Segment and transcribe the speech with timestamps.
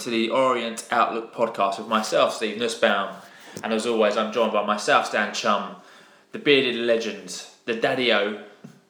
[0.00, 3.14] to the Orient Outlook podcast with myself, Steve Nussbaum.
[3.62, 5.76] And as always, I'm joined by myself, Stan Chum,
[6.32, 8.42] the bearded legend, the daddy o,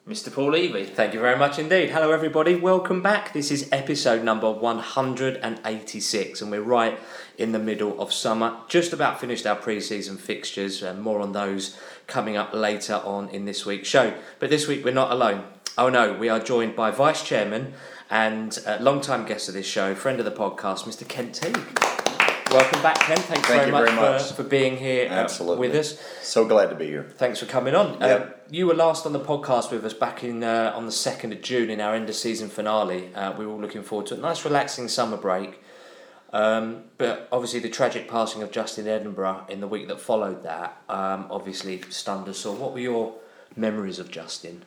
[0.07, 0.33] Mr.
[0.33, 0.85] Paul Levy.
[0.85, 1.91] Thank you very much indeed.
[1.91, 2.55] Hello, everybody.
[2.55, 3.33] Welcome back.
[3.33, 6.97] This is episode number 186, and we're right
[7.37, 8.59] in the middle of summer.
[8.69, 13.29] Just about finished our pre season fixtures, and more on those coming up later on
[13.31, 14.15] in this week's show.
[14.39, 15.43] But this week, we're not alone.
[15.77, 17.73] Oh no, we are joined by Vice Chairman
[18.11, 21.07] and uh, long-time guest of this show, friend of the podcast, Mr.
[21.07, 21.57] Kent Teague.
[22.51, 23.21] Welcome back, Kent.
[23.21, 24.23] Thanks Thank very, you much very much.
[24.23, 25.69] For, for being here uh, Absolutely.
[25.69, 26.03] with us.
[26.21, 27.05] So glad to be here.
[27.17, 28.01] Thanks for coming on.
[28.01, 28.07] Yeah.
[28.07, 31.33] Um, you were last on the podcast with us back in uh, on the second
[31.33, 33.15] of June in our end of season finale.
[33.15, 35.63] Uh, we were all looking forward to a nice, relaxing summer break.
[36.33, 40.83] Um, but obviously, the tragic passing of Justin Edinburgh in the week that followed that
[40.89, 42.57] um, obviously stunned us all.
[42.57, 43.15] What were your
[43.55, 44.65] memories of Justin?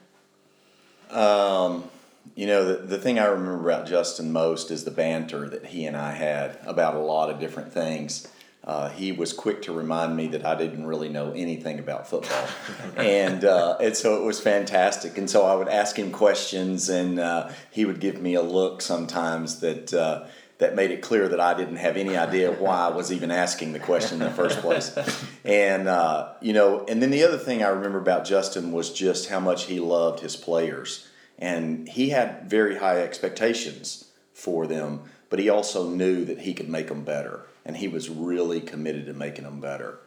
[1.10, 1.90] Um,
[2.36, 5.86] you know, the, the thing I remember about Justin most is the banter that he
[5.86, 8.28] and I had about a lot of different things.
[8.64, 12.48] Uh, he was quick to remind me that I didn't really know anything about football,
[12.96, 15.18] and uh, and so it was fantastic.
[15.18, 18.82] And so I would ask him questions, and uh, he would give me a look
[18.82, 20.28] sometimes that uh,
[20.60, 23.74] that made it clear that I didn't have any idea why I was even asking
[23.74, 24.96] the question in the first place.
[25.44, 29.28] And uh, you know, and then the other thing I remember about Justin was just
[29.28, 31.06] how much he loved his players,
[31.44, 36.70] and he had very high expectations for them, but he also knew that he could
[36.70, 40.00] make them better, and he was really committed to making them better.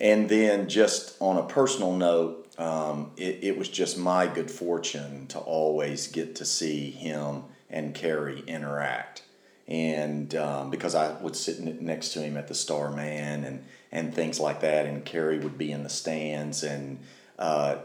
[0.00, 5.28] And then, just on a personal note, um, it, it was just my good fortune
[5.28, 9.22] to always get to see him and Carrie interact.
[9.68, 14.12] And um, because I would sit next to him at the Star Man and, and
[14.12, 16.64] things like that, and Carrie would be in the stands.
[16.64, 16.98] And,
[17.38, 17.76] uh,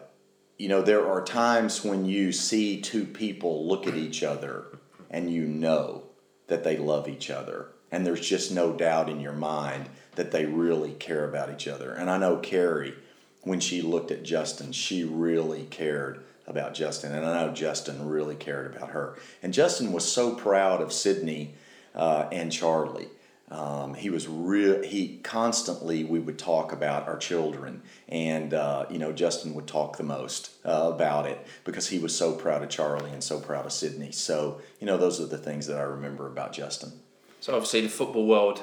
[0.59, 4.65] you know, there are times when you see two people look at each other
[5.09, 6.03] and you know
[6.47, 7.67] that they love each other.
[7.91, 11.93] And there's just no doubt in your mind that they really care about each other.
[11.93, 12.93] And I know Carrie,
[13.41, 17.13] when she looked at Justin, she really cared about Justin.
[17.15, 19.17] And I know Justin really cared about her.
[19.41, 21.53] And Justin was so proud of Sydney
[21.95, 23.07] uh, and Charlie.
[23.51, 24.83] Um, he was real.
[24.83, 29.97] He constantly we would talk about our children, and uh, you know Justin would talk
[29.97, 33.65] the most uh, about it because he was so proud of Charlie and so proud
[33.65, 34.11] of Sydney.
[34.11, 36.91] So you know those are the things that I remember about Justin.
[37.39, 38.61] So obviously, the football world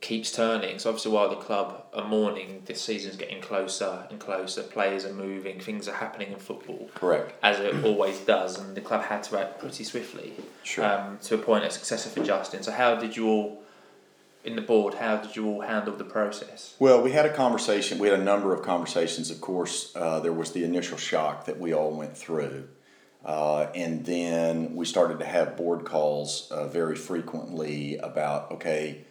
[0.00, 0.78] keeps turning.
[0.78, 4.62] So obviously, while the club are mourning, this season's getting closer and closer.
[4.62, 6.90] Players are moving, things are happening in football.
[6.94, 7.32] Correct.
[7.42, 10.84] As it always does, and the club had to act pretty swiftly Sure.
[10.84, 12.62] um, to appoint a successor for Justin.
[12.62, 13.62] So how did you all,
[14.44, 16.74] in the board, how did you all handle the process?
[16.78, 17.98] Well, we had a conversation.
[17.98, 19.30] We had a number of conversations.
[19.30, 22.68] Of course, uh, there was the initial shock that we all went through.
[23.24, 29.04] Uh, and then we started to have board calls uh, very frequently about okay,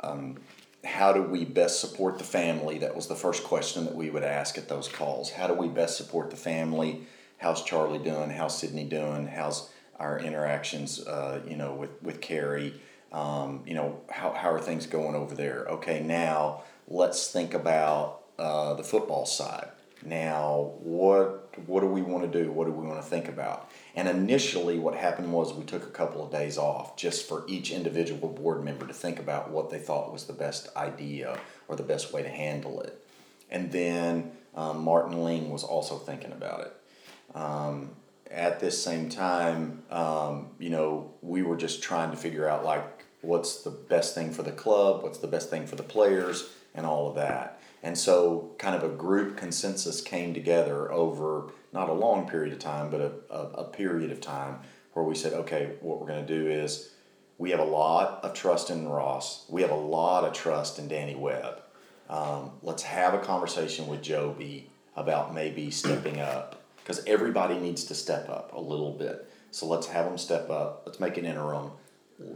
[0.00, 0.38] um,
[0.82, 2.78] how do we best support the family?
[2.78, 5.30] That was the first question that we would ask at those calls.
[5.30, 7.06] How do we best support the family?
[7.38, 8.30] How's Charlie doing?
[8.30, 9.28] How's Sydney doing?
[9.28, 9.70] How's
[10.00, 12.74] our interactions, uh, you know, with, with Carrie?
[13.14, 15.66] Um, you know, how, how are things going over there?
[15.68, 19.68] Okay, now let's think about uh, the football side.
[20.04, 22.50] Now, what what do we want to do?
[22.50, 23.70] What do we want to think about?
[23.94, 27.70] And initially, what happened was we took a couple of days off just for each
[27.70, 31.38] individual board member to think about what they thought was the best idea
[31.68, 33.00] or the best way to handle it.
[33.48, 37.36] And then um, Martin Ling was also thinking about it.
[37.36, 37.90] Um,
[38.30, 42.93] at this same time, um, you know, we were just trying to figure out like
[43.24, 46.86] what's the best thing for the club, what's the best thing for the players, and
[46.86, 47.60] all of that.
[47.82, 52.58] And so, kind of a group consensus came together over not a long period of
[52.58, 54.60] time, but a, a, a period of time
[54.94, 56.92] where we said, okay, what we're going to do is
[57.36, 60.88] we have a lot of trust in Ross, we have a lot of trust in
[60.88, 61.60] Danny Webb.
[62.08, 64.64] Um, let's have a conversation with Jobi
[64.96, 69.28] about maybe stepping up because everybody needs to step up a little bit.
[69.50, 70.82] So let's have them step up.
[70.86, 71.70] Let's make an interim.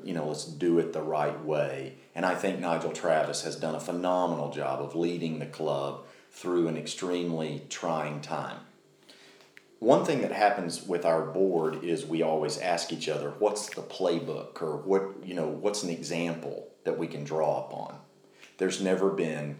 [0.02, 1.98] You know, let's do it the right way.
[2.14, 6.68] And I think Nigel Travis has done a phenomenal job of leading the club through
[6.68, 8.58] an extremely trying time.
[9.78, 13.82] One thing that happens with our board is we always ask each other, what's the
[13.82, 17.96] playbook or what, you know, what's an example that we can draw upon?
[18.56, 19.58] There's never been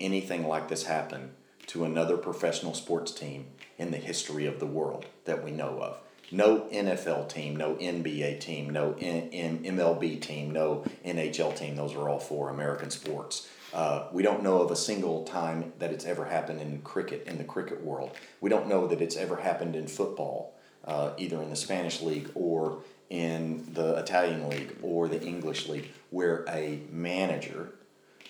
[0.00, 1.32] anything like this happen
[1.66, 3.46] to another professional sports team
[3.76, 5.98] in the history of the world that we know of.
[6.32, 11.76] No NFL team, no NBA team, no N- N- MLB team, no NHL team.
[11.76, 13.48] Those are all four American sports.
[13.72, 17.38] Uh, we don't know of a single time that it's ever happened in cricket, in
[17.38, 18.10] the cricket world.
[18.40, 20.52] We don't know that it's ever happened in football.
[20.84, 22.78] uh, either in the Spanish league or
[23.10, 27.70] in the Italian league or the English league, where a manager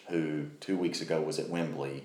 [0.09, 2.05] who two weeks ago was at Wembley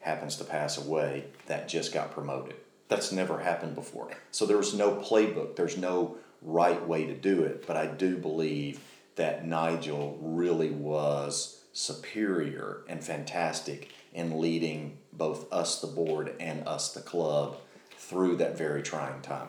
[0.00, 2.56] happens to pass away that just got promoted.
[2.92, 4.10] That's never happened before.
[4.32, 8.80] So there's no playbook, there's no right way to do it, but I do believe
[9.16, 16.92] that Nigel really was superior and fantastic in leading both us, the board, and us,
[16.92, 17.56] the club,
[17.96, 19.48] through that very trying time.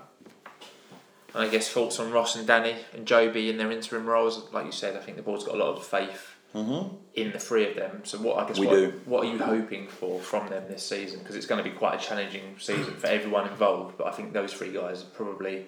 [1.33, 4.53] And I guess thoughts on Ross and Danny and Jobi in their interim roles.
[4.53, 6.95] Like you said, I think the board's got a lot of faith Mm-hmm.
[7.15, 8.01] in the three of them.
[8.03, 9.01] So what I guess We what, do.
[9.05, 11.19] what are you hoping for from them this season?
[11.19, 13.97] Because it's going to be quite a challenging season for everyone involved.
[13.97, 15.65] But I think those three guys are probably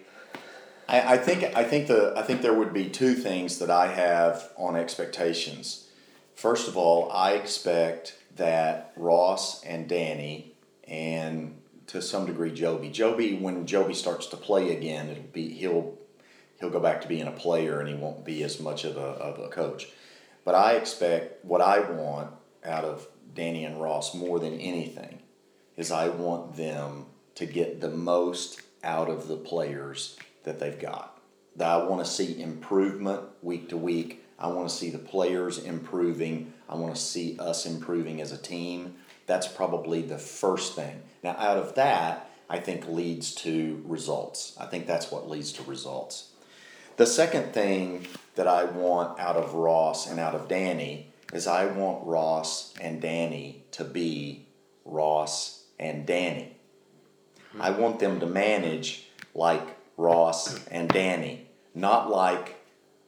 [0.87, 3.87] I, I think I think the I think there would be two things that I
[3.87, 5.87] have on expectations.
[6.35, 10.53] First of all, I expect that Ross and Danny
[10.87, 12.93] and to some degree Jobi.
[12.93, 15.97] Jobi, when Jobi starts to play again, it'll be he'll
[16.59, 18.99] he'll go back to being a player and he won't be as much of a
[18.99, 19.87] of a coach.
[20.45, 22.31] But I expect what I want
[22.63, 25.19] out of Danny and Ross more than anything
[25.75, 31.19] is I want them to get the most out of the players that they've got.
[31.57, 34.23] That I want to see improvement week to week.
[34.37, 36.53] I want to see the players improving.
[36.69, 38.95] I want to see us improving as a team.
[39.25, 41.01] That's probably the first thing.
[41.23, 44.55] Now, out of that, I think leads to results.
[44.59, 46.31] I think that's what leads to results.
[46.97, 48.05] The second thing
[48.35, 53.01] that I want out of Ross and out of Danny is I want Ross and
[53.01, 54.45] Danny to be
[54.85, 56.51] Ross and Danny.
[57.59, 59.65] I want them to manage like
[59.97, 62.55] Ross and Danny, not like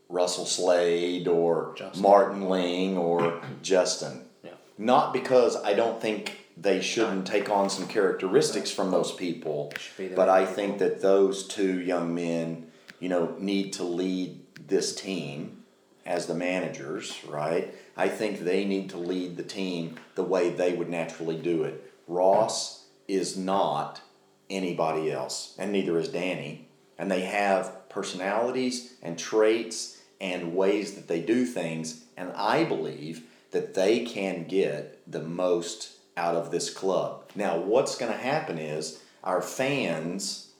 [0.09, 2.01] Russell Slade or Justin.
[2.01, 4.23] Martin Ling or Justin.
[4.43, 4.51] Yeah.
[4.77, 9.97] Not because I don't think they shouldn't take on some characteristics from those people, Should
[9.97, 10.55] be their but I people.
[10.55, 12.67] think that those two young men,
[12.99, 15.63] you know, need to lead this team
[16.05, 17.73] as the managers, right?
[17.95, 21.93] I think they need to lead the team the way they would naturally do it.
[22.07, 24.01] Ross is not
[24.49, 26.67] anybody else, and neither is Danny.
[26.97, 33.23] And they have personalities and traits and ways that they do things, and I believe
[33.51, 37.29] that they can get the most out of this club.
[37.35, 40.51] Now, what's going to happen is our fans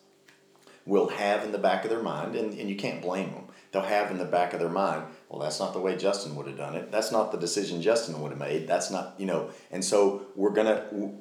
[0.85, 3.81] will have in the back of their mind, and, and you can't blame them, they'll
[3.81, 6.57] have in the back of their mind, well, that's not the way Justin would have
[6.57, 6.91] done it.
[6.91, 8.67] That's not the decision Justin would have made.
[8.67, 11.13] That's not, you know, and so we're going to,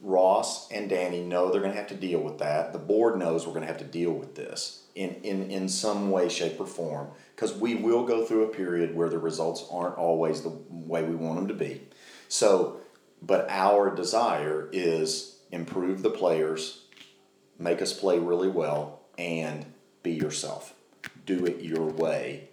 [0.00, 2.72] Ross and Danny know they're going to have to deal with that.
[2.72, 6.10] The board knows we're going to have to deal with this in, in, in some
[6.10, 9.96] way, shape, or form because we will go through a period where the results aren't
[9.96, 11.82] always the way we want them to be.
[12.28, 12.80] So,
[13.22, 16.84] but our desire is improve the players,
[17.58, 19.64] make us play really well, and
[20.02, 20.74] be yourself.
[21.38, 22.48] Do it your way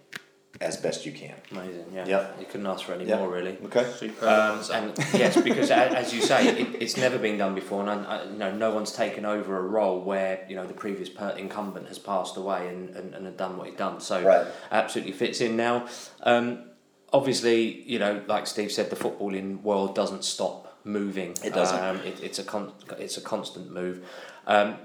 [0.60, 1.34] as best you can.
[1.52, 2.04] Amazing, yeah.
[2.06, 2.36] Yep.
[2.40, 3.18] You couldn't ask for any Yep.
[3.18, 3.56] more, really.
[3.66, 3.84] Okay.
[4.20, 7.94] Um, and yes, because as you say, it, it's never been done before, and I,
[8.18, 11.30] I, you know, no one's taken over a role where you know the previous per-
[11.30, 14.00] incumbent has passed away and, and, and had done what he'd done.
[14.00, 14.46] So Right.
[14.70, 15.86] absolutely fits in now.
[16.22, 16.64] Um,
[17.12, 21.36] obviously, you know, like Steve said, the footballing world doesn't stop moving.
[21.44, 21.78] It doesn't.
[21.82, 24.04] Um, it, it's a con- it's a constant move.
[24.46, 24.76] Um,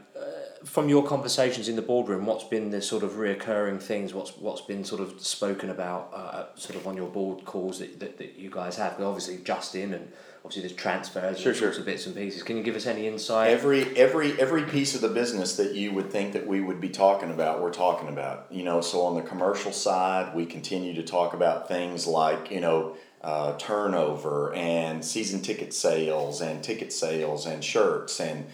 [0.65, 4.13] from your conversations in the boardroom, what's been the sort of reoccurring things?
[4.13, 7.99] What's what's been sort of spoken about, uh, sort of on your board calls that,
[7.99, 8.93] that, that you guys have?
[8.97, 10.11] 'Cause obviously, Justin and
[10.45, 11.67] obviously there's transfers, Sure, and sure.
[11.67, 12.43] sorts of bits and pieces.
[12.43, 13.49] Can you give us any insight?
[13.51, 16.89] Every every every piece of the business that you would think that we would be
[16.89, 18.47] talking about, we're talking about.
[18.49, 22.61] You know, so on the commercial side, we continue to talk about things like you
[22.61, 28.45] know uh, turnover and season ticket sales and ticket sales and shirts and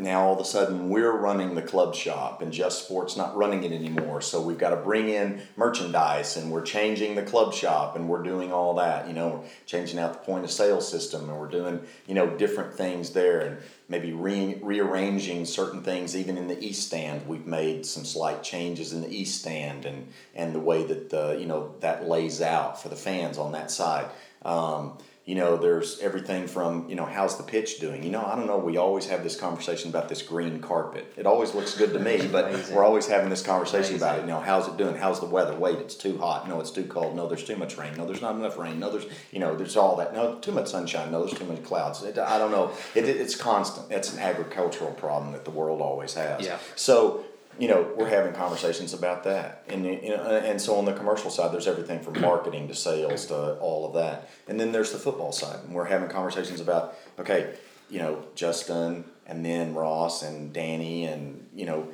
[0.00, 3.64] now all of a sudden we're running the club shop and just sports not running
[3.64, 4.20] it anymore.
[4.20, 8.22] So we've got to bring in merchandise and we're changing the club shop and we're
[8.22, 11.48] doing all that you know we're changing out the point of sale system and we're
[11.48, 16.62] doing you know different things there and maybe re- rearranging certain things even in the
[16.64, 17.26] east stand.
[17.26, 21.36] We've made some slight changes in the east stand and and the way that the
[21.38, 24.06] you know that lays out for the fans on that side.
[24.42, 24.96] Um,
[25.26, 28.02] you know, there's everything from, you know, how's the pitch doing?
[28.02, 31.12] You know, I don't know, we always have this conversation about this green carpet.
[31.16, 34.22] It always looks good to me, but we're always having this conversation about it.
[34.22, 34.96] You know, how's it doing?
[34.96, 35.54] How's the weather?
[35.54, 36.48] Wait, it's too hot.
[36.48, 37.14] No, it's too cold.
[37.14, 37.94] No, there's too much rain.
[37.96, 38.80] No, there's not enough rain.
[38.80, 40.14] No, there's, you know, there's all that.
[40.14, 41.12] No, too much sunshine.
[41.12, 42.02] No, there's too many clouds.
[42.02, 42.72] It, I don't know.
[42.94, 43.92] It, it, it's constant.
[43.92, 46.44] It's an agricultural problem that the world always has.
[46.44, 46.58] Yeah.
[46.76, 47.24] So,
[47.58, 51.30] you know, we're having conversations about that, and you know, and so on the commercial
[51.30, 54.98] side, there's everything from marketing to sales to all of that, and then there's the
[54.98, 57.54] football side, and we're having conversations about okay,
[57.90, 61.88] you know, Justin, and then Ross and Danny, and you know,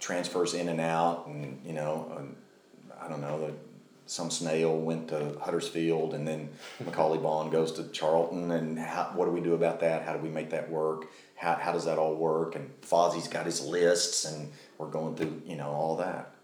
[0.00, 2.36] transfers in and out, and you know, um,
[3.00, 3.54] I don't know,
[4.10, 6.48] some snail went to Huddersfield, and then
[6.82, 10.02] Macauley Bonne goes to Charlton, and how, what do we do about that?
[10.02, 11.06] How do we make that work?
[11.36, 12.56] How, how does that all work?
[12.56, 14.50] And Fozzie's got his lists, and
[14.80, 16.34] we're going through, you know, all that.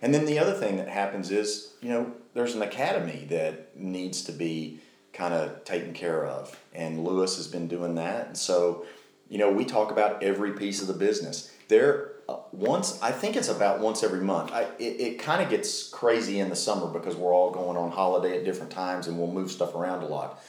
[0.00, 4.22] And then the other thing that happens is, you know, there's an academy that needs
[4.22, 4.80] to be
[5.12, 8.28] kind of taken care of, and Lewis has been doing that.
[8.28, 8.86] And so,
[9.28, 11.52] you know, we talk about every piece of the business.
[11.66, 14.52] There, uh, once I think it's about once every month.
[14.52, 17.90] I, it it kind of gets crazy in the summer because we're all going on
[17.90, 20.40] holiday at different times, and we'll move stuff around a lot.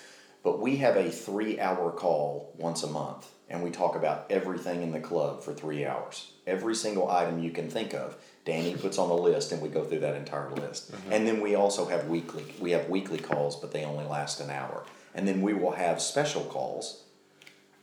[0.44, 4.92] But we have a three-hour call once a month, and we talk about everything in
[4.92, 6.32] the club for three hours.
[6.48, 8.16] Every single item you can think of,
[8.46, 10.92] Danny puts on a list, and we go through that entire list.
[11.12, 12.46] And then we also have weekly.
[12.60, 14.86] We have weekly calls, but they only last an hour.
[15.14, 17.04] And then we will have special calls,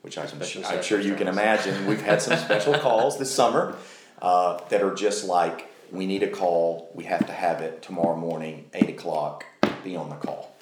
[0.00, 1.86] which I'm, Special I'm sure you can imagine.
[1.86, 3.76] We've had some special calls this summer
[4.22, 6.90] uh, that are just like, we need a call.
[6.94, 9.44] We have to have it tomorrow morning, eight o'clock.
[9.84, 10.56] Be on the call.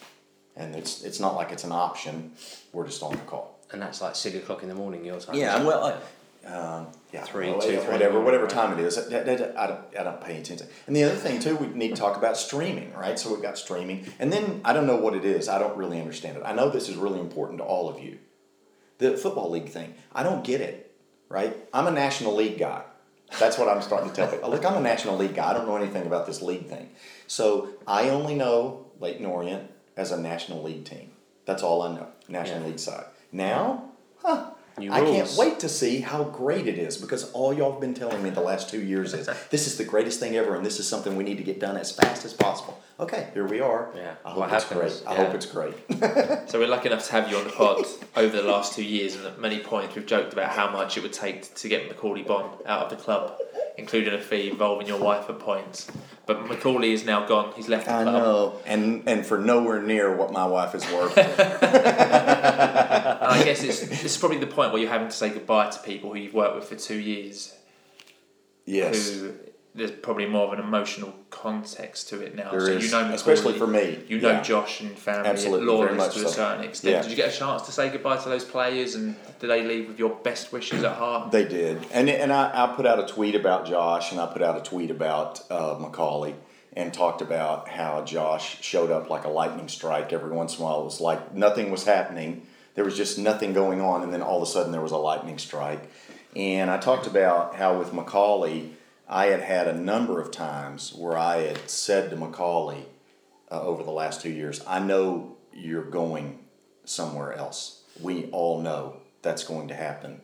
[0.57, 2.33] And it's it's not like it's an option.
[2.73, 3.56] We're just on the call.
[3.73, 5.35] And that's like six o'clock in the morning your time.
[5.35, 5.97] Yeah, well, uh,
[6.47, 8.95] um, yeah, Three, well, two, yeah, three, whatever, whatever time it is.
[9.09, 10.69] That- that- I don't, I don't pay attention.
[10.87, 13.19] And the other thing too, we need to talk about streaming, right?
[13.19, 15.49] So we've got streaming, and then I don't know what it is.
[15.49, 16.43] I don't really understand it.
[16.47, 18.19] I know this is really important to all of you.
[18.99, 20.95] The football league thing, I don't get it,
[21.29, 21.57] right?
[21.75, 22.83] I'm a national league guy.
[23.41, 24.49] That's what I'm starting to tell people.
[24.49, 25.51] Look, I'm a national league guy.
[25.51, 26.91] I don't know anything about this league thing.
[27.27, 31.11] So I only know Leyton Orient as a national league team.
[31.45, 32.67] That's all I know, national Yeah.
[32.69, 33.05] league side.
[33.37, 33.91] Now,
[34.23, 34.51] huh?
[34.79, 38.23] I can't wait to see how great it is because all y'all have been telling
[38.23, 40.89] me the last two years is this is the greatest thing ever and this is
[40.89, 42.83] something we need to get done as fast as possible.
[42.99, 43.91] Okay, here we are.
[43.95, 45.01] Yeah, I hope what it's happens?
[45.01, 45.09] great.
[45.09, 45.25] I Yeah.
[45.27, 45.75] hope it's great.
[46.49, 47.85] So we're lucky enough to have you on the pod
[48.17, 51.03] over the last two years, and at many points we've joked about how much it
[51.03, 53.39] would take to get Macauley Bonne out of the club,
[53.77, 55.89] including a fee involving your wife at points.
[56.25, 58.15] But Macauley is now gone; he's left the I club.
[58.15, 61.19] know, and and for nowhere near what my wife is worth.
[61.19, 61.29] And
[63.29, 66.13] I guess it's it's probably the point where you're having to say goodbye to people
[66.13, 67.53] who you've worked with for two years,
[68.65, 69.33] yes, who
[69.77, 72.51] there's probably more of an emotional context to it now.
[72.51, 74.03] there so is, you know, Macauley, especially for me.
[74.09, 74.43] You know Yeah.
[74.43, 76.95] Josh and family, Absolutely, very Lawrence to a certain extent.
[76.95, 77.03] Yeah.
[77.03, 79.89] Did you get a chance to say goodbye to those players, and did they leave
[79.89, 81.31] with your best wishes at heart?
[81.31, 84.43] They did, and and I, I put out a tweet about Josh, and I put
[84.43, 86.35] out a tweet about uh, Macauley,
[86.73, 90.65] and talked about how Josh showed up like a lightning strike every once in a
[90.65, 90.81] while.
[90.81, 92.47] It was like nothing was happening.
[92.75, 94.99] There was just nothing going on, and then all of a sudden there was a
[94.99, 95.91] lightning strike.
[96.35, 98.76] And I talked about how with Macauley,
[99.09, 102.85] I had had a number of times where I had said to Macauley
[103.51, 106.41] uh, over the last two years, I know you're going
[106.85, 107.83] somewhere else.
[108.01, 110.23] We all know that's going to happen.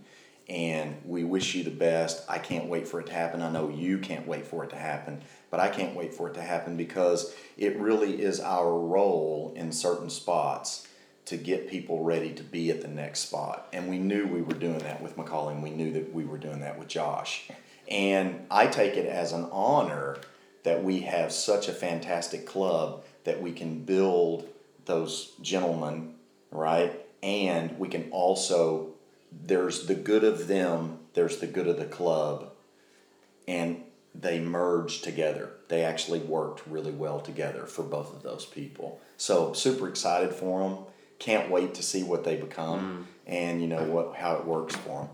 [0.48, 2.24] And we wish you the best.
[2.28, 3.40] I can't wait for it to happen.
[3.40, 6.34] I know you can't wait for it to happen, but I can't wait for it
[6.34, 10.88] to happen because it really is our role in certain spots
[11.26, 13.68] to get people ready to be at the next spot.
[13.72, 15.62] And we knew we were doing that with Macauley.
[15.62, 17.48] We knew that we were doing that with Josh.
[17.88, 20.18] And I take it as an honor
[20.62, 24.48] that we have such a fantastic club that we can build
[24.84, 26.14] those gentlemen,
[26.50, 26.98] right?
[27.22, 28.90] And we can also,
[29.30, 32.50] there's the good of them, there's the good of the club,
[33.46, 33.82] and
[34.14, 35.50] they merge together.
[35.68, 39.00] They actually worked really well together for both of those people.
[39.16, 40.78] So super excited for them.
[41.18, 43.32] Can't wait to see what they become, mm.
[43.32, 45.08] and you know what how it works for them.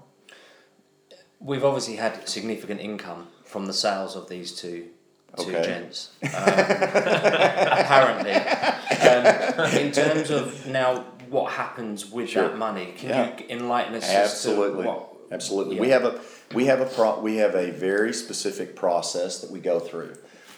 [1.41, 4.89] We've obviously had significant income from the sales of these two
[5.37, 5.63] two Okay.
[5.63, 6.11] gents.
[6.23, 12.49] Um, apparently, um, in terms of now what happens with Sure.
[12.49, 13.31] that money, can Yeah.
[13.39, 14.09] you enlighten us?
[14.09, 15.81] Absolutely, As to what, absolutely.
[15.81, 16.21] We have a
[16.55, 20.15] we have a pro, we have a very specific process that we go through,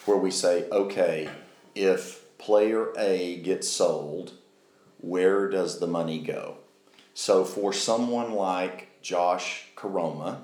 [0.06, 1.28] where we say, okay,
[1.74, 4.32] if player A gets sold,
[5.00, 6.56] where does the money go?
[7.12, 10.38] So for someone like Josh Koroma,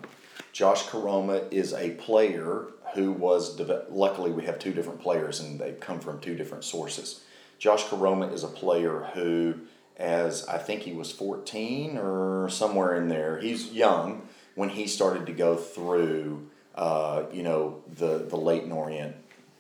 [0.57, 5.61] Josh Koroma is a player who was deve- luckily we have two different players and
[5.61, 7.21] they come from two different sources.
[7.59, 9.57] Josh Koroma is a player who,
[9.99, 15.27] as I think he was 14 or somewhere in there, he's young when he started
[15.27, 19.15] to go through, uh, you know, the the Leyton Orient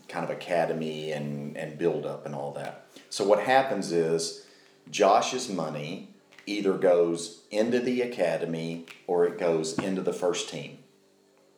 [0.08, 2.86] kind of academy and and build up and all that.
[3.10, 4.46] So what happens is
[4.90, 6.08] Josh's money
[6.46, 10.78] either goes into the academy or it goes into the first team.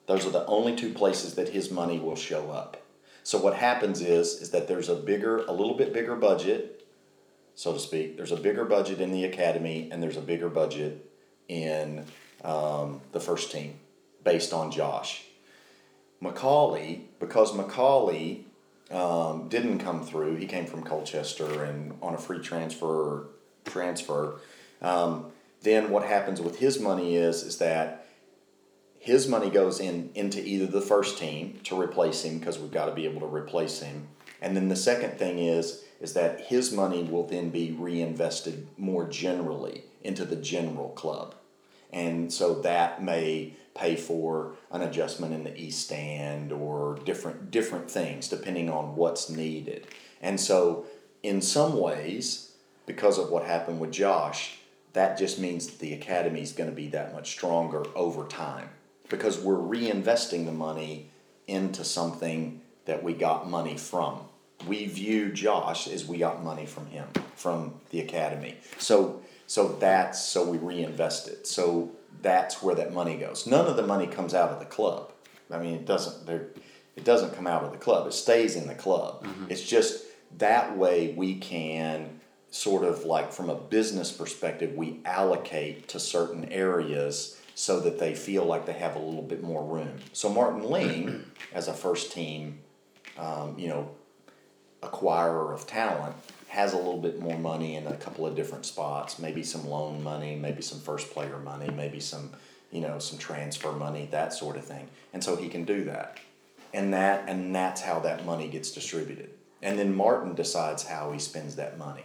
[0.08, 2.82] Those are the only two places that his money will show up.
[3.22, 6.86] So what happens is is that there's a bigger, a little bit bigger budget,
[7.54, 8.16] so to speak.
[8.16, 11.10] There's a bigger budget in the academy, and there's a bigger budget
[11.46, 12.06] in
[12.42, 13.78] um, the first team,
[14.24, 15.24] based on Josh.
[16.22, 18.44] Macauley, because Macauley
[18.90, 23.26] um, didn't come through, he came from Colchester and on a free transfer
[23.66, 24.40] transfer.
[24.80, 25.26] Um,
[25.60, 28.07] then what happens with his money is is that
[28.98, 32.86] his money goes in into either the first team to replace him because we've got
[32.86, 34.08] to be able to replace him,
[34.40, 39.08] and then the second thing is is that his money will then be reinvested more
[39.08, 41.34] generally into the general club,
[41.92, 47.90] and so that may pay for an adjustment in the east stand or different different
[47.90, 49.86] things depending on what's needed,
[50.20, 50.84] and so
[51.22, 52.52] in some ways
[52.86, 54.58] because of what happened with Josh,
[54.92, 58.70] that just means that the academy is going to be that much stronger over time
[59.08, 61.10] because we're reinvesting the money
[61.46, 64.20] into something that we got money from.
[64.66, 68.56] We view Josh as we got money from him, from the academy.
[68.78, 71.46] So so that's so we reinvest it.
[71.46, 73.46] So that's where that money goes.
[73.46, 75.12] None of the money comes out of the club.
[75.50, 76.26] I mean, it doesn't.
[76.26, 76.48] There,
[76.96, 78.06] it doesn't come out of the club.
[78.08, 79.24] It stays in the club.
[79.24, 79.46] Mm-hmm.
[79.50, 80.04] It's just
[80.38, 86.46] that way we can sort of like from a business perspective, we allocate to certain
[86.46, 89.98] areas so that they feel like they have a little bit more room.
[90.12, 92.60] So Martin Ling, as a first team,
[93.18, 93.90] um, you know,
[94.80, 96.14] acquirer of talent,
[96.46, 99.18] has a little bit more money in a couple of different spots.
[99.18, 102.30] Maybe some loan money, maybe some first player money, maybe some,
[102.70, 104.86] you know, some transfer money, that sort of thing.
[105.12, 106.18] And so he can do that,
[106.72, 109.30] and that and that's how that money gets distributed.
[109.62, 112.04] And then Martin decides how he spends that money.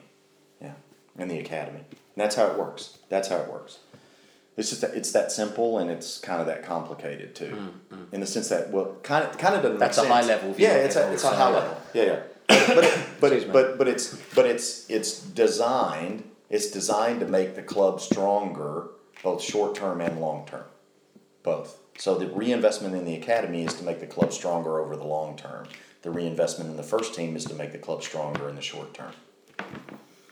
[0.59, 0.73] Yeah,
[1.19, 1.81] in the academy.
[1.91, 2.97] And that's how it works.
[3.07, 3.77] That's how it works.
[4.55, 8.13] It's just that, it's that simple and it's kind of that complicated too, mm, mm.
[8.13, 9.79] in the sense that well, kind of kind of doesn't.
[9.79, 10.53] That's a high level.
[10.53, 10.67] view.
[10.67, 11.75] yeah, it's a it's a high level.
[11.93, 12.19] Yeah, yeah.
[12.75, 16.23] but but it, but but it's but it's it's designed
[16.53, 18.89] it's designed to make the club stronger,
[19.23, 20.65] both short term and long term,
[21.41, 21.79] both.
[21.97, 25.35] So the reinvestment in the academy is to make the club stronger over the long
[25.35, 25.67] term.
[26.03, 28.93] The reinvestment in the first team is to make the club stronger in the short
[28.93, 29.13] term.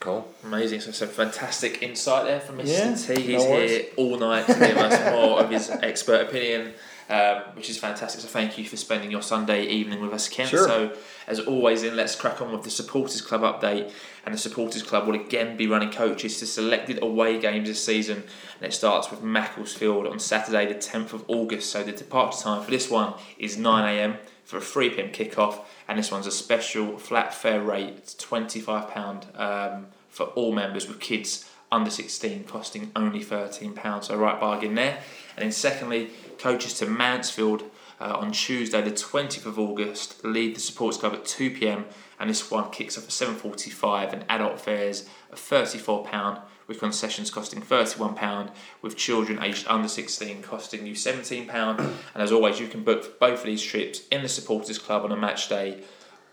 [0.01, 0.27] Cool.
[0.43, 0.81] Amazing.
[0.81, 2.67] So some fantastic insight there from Mr.
[2.67, 3.21] Yeah, T.
[3.21, 6.73] He's no here all night to give us more of his expert opinion,
[7.07, 8.19] um, which is fantastic.
[8.21, 10.47] So thank you for spending your Sunday evening with us, Ken.
[10.47, 10.67] Sure.
[10.67, 13.91] So as always, then let's crack on with the Supporters Club update.
[14.25, 18.23] And the Supporters Club will again be running coaches to selected away games this season.
[18.59, 21.69] And it starts with Macclesfield on Saturday, the 10th of August.
[21.69, 25.59] So the departure time for this one is 9am for a 3pm kickoff
[25.91, 27.95] and this one's a special flat fare rate.
[27.97, 34.05] It's £25 um, for all members with kids under 16 costing only £13.
[34.05, 34.99] So, right bargain there.
[35.35, 37.63] And then, secondly, coaches to Mansfield
[37.99, 41.83] uh, on Tuesday, the 20th of August, lead the Supporters Club at 2 pm.
[42.21, 46.41] And this one kicks off at 7.45 and adult fares of £34
[46.71, 48.49] with concessions costing £31,
[48.81, 51.49] with children aged under 16 costing you £17.
[51.79, 55.11] and as always, you can book both of these trips in the Supporters Club on
[55.11, 55.83] a match day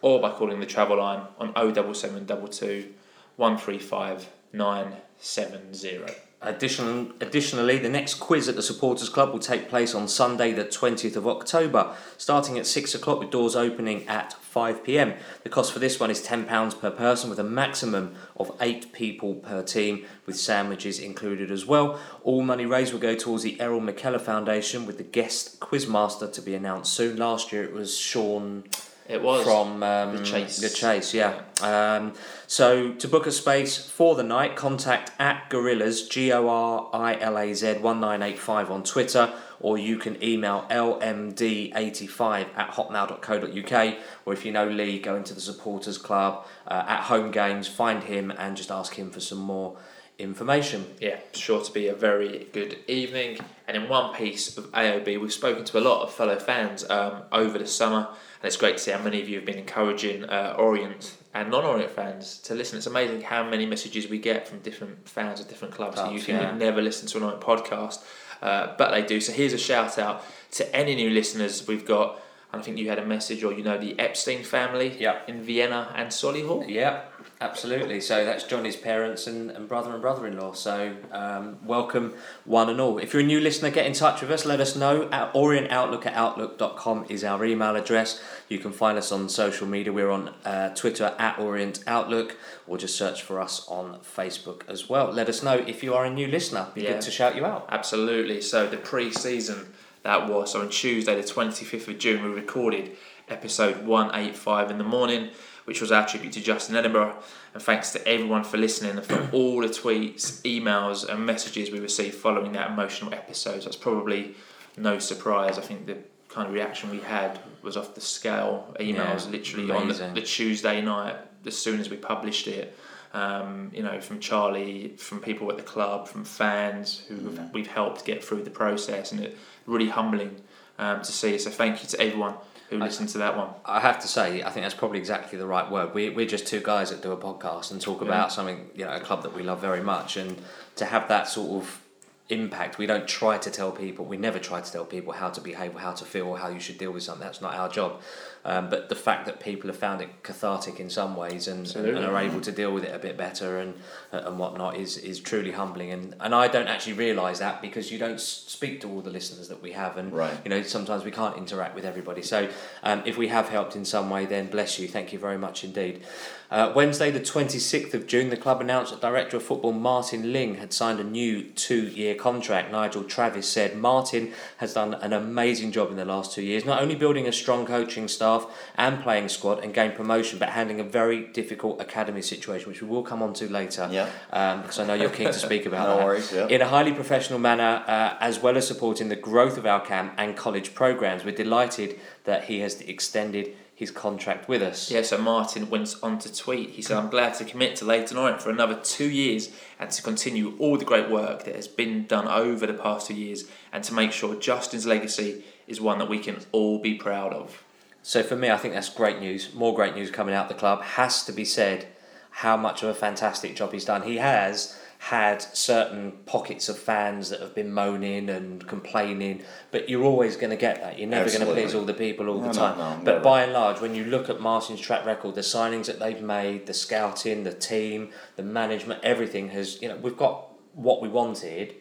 [0.00, 2.94] or by calling the travel line on 07722
[3.36, 6.27] 135 970.
[6.40, 10.64] Addition, additionally, the next quiz at the Supporters Club will take place on Sunday, the
[10.64, 15.14] 20th of October, starting at 6 o'clock with doors opening at 5 pm.
[15.42, 19.34] The cost for this one is £10 per person with a maximum of 8 people
[19.34, 21.98] per team, with sandwiches included as well.
[22.22, 26.40] All money raised will go towards the Errol McKellar Foundation, with the guest quizmaster to
[26.40, 27.16] be announced soon.
[27.16, 28.62] Last year it was Sean.
[29.08, 30.58] It was from um, the chase.
[30.58, 31.40] The chase, yeah.
[31.62, 32.12] Um,
[32.46, 37.18] so to book a space for the night, contact at gorillas G O R I
[37.18, 42.70] L A Z one nine eight five on Twitter, or you can email lmd85 at
[42.72, 43.94] hotmail.co.uk.
[44.26, 48.04] Or if you know Lee, go into the supporters club uh, at home games, find
[48.04, 49.78] him, and just ask him for some more
[50.18, 50.84] information.
[51.00, 53.38] Yeah, sure to be a very good evening.
[53.66, 57.22] And in one piece of AOB, we've spoken to a lot of fellow fans um,
[57.32, 58.08] over the summer
[58.42, 61.90] it's great to see how many of you have been encouraging uh, Orient and non-Orient
[61.90, 62.78] fans to listen.
[62.78, 66.20] It's amazing how many messages we get from different fans of different clubs who you
[66.20, 66.50] think yeah.
[66.50, 68.04] would never listen to an Orient podcast,
[68.42, 69.20] uh, but they do.
[69.20, 72.20] So here's a shout out to any new listeners we've got.
[72.52, 75.28] I think you had a message, or you know, the Epstein family yep.
[75.28, 76.68] in Vienna and Solihull.
[76.68, 77.02] Yeah,
[77.40, 78.00] Absolutely.
[78.00, 80.52] So that's Johnny's parents and, and brother and brother in law.
[80.52, 82.98] So um, welcome one and all.
[82.98, 84.44] If you're a new listener, get in touch with us.
[84.44, 85.08] Let us know.
[85.12, 88.20] At OrientOutlook at outlook.com is our email address.
[88.48, 89.92] You can find us on social media.
[89.92, 94.88] We're on uh, Twitter at Orient Outlook or just search for us on Facebook as
[94.88, 95.12] well.
[95.12, 96.66] Let us know if you are a new listener.
[96.74, 96.94] Be yeah.
[96.94, 97.68] good to shout you out.
[97.70, 98.40] Absolutely.
[98.40, 99.72] So the pre season
[100.08, 102.96] that was so on Tuesday, the 25th of June, we recorded
[103.28, 105.28] episode 185 in the morning
[105.68, 107.14] which was our tribute to Justin Edinburgh.
[107.52, 111.78] And thanks to everyone for listening and for all the tweets, emails, and messages we
[111.78, 113.60] received following that emotional episode.
[113.60, 114.34] So that's probably
[114.78, 115.58] no surprise.
[115.58, 115.98] I think the
[116.30, 118.74] kind of reaction we had was off the scale.
[118.80, 122.74] Emails Yeah, literally on the, the Tuesday night, as soon as we published it.
[123.14, 127.66] Um, you know, from Charlie, from people at the club, from fans who have we've
[127.66, 130.42] helped get through the process, and it really humbling
[130.78, 131.38] um, to see.
[131.38, 132.34] So thank you to everyone
[132.70, 133.48] who listened to that one.
[133.64, 135.94] I have to say, I think that's probably exactly the right word.
[135.94, 138.92] We, we're just two guys that do a podcast and talk about something, you know,
[138.92, 140.18] a club that we love very much.
[140.18, 140.36] And
[140.76, 141.80] to have that sort of
[142.28, 145.40] impact, we don't try to tell people, we never try to tell people how to
[145.40, 147.24] behave or how to feel or how you should deal with something.
[147.26, 148.02] That's not our job.
[148.44, 151.98] Um, but the fact that people have found it cathartic in some ways and, and
[152.04, 153.74] are able to deal with it a bit better and
[154.10, 155.90] and whatnot is, is truly humbling.
[155.90, 159.48] And, and I don't actually realise that because you don't speak to all the listeners
[159.48, 159.96] that we have.
[159.98, 160.38] And Right.
[160.44, 162.48] you know sometimes we can't interact with everybody so
[162.82, 165.64] um, if we have helped in some way then bless you thank you very much
[165.64, 166.02] indeed
[166.50, 170.54] uh, Wednesday the 26th of June the club announced that Director of Football Martin Ling
[170.56, 175.90] had signed a new two-year contract Nigel Travis said Martin has done an amazing job
[175.90, 179.62] in the last two years not only building a strong coaching staff and playing squad
[179.62, 183.34] and gained promotion but handling a very difficult academy situation which we will come on
[183.34, 184.08] to later Yeah.
[184.32, 186.46] um, because I know you're keen to speak about No that worries, yeah.
[186.48, 190.14] in a highly professional manner, uh, as well as supporting the growth of our camp
[190.18, 191.24] and college programs.
[191.24, 194.90] We're delighted that he has extended his contract with us.
[194.90, 196.70] Yeah, so Martin went on to tweet.
[196.70, 200.02] He said, I'm glad to commit to Leyton Orient for another two years and to
[200.02, 203.84] continue all the great work that has been done over the past two years and
[203.84, 207.62] to make sure Justin's legacy is one that we can all be proud of.
[208.02, 209.54] So for me, I think that's great news.
[209.54, 210.82] More great news coming out the club.
[210.82, 211.86] Has to be said
[212.30, 214.02] how much of a fantastic job he's done.
[214.02, 220.02] He has had certain pockets of fans that have been moaning and complaining, but you're
[220.02, 220.98] always going to get that.
[220.98, 222.78] You're never going to please all the people all No, the time.
[222.78, 226.00] no, but by and large, when you look at Martin's track record, the signings that
[226.00, 231.00] they've made, the scouting, the team, the management, everything has, you know, we've got what
[231.00, 231.76] we wanted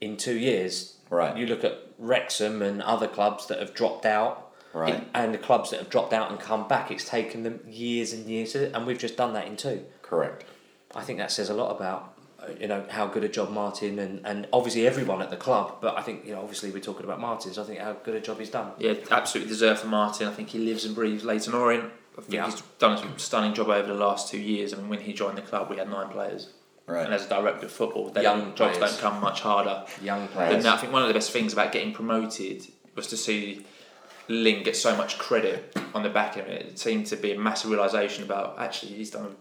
[0.00, 0.96] in two years.
[1.10, 1.36] Right.
[1.36, 4.50] You look at Wrexham and other clubs that have dropped out.
[4.74, 4.94] Right.
[4.94, 8.12] It- and the clubs that have dropped out and come back, it's taken them years
[8.12, 9.84] and years, to, and we've just done that in two.
[10.02, 10.44] Correct.
[10.94, 12.14] I think that says a lot about
[12.60, 15.78] you know how good a job Martin and, and obviously everyone at the club.
[15.80, 18.14] But I think you know obviously we're talking about Martin, so I think how good
[18.14, 18.72] a job he's done.
[18.78, 20.28] Yeah, absolutely deserved for Martin.
[20.28, 21.90] I think he lives and breathes Leyton Orient.
[22.16, 22.46] I think Yeah.
[22.50, 24.72] he's done a stunning job over the last two years.
[24.72, 26.48] I mean, when he joined the club, we had nine players.
[26.86, 27.04] Right.
[27.04, 28.92] And as a director of football, they Young jobs players.
[28.98, 29.84] don't come much harder.
[30.02, 30.64] Young players.
[30.64, 33.66] And I think one of the best things about getting promoted was to see
[34.28, 36.62] Ling get so much credit on the back of it.
[36.66, 39.36] It seemed to be a massive realisation about actually he's done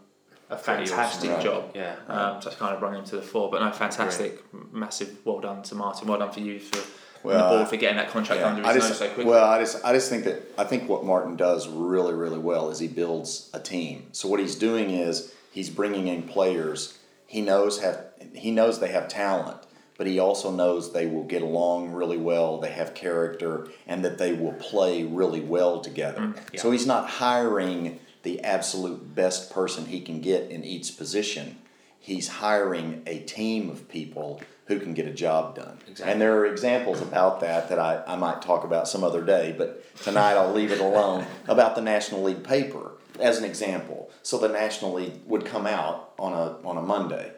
[0.50, 0.64] a awesome.
[0.78, 1.44] fantastic Right.
[1.44, 1.72] job.
[1.76, 1.96] Yeah.
[2.08, 3.50] Um, so it's kind of brought him to the fore.
[3.52, 5.18] But no, fantastic, massive.
[5.26, 6.08] Well done to Martin.
[6.08, 6.80] Well done for you for
[7.24, 9.26] Well, the board for getting that contract Yeah, under I just, nose so quickly.
[9.26, 12.70] well, I just, I just think that I think what Martin does really, really well
[12.70, 14.08] is he builds a team.
[14.14, 16.98] So what he's doing is he's bringing in players.
[17.26, 19.58] He knows have he knows they have talent,
[19.98, 22.58] but he also knows they will get along really well.
[22.60, 26.34] They have character, and that they will play really well together.
[26.54, 26.62] yeah.
[26.62, 31.58] So he's not hiring the absolute best person he can get in each position.
[31.98, 35.78] He's hiring a team of people who can get a job done.
[35.88, 36.12] Exactly.
[36.12, 39.56] And there are examples about that that I, I might talk about some other day,
[39.58, 44.12] but tonight I'll leave it alone about the National League paper as an example.
[44.24, 47.32] So the National League would come out on a on a Monday,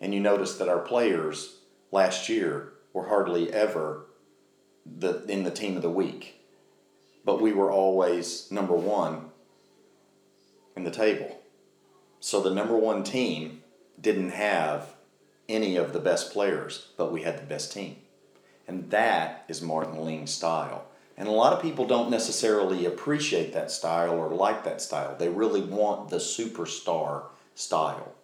[0.00, 1.58] and you notice that our players
[1.92, 4.06] last year were hardly ever
[4.86, 6.40] the in the team of the week,
[7.26, 9.29] but we were always number one
[10.80, 11.40] in the table.
[12.20, 13.62] So the number one team
[14.00, 14.94] didn't have
[15.46, 17.96] any of the best players, but we had the best team.
[18.66, 20.86] And that is Martin Ling's style.
[21.18, 25.16] And a lot of people don't necessarily appreciate that style or like that style.
[25.18, 28.14] They really want the superstar style.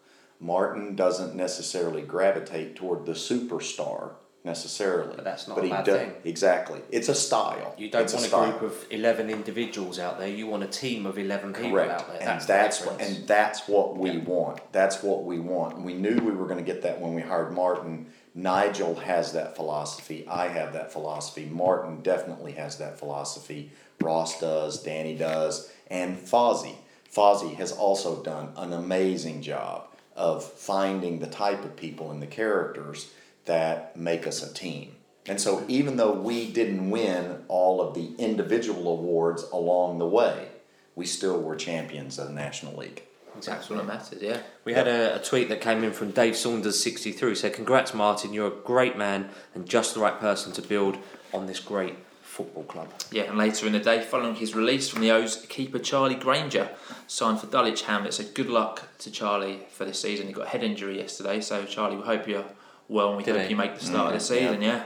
[0.41, 4.13] Martin doesn't necessarily gravitate toward the superstar
[4.47, 5.15] necessarily.
[5.17, 6.13] But that's not but a bad thing.
[6.25, 6.81] Exactly.
[6.91, 7.75] It's a style.
[7.77, 8.51] You don't It's want a, style.
[8.59, 10.29] group of eleven individuals out there.
[10.29, 11.91] You want a team of eleven people Correct.
[11.93, 12.17] out there.
[12.21, 14.25] And That's, that's, the what, and that's what we Yeah.
[14.25, 14.61] want.
[14.73, 15.83] That's what we want.
[15.83, 18.07] We knew we were going to get that when we hired Martin.
[18.35, 20.27] Nigel has that philosophy.
[20.29, 21.47] I have that philosophy.
[21.51, 23.73] Martin definitely has that philosophy.
[24.01, 24.83] Ross does.
[24.83, 25.71] Danny does.
[25.91, 26.77] And Fozzie.
[27.15, 32.27] Fozzie has also done an amazing job of finding the type of people and the
[32.27, 33.11] characters
[33.47, 34.93] that make us a team.
[35.29, 40.49] And so, even though we didn't win all of the individual awards along the way,
[40.95, 43.03] we still were champions of the National League.
[43.45, 44.41] That's what it matters, yeah.
[44.65, 48.33] We had a, a tweet that came in from Dave Saunders, 63, said, Congrats, Martin,
[48.33, 50.97] you're a great man and just the right person to build
[51.35, 52.89] on this great football club.
[53.11, 56.71] Yeah, and later in the day, following his release from the O's, keeper Charlie Grainger
[57.07, 58.15] signed for Dulwich Hamlet.
[58.15, 60.27] So good luck to Charlie for this season.
[60.27, 62.45] He got a head injury yesterday, so Charlie, we hope you're
[62.89, 63.51] well and we Did hope he?
[63.51, 64.47] you make the start of the mm, yeah.
[64.49, 64.85] season, yeah.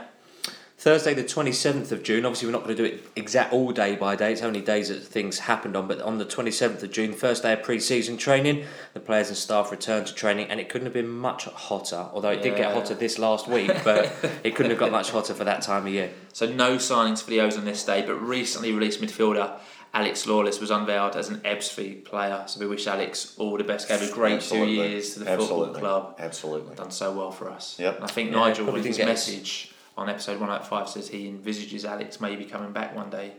[0.81, 2.25] Thursday, the 27th of June.
[2.25, 4.31] Obviously, we're not going to do it exact all day by day.
[4.31, 5.87] It's only days that things happened on.
[5.87, 9.37] But on the 27th of June, first day of pre season training, the players and
[9.37, 12.07] staff returned to training, and it couldn't have been much hotter.
[12.13, 14.11] Although it did get hotter this last week, but
[14.43, 16.09] it couldn't have got much hotter for that time of year.
[16.33, 19.59] So no signings for the O's on this day, but recently released midfielder
[19.93, 22.43] Alex Lawless was unveiled as an Ebbsfleet player.
[22.47, 23.89] So we wish Alex all the best.
[23.89, 24.75] Gave a great Absolutely.
[24.75, 25.65] two years to the Absolutely.
[25.65, 26.15] football club.
[26.19, 26.75] Absolutely.
[26.75, 27.77] Done so well for us.
[27.77, 27.95] Yep.
[27.95, 31.83] And I think Yeah, Nigel, with his didn't message on episode 105, says he envisages
[31.83, 33.33] Alex maybe coming back one day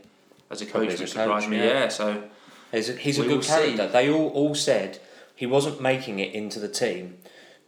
[0.50, 1.56] as a coach, as which surprised me.
[1.56, 1.64] yeah.
[1.64, 2.22] Yeah, so
[2.72, 3.86] He's a, he's a good will character.
[3.86, 3.92] see.
[3.92, 4.98] They all, all said
[5.34, 7.18] he wasn't making it into the team,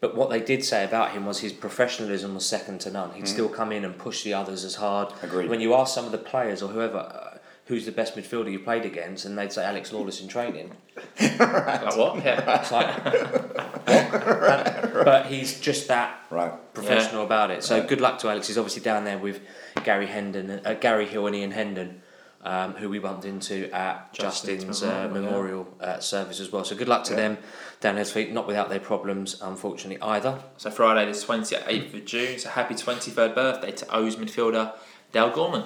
[0.00, 3.12] but what they did say about him was his professionalism was second to none.
[3.12, 3.28] He'd mm.
[3.28, 5.12] still come in and push the others as hard.
[5.22, 5.50] Agreed.
[5.50, 7.33] When you ask some of the players or whoever
[7.66, 10.72] who's the best midfielder you played against, and they'd say Alex Lawless in training.
[11.20, 12.16] like what?
[12.24, 12.60] Yeah.
[12.60, 13.04] It's like,
[13.86, 15.04] what?
[15.04, 16.52] but he's just that Right.
[16.74, 17.62] professional about it.
[17.64, 18.46] So good luck to Alex.
[18.48, 19.40] He's obviously down there with
[19.84, 22.02] Gary Hendon, uh, Gary Hill and Ian Hendon,
[22.42, 26.64] um, who we bumped into at Justin's Justin's, uh, memorial, memorial uh, service as well.
[26.64, 27.16] So good luck to Yeah.
[27.16, 27.38] them
[27.80, 28.30] down their feet.
[28.32, 30.40] Not without their problems, unfortunately either.
[30.58, 32.38] So Friday the 28th of June.
[32.38, 34.74] So happy 23rd birthday to O's midfielder
[35.12, 35.64] Dale Gorman.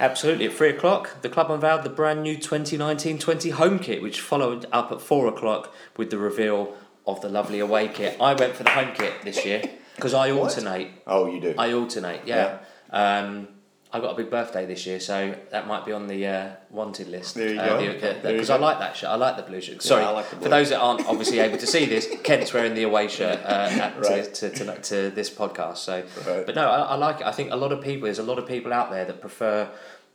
[0.00, 0.46] Absolutely.
[0.46, 4.92] At three o'clock, the club unveiled the brand new 2019-20 home kit, which followed up
[4.92, 6.74] at four o'clock with the reveal
[7.06, 8.16] of the lovely away kit.
[8.20, 9.62] I went for the home kit this year
[9.96, 10.90] because I alternate.
[11.06, 11.54] Oh, you do.
[11.58, 12.58] I alternate, yeah.
[12.90, 13.48] Um,
[13.90, 17.08] I got a big birthday this year, so that might be on the uh, wanted
[17.08, 17.36] list.
[17.36, 18.12] There you uh, go.
[18.22, 19.08] Because I like that shirt.
[19.08, 19.82] I like the blue shirt.
[19.82, 22.74] Sorry, I like the for those that aren't obviously able to see this, Kent's wearing
[22.74, 24.34] the away shirt uh, at, Right.
[24.34, 25.78] to, to, to, to this podcast.
[25.78, 26.44] So, Right.
[26.44, 27.26] but no, I, I like it.
[27.26, 29.70] I think a lot of people, there's a lot of people out there that prefer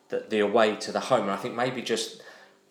[0.10, 2.22] the, the away to the home, and I think maybe just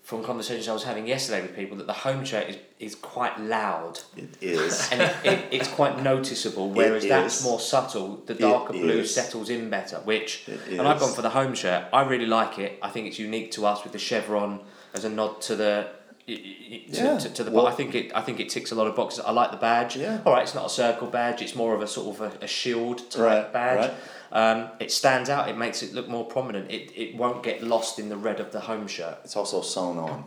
[0.03, 3.38] from conversations I was having yesterday with people that the home shirt is, is quite
[3.41, 4.88] loud It is.
[4.91, 6.71] and it, it, it's quite noticeable.
[6.71, 8.17] Whereas that's more subtle.
[8.27, 9.15] The darker blue is.
[9.15, 9.97] settles in better.
[9.99, 11.85] Which, and I've gone for the home shirt.
[11.93, 12.79] I really like it.
[12.83, 14.61] I think it's unique to us with the chevron
[14.93, 15.88] as a nod to the.
[16.27, 17.19] To, Yeah.
[17.19, 19.25] to, to the Well- I think it I think it ticks a lot of boxes.
[19.25, 19.97] I like the badge.
[19.97, 20.21] Yeah.
[20.25, 21.43] All right, it's not a circle badge.
[21.43, 23.79] It's more of a sort of a, a shield type Right, badge.
[23.79, 23.95] right.
[24.33, 25.49] Um, it stands out.
[25.49, 26.71] It makes it look more prominent.
[26.71, 29.18] It, it won't get lost in the red of the home shirt.
[29.25, 30.25] It's also sewn on.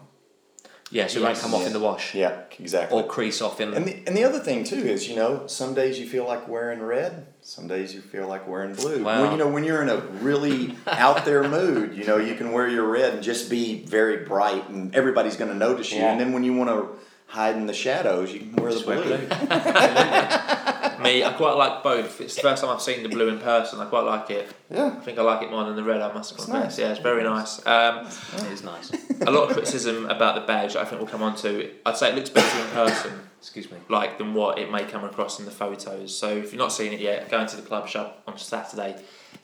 [0.91, 2.95] Yeah, so it won't come off in the wash Yeah, exactly.
[2.95, 3.73] or crease off in.
[3.73, 6.47] And the, and the other thing too is, you know, some days you feel like
[6.47, 9.03] wearing red, some days you feel like wearing blue.
[9.03, 9.23] Wow.
[9.23, 12.51] When you know when you're in a really out there mood, you know, you can
[12.51, 15.97] wear your red and just be very bright, and everybody's going to notice you.
[15.97, 16.11] Yeah.
[16.11, 18.93] And then when you want to hide in the shadows, you can wear Just the
[18.93, 19.03] blue.
[19.03, 19.27] blue.
[20.99, 22.19] Me, I quite like both.
[22.21, 23.79] It's the first time I've seen the blue in person.
[23.79, 24.51] I quite like it.
[24.69, 24.95] Yeah.
[24.97, 26.01] I think I like it more than the red.
[26.01, 26.53] I must confess.
[26.53, 26.79] nice.
[26.79, 27.65] Yeah, it's very nice.
[27.65, 28.05] Um,
[28.37, 28.91] It is nice.
[29.21, 30.75] a lot of criticism about the badge.
[30.75, 31.71] I think we'll come on to.
[31.85, 33.77] I'd say it looks better in person, Excuse me.
[33.89, 36.15] like than what it may come across in the photos.
[36.17, 38.95] So if you've not seen it yet, go into the club shop on Saturday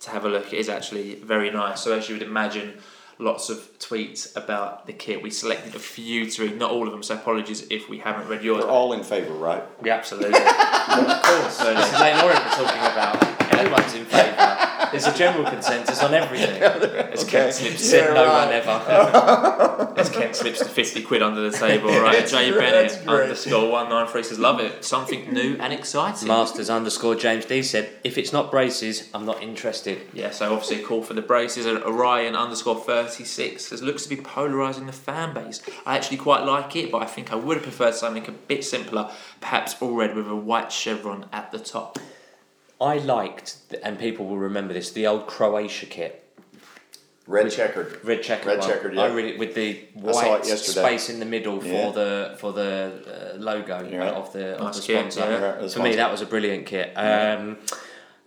[0.02, 0.52] to have a look.
[0.54, 1.82] It is actually very nice.
[1.82, 2.74] So as you would imagine,
[3.22, 5.22] lots of tweets about the kit.
[5.22, 7.04] We selected a few to read, not all of them.
[7.04, 8.64] So apologies if we haven't read yours.
[8.66, 9.64] We're all in favor, right?
[9.84, 10.40] Yeah, absolutely.
[10.92, 11.56] Of course.
[11.56, 13.24] So this is Lane Orient we're talking about.
[13.54, 14.71] Everyone's in favour.
[14.92, 16.62] There's a general consensus on everything.
[16.62, 17.32] As Okay.
[17.32, 18.46] Kent slips, Said Yeah, no right.
[18.46, 19.94] one ever.
[19.98, 21.90] as Kent slips the fifty quid under the table.
[22.02, 24.84] Right, That's Jay great, Bennett underscore one nine three says love it.
[24.84, 26.28] Something new and exciting.
[26.28, 30.02] Masters underscore James D said, if it's not braces, I'm not interested.
[30.14, 31.66] Yeah, so obviously a call for the braces.
[31.66, 35.62] And Orion underscore 36 says, looks to be polarising the fan base.
[35.86, 38.64] I actually quite like it, but I think I would have preferred something a bit
[38.64, 42.00] simpler, perhaps all red with a white chevron at the top.
[42.82, 46.18] I liked, and people will remember this, the old Croatia kit.
[47.28, 48.04] Red checkered.
[48.04, 48.68] Red checkered Red one.
[48.70, 49.14] checkered, I yeah.
[49.14, 51.86] really with the white it space in the middle Yeah.
[51.86, 54.10] for the for the uh, logo Yeah.
[54.10, 55.32] of the of Nice the kit, sponsor.
[55.32, 55.38] yeah.
[55.52, 56.92] Right, the For me, that was a brilliant kit.
[56.96, 57.60] Um,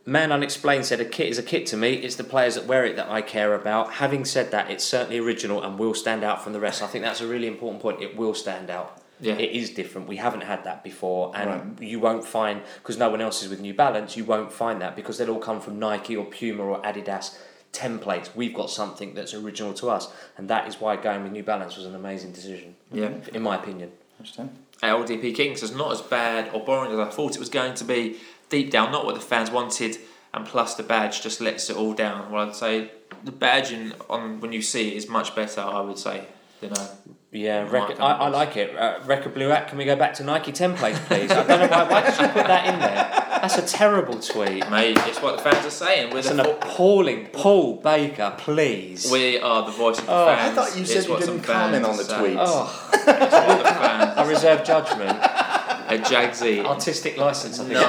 [0.06, 1.94] Man Unexplained said a kit is a kit to me.
[1.94, 3.94] It's the players that wear it that I care about.
[3.94, 6.82] Having said that, it's certainly original and will stand out from the rest.
[6.82, 8.00] I think that's a really important point.
[8.02, 9.00] It will stand out.
[9.24, 9.34] Yeah.
[9.34, 10.08] It is different.
[10.08, 11.88] We haven't had that before, and Right.
[11.88, 14.16] you won't find because no one else is with New Balance.
[14.16, 17.36] You won't find that because they'll all come from Nike or Puma or Adidas
[17.72, 18.28] templates.
[18.34, 21.76] We've got something that's original to us, and that is why going with New Balance
[21.76, 22.76] was an amazing decision.
[22.92, 23.10] Yeah.
[23.32, 23.90] in my opinion.
[24.18, 24.50] Understand?
[24.82, 27.84] LDP King says, not as bad or boring as I thought it was going to
[27.84, 28.16] be.
[28.50, 29.96] Deep down, not what the fans wanted,
[30.32, 32.30] and plus the badge just lets it all down.
[32.30, 32.90] Well, I'd say
[33.24, 35.60] the badging on when you see it is much better.
[35.62, 36.26] I would say,
[36.64, 36.88] you know.
[37.32, 38.76] Yeah, Might Rec- I, I like it.
[38.76, 41.32] Uh, Record Blue Act, can we go back to Nike templates, please?
[41.32, 41.82] I don't know why.
[41.90, 43.40] Why did you put that in there?
[43.42, 44.70] That's a terrible tweet.
[44.70, 46.12] Mate, it's what the fans are saying.
[46.12, 49.10] We're It's an fo- appalling Paul Baker, please.
[49.10, 50.52] we are the voice of the Oh, fans.
[50.56, 52.14] I thought you It's said you what some didn't comment on the say.
[52.14, 52.36] tweets.
[52.38, 53.18] Oh, It's what
[53.58, 54.16] the fans.
[54.16, 55.18] I reserve judgment.
[55.18, 56.64] A Jagsy.
[56.64, 57.74] Artistic license, I think.
[57.74, 57.88] they're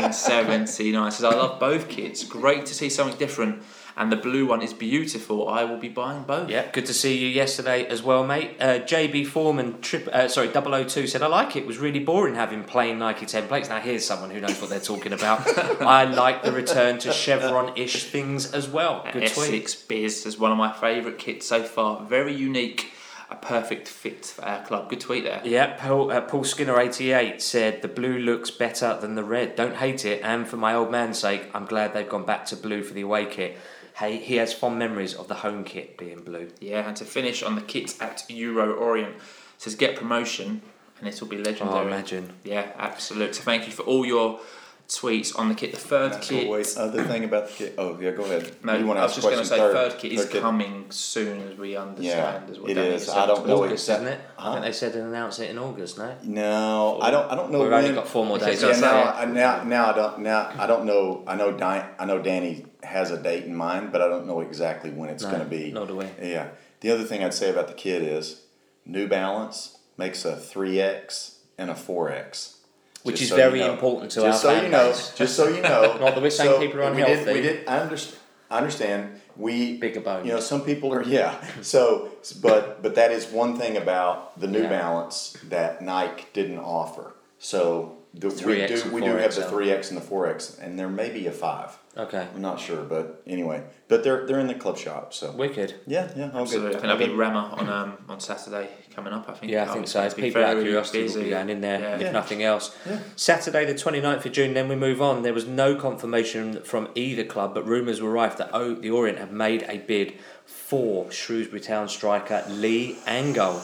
[0.00, 2.24] 1979 says I love both kits.
[2.24, 3.62] Great to see something different
[3.96, 5.48] and the blue one is beautiful.
[5.48, 6.48] I will be buying both.
[6.48, 8.56] Yeah, good to see you yesterday as well, mate.
[8.60, 11.60] Uh, JB Foreman, trip, uh, sorry, 002 said, I like it.
[11.60, 13.68] It was really boring having plain Nike templates.
[13.68, 15.46] Now, here's someone who knows what they're talking about.
[15.82, 19.02] I like the return to chevron ish things as well.
[19.12, 19.48] Good tweet.
[19.48, 22.02] Essex Biz is one of my favourite kits so far.
[22.04, 22.92] Very unique,
[23.30, 24.88] a perfect fit for our club.
[24.88, 25.40] Good tweet there.
[25.44, 29.56] Yeah, Paul, uh, Paul Skinner 88 said the blue looks better than the red.
[29.56, 32.56] Don't hate it, and for my old man's sake, I'm glad they've gone back to
[32.56, 33.58] blue for the away kit.
[34.02, 36.48] Hey, he has fond memories of the home kit being blue.
[36.58, 39.14] Yeah, and to finish on the kit at Euro Orient
[39.58, 40.60] says get promotion
[40.98, 41.78] and it'll be oh, legendary.
[41.78, 42.32] Oh, imagine.
[42.42, 43.36] Yeah, absolute.
[43.36, 44.40] So thank you for all your
[44.88, 45.70] tweets on the kit.
[45.70, 46.46] The third That's kit.
[46.46, 47.74] always other thing about the kit.
[47.78, 48.50] Oh yeah, go ahead.
[48.64, 49.90] No, You wanna I was ask just going to say question?
[49.90, 50.42] third kit is kit.
[50.42, 52.50] coming soon as we understand.
[52.50, 52.70] as well.
[52.72, 53.08] it Don't is.
[53.08, 54.20] I don't know August, exact- isn't it?
[54.36, 54.52] I Huh?
[54.54, 56.12] think they said they'd announce it in August, no?
[56.24, 57.30] No, I don't.
[57.30, 57.60] I don't know.
[57.60, 58.60] We've when, only got four more days.
[58.60, 60.18] Yeah, now, I, now, now I don't.
[60.18, 61.22] Now I don't know.
[61.24, 61.52] I know.
[61.52, 65.08] Di- I know Danny has a date in mind, but I don't know exactly when
[65.08, 65.70] it's No, going to be.
[65.72, 66.06] nor do we.
[66.20, 66.48] Yeah.
[66.80, 68.42] The other thing I'd say about the kid is
[68.84, 72.58] New Balance makes a three X and a four X.
[73.04, 73.72] Which Just is so very you know.
[73.72, 75.12] important to just our so you know, base.
[75.16, 75.96] Just so you know.
[75.98, 77.32] Not that we're saying So, people are we did- unhealthy.
[77.34, 77.68] We did.
[77.68, 78.18] I understand.
[78.50, 79.20] I understand.
[79.36, 80.26] We Bigger bones.
[80.26, 81.42] You know, some people are yeah.
[81.62, 82.10] So,
[82.42, 84.68] but but that is one thing about the New Yeah.
[84.68, 87.14] Balance that Nike didn't offer.
[87.38, 89.48] So the, we 3X do and we do have the 4XL.
[89.50, 91.70] three X and the four X, and there may be a five.
[91.96, 92.26] Okay.
[92.34, 95.12] I'm not sure, but anyway, but they're they're in the club shop.
[95.14, 95.74] So Wicked.
[95.86, 96.70] yeah, yeah, all Absolutely.
[96.70, 96.80] I good.
[96.80, 99.28] think there'll be Rama on um, on Saturday coming up.
[99.28, 99.50] I think.
[99.52, 100.00] Yeah, I think so.
[100.00, 101.94] going If to be people out of very curiosity will be going in there, Yeah.
[101.96, 102.10] if Yeah.
[102.12, 102.76] nothing else.
[102.86, 102.98] Yeah.
[103.16, 105.22] Saturday, the 29th of June, then we move on.
[105.22, 109.18] There was no confirmation from either club, but rumours were rife that o- the Orient
[109.18, 113.60] have made a bid for Shrewsbury Town striker Lee Angol.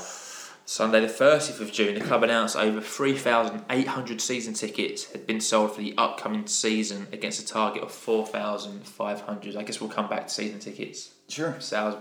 [0.69, 5.75] Sunday, the 30th of June, the club announced over 3,800 season tickets had been sold
[5.75, 9.57] for the upcoming season against a target of 4,500.
[9.57, 11.15] I guess we'll come back to season tickets.
[11.27, 11.97] Sure, Sales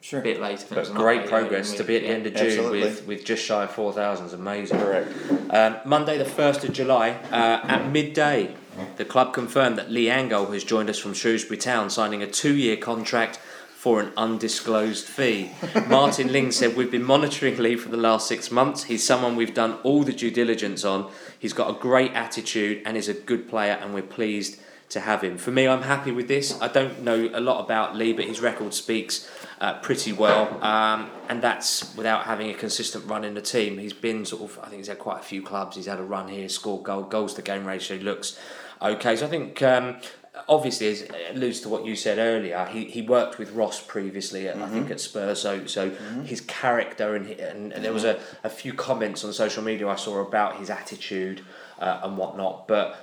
[0.00, 0.18] sure.
[0.18, 0.54] a bit later.
[0.54, 2.26] I think it was But great update progress earlier to be at the week, end
[2.26, 2.34] of.
[2.34, 2.80] June Absolutely.
[2.80, 4.80] with, with just shy of 4,000 is amazing.
[4.80, 5.12] Correct.
[5.50, 8.56] Um, Monday, the 1st of July, uh, at midday,
[8.96, 12.56] the club confirmed that Lee Angol has joined us from Shrewsbury Town, signing a two
[12.56, 13.38] year contract
[13.82, 15.50] for an undisclosed fee.
[15.88, 18.84] Martin Ling said, We've been monitoring Lee for the last six months.
[18.84, 21.10] He's someone we've done all the due diligence on.
[21.36, 25.20] He's got a great attitude and is a good player, and we're pleased to have
[25.24, 25.36] him.
[25.36, 26.56] For me, I'm happy with this.
[26.62, 29.28] I don't know a lot about Lee, but his record speaks
[29.60, 33.78] uh, pretty well, um, and that's without having a consistent run in the team.
[33.78, 35.74] He's been sort of, I think he's had quite a few clubs.
[35.74, 38.38] He's had a run here, scored goal, goals to game ratio looks
[38.80, 39.16] okay.
[39.16, 39.60] So I think.
[39.60, 39.96] Um,
[40.48, 44.48] Obviously, as it alludes to what you said earlier, he, he worked with Ross previously,
[44.48, 45.40] at, I think at Spurs.
[45.40, 45.90] So so
[46.24, 49.96] his character and, and, and there was a, a few comments on social media I
[49.96, 51.42] saw about his attitude
[51.78, 52.66] uh, and whatnot.
[52.66, 52.96] But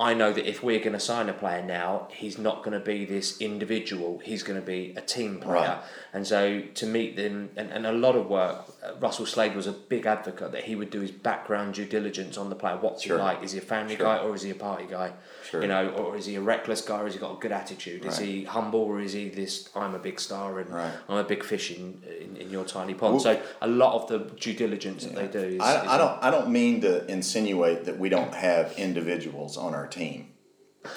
[0.00, 2.84] I know that if we're going to sign a player now, he's not going to
[2.84, 4.20] be this individual.
[4.20, 5.54] He's going to be a team player.
[5.54, 5.78] Right.
[6.12, 9.66] And so to meet them, and, and a lot of work, uh, Russell Slade was
[9.66, 12.76] a big advocate that he would do his background due diligence on the player.
[12.76, 13.16] What's Sure.
[13.18, 13.42] he like?
[13.42, 14.06] Is he a family Sure.
[14.06, 15.14] guy or is he a party guy?
[15.50, 15.62] Sure.
[15.62, 18.04] You know, or is he a reckless guy or has he got a good attitude?
[18.04, 18.28] Is Right.
[18.28, 20.92] he humble or is he this, I'm a big star and Right.
[21.08, 23.14] I'm a big fish in, in, in your tiny pond?
[23.14, 25.60] Well- so a lot of the due diligence that they do is.
[25.60, 26.22] I, is I don't.
[26.22, 30.28] I don't mean to insinuate that we don't have individuals on our team.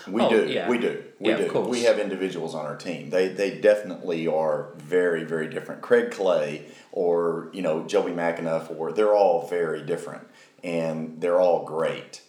[0.08, 0.48] We Oh, do.
[0.50, 0.70] yeah.
[0.70, 1.04] We do.
[1.20, 1.60] We Yeah, of do.
[1.62, 3.10] We have individuals on our team.
[3.10, 5.82] They they definitely are very very different.
[5.82, 10.28] Craig Clay or you know Jobi McAnuff or they're all very different
[10.64, 12.22] and they're all great.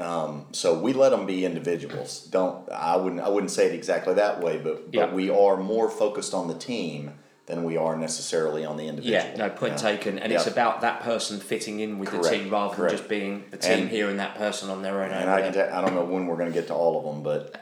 [0.00, 2.26] Um, so we let them be individuals.
[2.30, 5.12] Don't I wouldn't I wouldn't say it exactly that way, but but Yeah.
[5.14, 7.12] we are more focused on the team
[7.46, 9.20] than we are necessarily on the individual.
[9.22, 9.90] Yeah, no point Yeah.
[9.90, 12.90] taken, and it's about that person fitting in with the team rather correct.
[12.92, 15.10] than just being the team And- here and that person on their own.
[15.10, 15.70] And I can there.
[15.70, 17.54] don't know when we're going to get to all of them, but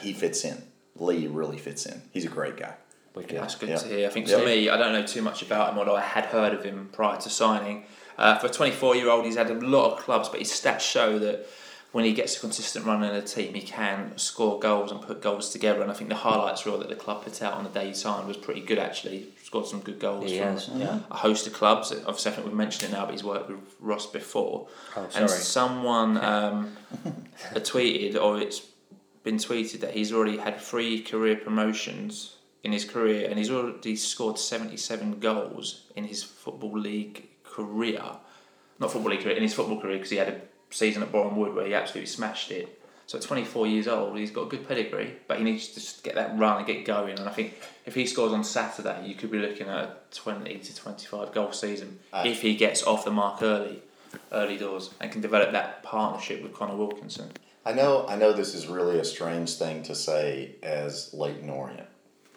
[0.00, 0.62] he fits in.
[0.98, 2.00] Lee really fits in.
[2.12, 2.74] He's a great guy.
[3.16, 3.36] Wicked.
[3.36, 3.76] That's good Yeah.
[3.78, 4.06] to hear.
[4.08, 4.38] I think Yeah.
[4.38, 6.88] for me, I don't know too much about him, although I had heard of him
[6.92, 7.84] prior to signing.
[8.16, 10.80] Uh, for a 24 year old, he's had a lot of clubs, but his stats
[10.80, 11.46] show that
[11.96, 15.22] when he gets a consistent run in a team, he can score goals and put
[15.22, 15.80] goals together.
[15.80, 17.94] And I think the highlights reel that the club put out on the day he
[17.94, 19.28] signed was pretty good, actually.
[19.42, 20.98] Scored some good goals He from yeah.
[21.10, 21.92] a host of clubs.
[21.92, 24.68] Obviously, I think we've mentioned it now, but he's worked with Ross before.
[24.94, 26.76] Oh, and someone um,
[27.54, 28.60] tweeted, or it's
[29.24, 33.96] been tweeted, that he's already had three career promotions in his career, and he's already
[33.96, 38.02] scored seventy-seven goals in his football league career.
[38.78, 40.40] Not football league career, in his football career, because he had a
[40.70, 42.80] season at Boreham Wood where he absolutely smashed it.
[43.06, 46.02] So at 24 years old, he's got a good pedigree, but he needs to just
[46.02, 47.16] get that run and get going.
[47.18, 47.54] And I think
[47.84, 51.52] if he scores on Saturday, you could be looking at a 20 to 25 goal
[51.52, 53.80] season Uh, if he gets off the mark early,
[54.32, 57.30] early doors, and can develop that partnership with Conor Wilkinson.
[57.64, 58.06] I know.
[58.08, 61.88] I know this is really a strange thing to say as Leyton Orient,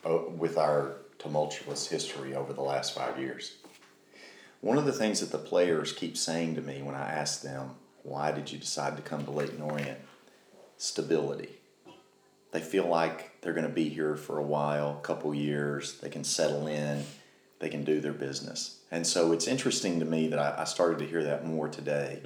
[0.06, 3.58] uh, with our tumultuous history over the last five years.
[4.62, 7.72] One of the things that the players keep saying to me when I ask them,
[8.04, 10.00] why did you decide to come to Leyton Orient?
[10.78, 11.50] Stability.
[12.52, 16.10] They feel like they're going to be here for a while, a couple years, they
[16.10, 17.04] can settle in,
[17.60, 18.80] they can do their business.
[18.90, 22.22] And so it's interesting to me that I, I started to hear that more today.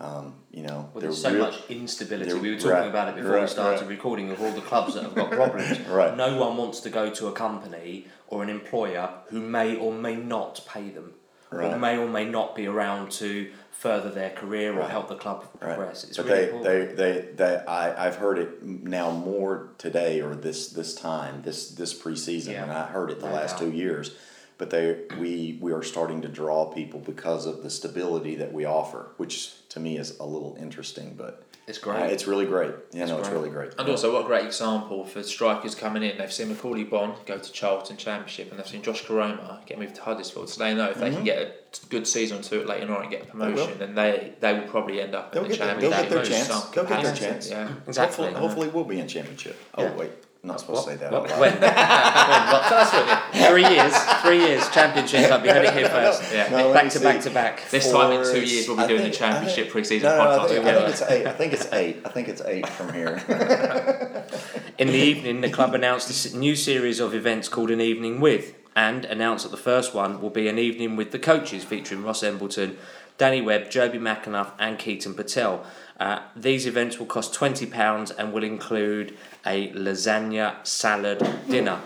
[0.00, 2.32] Um, you know, Well, there's so real- much instability.
[2.34, 3.88] We were talking right, about it before we started right.
[3.88, 5.78] recording of all the clubs that have got problems.
[5.82, 6.16] Right.
[6.16, 10.16] No one wants to go to a company or an employer who may or may
[10.16, 11.12] not pay them,
[11.52, 14.90] or may or may not be around to further their career or Right.
[14.90, 15.76] help the club Right.
[15.76, 16.02] progress.
[16.02, 16.96] It's but really they, important.
[16.96, 21.70] they, they, they, I, I've heard it now more today or this, this time, this,
[21.70, 22.64] this preseason, Yeah.
[22.64, 24.16] and I heard it the last two years.
[24.58, 28.64] But they, we, we are starting to draw people because of the stability that we
[28.64, 32.10] offer, which to me is a little interesting, but it's uh, great.
[32.12, 32.72] it's really great.
[32.92, 33.72] Yeah, It's no, it's really great.
[33.78, 36.18] And also, what a great example for strikers coming in.
[36.18, 39.94] They've seen Macauley Bonne go to Charlton Championship, and they've seen Josh Koroma get moved
[39.96, 40.48] to Huddersfield.
[40.50, 43.10] So they know if they can get a good season to it later on and
[43.10, 43.38] get a Mm-hmm.
[43.38, 46.08] promotion, then they they will probably end up They'll in the get their- championship.
[46.10, 46.48] they'll get their chance.
[46.70, 47.50] They'll get their chance.
[47.50, 47.68] Yeah.
[47.86, 48.24] exactly.
[48.26, 49.56] Hopefully, hopefully we'll be in championship.
[49.74, 49.94] Oh Yeah.
[49.96, 50.10] wait,
[50.42, 51.10] I'm not supposed to say that.
[51.10, 51.60] What- out when?
[51.60, 55.44] That's what- three years, three years, championship club.
[55.44, 56.32] You heard it here first.
[56.32, 56.48] Yeah.
[56.48, 57.04] No, back to see.
[57.04, 57.68] back to back.
[57.70, 60.16] This time in two years, we'll be I doing think- the championship I pre-season No,
[60.16, 61.26] no, I think, I think it's eight.
[61.26, 61.96] I think it's eight.
[62.04, 63.22] I think it's eight from here.
[64.78, 68.54] In the evening, the club announced a new series of events called An Evening With,
[68.76, 72.22] and announced that the first one will be an evening with the coaches, featuring Ross
[72.22, 72.78] Embleton,
[73.16, 75.64] Danny Webb, Jobi McAnuff, and Keaton Patel.
[75.98, 81.18] Uh, these events will cost £20 and will include a lasagna salad
[81.48, 81.80] dinner.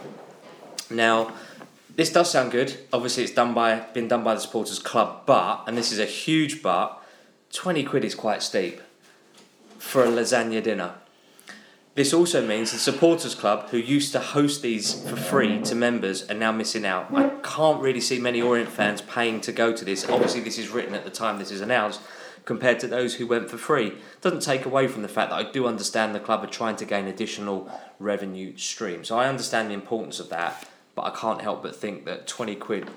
[0.90, 1.32] Now,
[1.94, 2.78] this does sound good.
[2.92, 6.06] Obviously, it's done by been done by the supporters club, but and this is a
[6.06, 6.98] huge but.
[7.52, 8.80] Twenty quid is quite steep
[9.78, 10.94] for a lasagna dinner.
[11.94, 16.28] This also means the supporters club, who used to host these for free to members,
[16.30, 17.12] are now missing out.
[17.14, 20.08] I can't really see many Orient fans paying to go to this.
[20.08, 22.00] Obviously, this is written at the time this is announced,
[22.44, 23.94] compared to those who went for free.
[24.20, 26.84] Doesn't take away from the fact that I do understand the club are trying to
[26.84, 29.04] gain additional revenue stream.
[29.04, 32.56] So I understand the importance of that, but I can't help but think that twenty
[32.56, 32.90] quid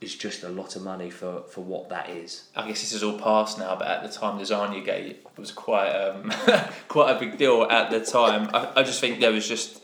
[0.00, 2.44] is just a lot of money for, for what that is.
[2.54, 5.50] I guess this is all past now, but at the time, the Lasagna Gate was
[5.50, 6.30] quite um,
[6.88, 8.50] quite a big deal at the time.
[8.54, 9.80] I, I just think there was just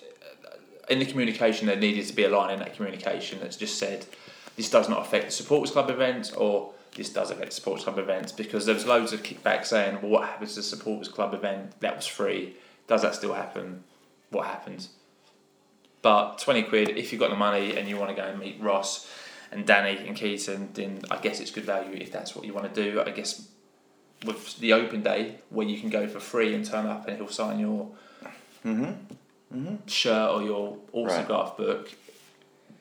[0.88, 4.04] in the communication there needed to be a line in that communication that's just said
[4.56, 8.32] this does not affect the supporters club events or this does affect supporters club events
[8.32, 11.78] because there was loads of kickback saying well what happens to the supporters club event
[11.80, 12.56] that was free?
[12.86, 13.84] Does that still happen?
[14.30, 14.90] What happens?
[16.02, 18.60] But 20 quid if you've got the money and you want to go and meet
[18.60, 19.10] Ross
[19.52, 22.72] and Danny and Keaton, then I guess it's good value if that's what you want
[22.72, 23.00] to do.
[23.00, 23.48] I guess
[24.24, 27.28] with the open day where you can go for free and turn up and he'll
[27.28, 27.90] sign your
[28.64, 28.84] mm-hmm.
[29.54, 29.76] Mm-hmm.
[29.86, 31.90] shirt or your autograph book.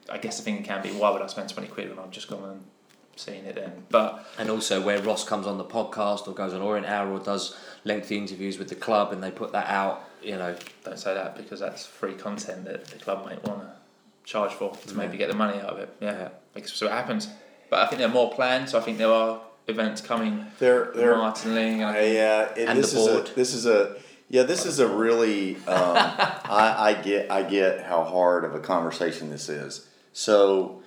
[0.10, 2.28] I guess the thing can be why would I spend 20 quid when I've just
[2.28, 2.64] gone and
[3.20, 3.84] seen it then?
[3.90, 7.20] But And also where Ross comes on the podcast or goes on Orient Hour or
[7.20, 11.14] does lengthy interviews with the club and they put that out, you know, don't say
[11.14, 13.72] that because that's free content that the club might want to
[14.24, 15.20] charge for to maybe mm.
[15.20, 15.90] get the money out of it.
[16.00, 16.30] Yeah, Yeah.
[16.56, 17.28] I guess so it happens.
[17.70, 20.46] But I think there are more planned, so I think there are events coming.
[20.58, 21.16] There, there.
[21.16, 23.32] Martin Ling uh, and Yeah, uh, it, And this the is a board.
[23.36, 23.96] this is a
[24.30, 28.60] yeah this is a really um, I, I get I get how hard of a
[28.60, 29.88] conversation this is.
[30.14, 30.82] So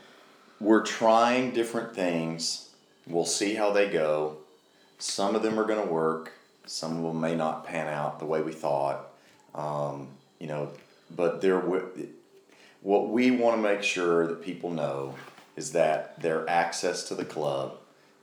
[0.62, 2.70] we're trying different things.
[3.06, 4.38] We'll see how they go.
[4.98, 6.32] Some of them are going to work.
[6.66, 9.08] Some of them may not pan out the way we thought.
[9.54, 10.08] Um,
[10.38, 10.70] you know,
[11.14, 11.60] but there.
[12.80, 15.16] What we want to make sure that people know
[15.56, 17.78] is that their access to the club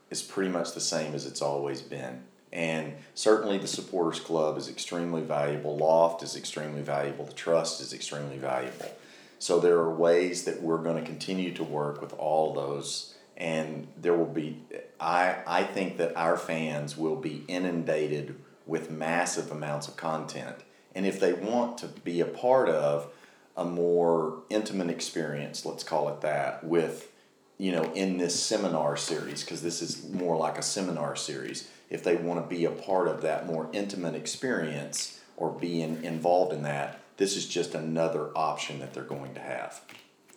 [0.10, 2.24] is pretty much the same as it's always been.
[2.52, 5.78] And certainly the supporters club is extremely valuable.
[5.78, 7.26] Loft is extremely valuable.
[7.26, 8.92] The trust is extremely valuable.
[9.40, 13.88] So there are ways that we're going to continue to work with all those, and
[13.98, 14.62] there will be.
[15.00, 18.36] I I think that our fans will be inundated
[18.68, 20.58] with massive amounts of content,
[20.94, 23.12] and if they want to be a part of
[23.56, 27.12] a more intimate experience, let's call it that, with
[27.58, 32.04] you know, in this seminar series, because this is more like a seminar series, if
[32.04, 36.64] they want to be a part of that more intimate experience or being involved in
[36.64, 39.82] that, this is just another option that they're going to have.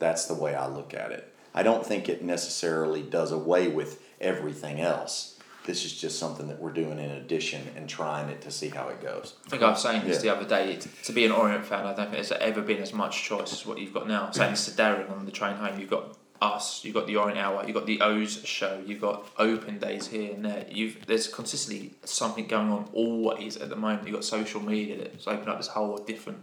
[0.01, 1.33] That's the way I look at it.
[1.55, 5.39] I don't think it necessarily does away with everything else.
[5.65, 8.89] This is just something that we're doing in addition and trying it to see how
[8.89, 9.35] it goes.
[9.47, 10.35] I think I was saying this Yeah.
[10.35, 10.81] the other day.
[11.05, 13.65] To be an Orient fan, I don't think there's ever been as much choice as
[13.65, 14.33] what you've got now.
[14.33, 17.39] Saying this to Darren on the train home, you've got us, you've got the Orient
[17.39, 20.67] Hour, you've got the O's show, you've got open days here and there.
[20.69, 24.09] You've there's consistently something going on always at the moment.
[24.09, 26.39] You've got social media that's opened up this whole different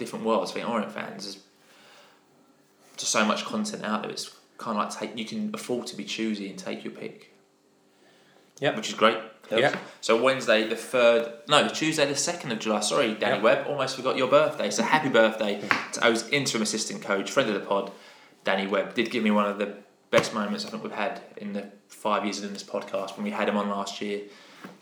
[0.00, 0.48] different world.
[0.48, 1.38] So I think Orient fans There's
[2.96, 4.10] just so much content out there.
[4.10, 7.32] It's kind of like take you can afford to be choosy and take your pick.
[8.60, 9.18] Yeah, which is great.
[9.50, 9.74] Yeah.
[10.00, 12.80] So Wednesday the third, no Tuesday the second of July.
[12.80, 13.42] Sorry, Danny Yep.
[13.42, 13.66] Webb.
[13.68, 14.70] Almost forgot your birthday.
[14.70, 15.60] So happy birthday
[15.92, 17.90] to O's interim assistant coach, friend of the pod,
[18.44, 18.94] Danny Webb.
[18.94, 19.76] Did give me one of the
[20.10, 23.30] best moments I think we've had in the five years in this podcast when we
[23.30, 24.20] had him on last year,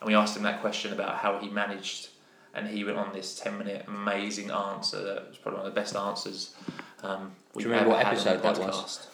[0.01, 2.09] and we asked him that question about how he managed,
[2.59, 5.81] and he went on this ten minute amazing answer that was probably one of the
[5.81, 6.55] best answers.
[7.03, 9.07] Um, Do you remember what had on the episode that was?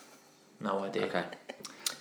[0.61, 1.05] No idea.
[1.07, 1.25] Okay.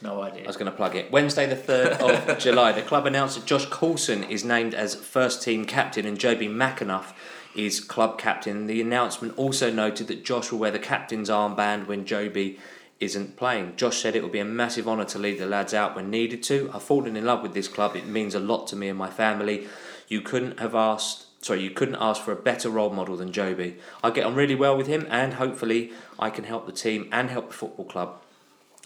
[0.02, 0.44] No idea.
[0.44, 1.12] I was going to plug it.
[1.12, 5.42] Wednesday, the 3rd of July, the club announced that Josh Coulson is named as first
[5.42, 7.14] team captain and Jobi McAnuff
[7.56, 8.68] is club captain.
[8.68, 12.58] The announcement also noted that Josh will wear the captain's armband when Jobi
[13.00, 13.76] isn't playing.
[13.76, 16.44] Josh said it would be a massive honour to lead the lads out when needed
[16.44, 16.70] to.
[16.74, 17.96] I've fallen in love with this club.
[17.96, 19.68] It means a lot to me and my family.
[20.08, 21.26] You couldn't have asked.
[21.44, 23.76] Sorry, you couldn't ask for a better role model than Jobi.
[24.02, 27.30] I get on really well with him, and hopefully, I can help the team and
[27.30, 28.22] help the football club.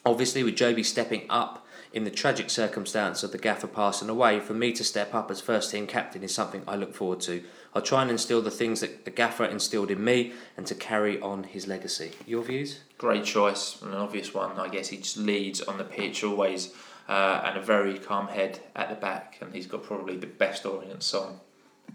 [0.03, 4.55] Obviously, with Jobi stepping up in the tragic circumstance of the gaffer passing away, for
[4.55, 7.43] me to step up as first team captain is something I look forward to.
[7.75, 11.21] I'll try and instill the things that the gaffer instilled in me and to carry
[11.21, 12.13] on his legacy.
[12.25, 12.79] Your views?
[12.97, 14.59] Great choice, an obvious one.
[14.59, 16.73] I guess he just leads on the pitch always,
[17.07, 20.65] uh, and a very calm head at the back, and he's got probably the best
[20.65, 21.41] Orient song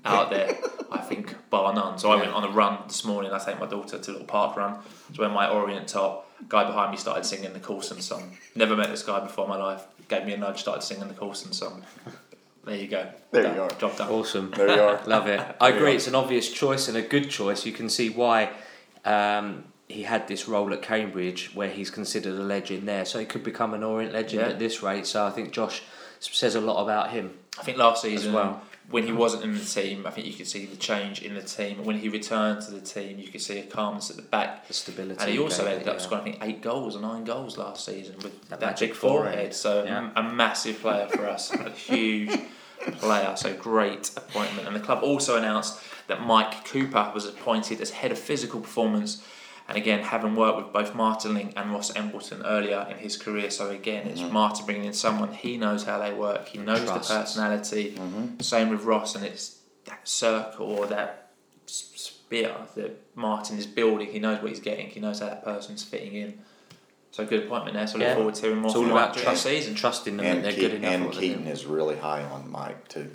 [0.04, 0.56] out there,
[0.90, 1.98] I think, bar none.
[1.98, 3.32] So I went on a run this morning.
[3.32, 4.78] I take my daughter to a little park run.
[5.14, 8.36] So when my Orient top guy behind me started singing the Coulson song.
[8.56, 9.84] Never met this guy before in my life.
[10.08, 11.82] Gave me a nudge, started singing the Coulson song.
[12.64, 13.08] There you go.
[13.30, 13.70] There you are.
[13.70, 14.10] Job done.
[14.10, 14.50] Awesome.
[14.56, 15.00] There you are.
[15.06, 15.40] Love it.
[15.60, 15.92] I There you agree.
[15.92, 15.94] are.
[15.96, 17.64] It's an obvious choice and a good choice.
[17.66, 18.50] You can see why
[19.04, 23.04] um, he had this role at Cambridge, where he's considered a legend there.
[23.04, 24.48] So he could become an Orient legend Yeah.
[24.48, 25.06] at this rate.
[25.06, 25.82] So I think Josh
[26.20, 27.32] says a lot about him.
[27.58, 28.62] I think last season, as well.
[28.92, 31.42] When he wasn't in the team, I think you could see the change in the
[31.42, 31.84] team.
[31.84, 34.68] When he returned to the team, you could see a calmness at the back.
[34.68, 35.20] The stability.
[35.20, 36.00] And he also ended up yeah.
[36.02, 39.32] scoring, I think, eight goals or nine goals last season with That that, big forehead.
[39.32, 39.54] forehead.
[39.54, 40.10] So Yeah.
[40.14, 42.38] a massive player for us, a huge
[42.98, 43.34] player.
[43.36, 44.66] So great appointment.
[44.66, 49.22] And the club also announced that Mike Cooper was appointed as head of physical performance.
[49.68, 53.50] And again, having worked with both Martin Ling and Ross Embleton earlier in his career,
[53.50, 54.32] so again, it's mm-hmm.
[54.32, 57.08] Martin bringing in someone he knows how they work, he knows Trusts.
[57.08, 57.94] the personality.
[57.96, 58.40] Mm-hmm.
[58.40, 61.30] Same with Ross, and it's that circle or that
[61.66, 64.08] s- spear that Martin is building.
[64.08, 64.88] He knows what he's getting.
[64.88, 66.38] He knows how that person's fitting in.
[67.12, 67.86] So good appointment there.
[67.86, 68.08] So Yeah.
[68.08, 69.74] look forward to hearing more It's all about Mike during trust, the season.
[69.74, 70.92] trusting them And, that they're Ke- good enough.
[70.92, 73.10] and at what they're Keaton is really high on Mike too.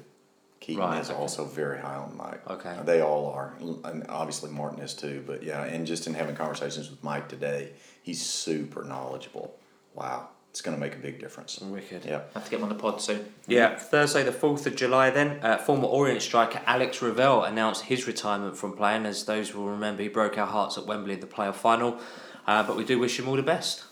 [0.68, 1.18] Keaton Right, is okay.
[1.18, 2.42] also very high on Mike.
[2.50, 2.76] Okay.
[2.84, 3.54] They all are,
[3.86, 5.24] and obviously Martin is too.
[5.26, 7.72] But yeah, and just in having conversations with Mike today,
[8.04, 9.56] he's super knowledgeable.
[9.96, 11.58] Wow, it's going to make a big difference.
[11.62, 12.04] Wicked.
[12.04, 12.24] Yeah.
[12.34, 13.26] Have to get him on the pod soon.
[13.48, 18.06] Yeah, Thursday the 4th of July then, uh, former Orient striker Alex Revell announced his
[18.06, 19.06] retirement from playing.
[19.06, 21.98] As those will remember, he broke our hearts at Wembley in the playoff final.
[22.46, 23.86] Uh, but we do wish him all the best.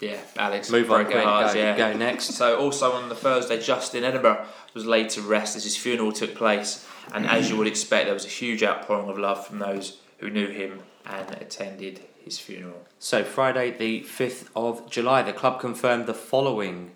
[0.00, 0.70] Yeah, Alex.
[0.70, 1.76] Move on, quick, hearts, go- yeah.
[1.76, 2.26] go next.
[2.34, 6.34] So also on the Thursday, Justin Edinburgh was laid to rest as his funeral took
[6.34, 9.98] place, and as you would expect, there was a huge outpouring of love from those
[10.18, 12.86] who knew him and attended his funeral.
[12.98, 16.92] So, Friday the 5th of July, the club confirmed the following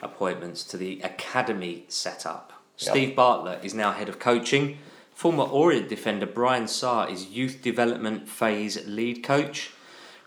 [0.00, 2.52] appointments to the academy setup.
[2.78, 2.90] Yep.
[2.90, 4.78] Steve Bartlett is now head of coaching.
[5.12, 9.70] Former Orient defender Brian Saah is youth development phase lead coach.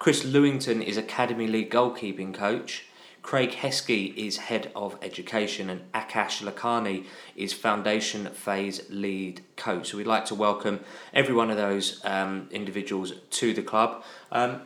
[0.03, 2.83] Chris Lewington is academy league goalkeeping coach.
[3.21, 7.05] Craig Heskey is head of education, and Akash Lakhani
[7.37, 9.91] is foundation phase lead coach.
[9.91, 10.81] So we'd like to welcome
[11.13, 14.03] every one of those um, individuals to the club.
[14.29, 14.63] Um,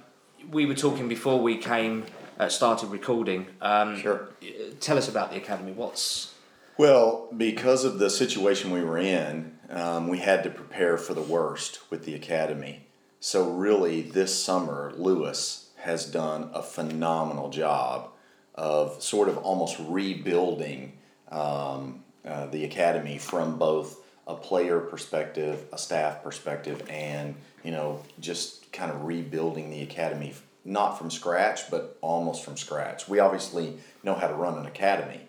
[0.50, 2.06] we were talking before we came
[2.40, 3.46] uh, started recording.
[3.62, 4.30] Um, Sure.
[4.80, 5.72] Tell us about the academy.
[5.72, 6.34] What's
[6.80, 11.22] Well, because of the situation we were in, um, we had to prepare for the
[11.22, 12.87] worst with the academy.
[13.20, 18.10] So, really, this summer, Lewis has done a phenomenal job
[18.54, 20.94] of sort of almost rebuilding
[21.32, 28.02] um, uh, the academy from both a player perspective, a staff perspective, and you know,
[28.20, 33.08] just kind of rebuilding the academy, not from scratch, but almost from scratch.
[33.08, 35.22] We obviously know how to run an academy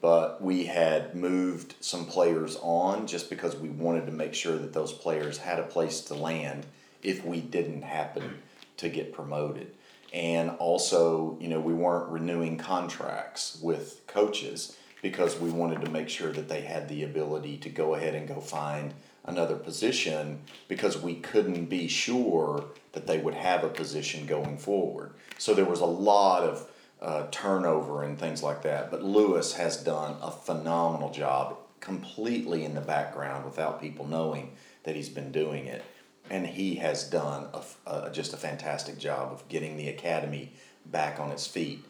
[0.00, 4.72] but we had moved some players on just because we wanted to make sure that
[4.72, 6.64] those players had a place to land
[7.02, 8.38] if we didn't happen
[8.78, 9.74] to get promoted.
[10.12, 16.08] And also, you know, we weren't renewing contracts with coaches because we wanted to make
[16.08, 18.94] sure that they had the ability to go ahead and go find
[19.24, 25.12] another position because we couldn't be sure that they would have a position going forward.
[25.36, 26.68] So there was a lot of
[27.00, 28.90] uh, turnover and things like that.
[28.90, 34.96] But Lewis has done a phenomenal job completely in the background without people knowing that
[34.96, 35.84] he's been doing it.
[36.30, 37.48] And he has done
[37.86, 40.52] a just a fantastic job of getting the academy
[40.86, 41.84] back on its feet.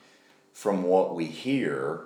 [0.53, 2.05] From what we hear,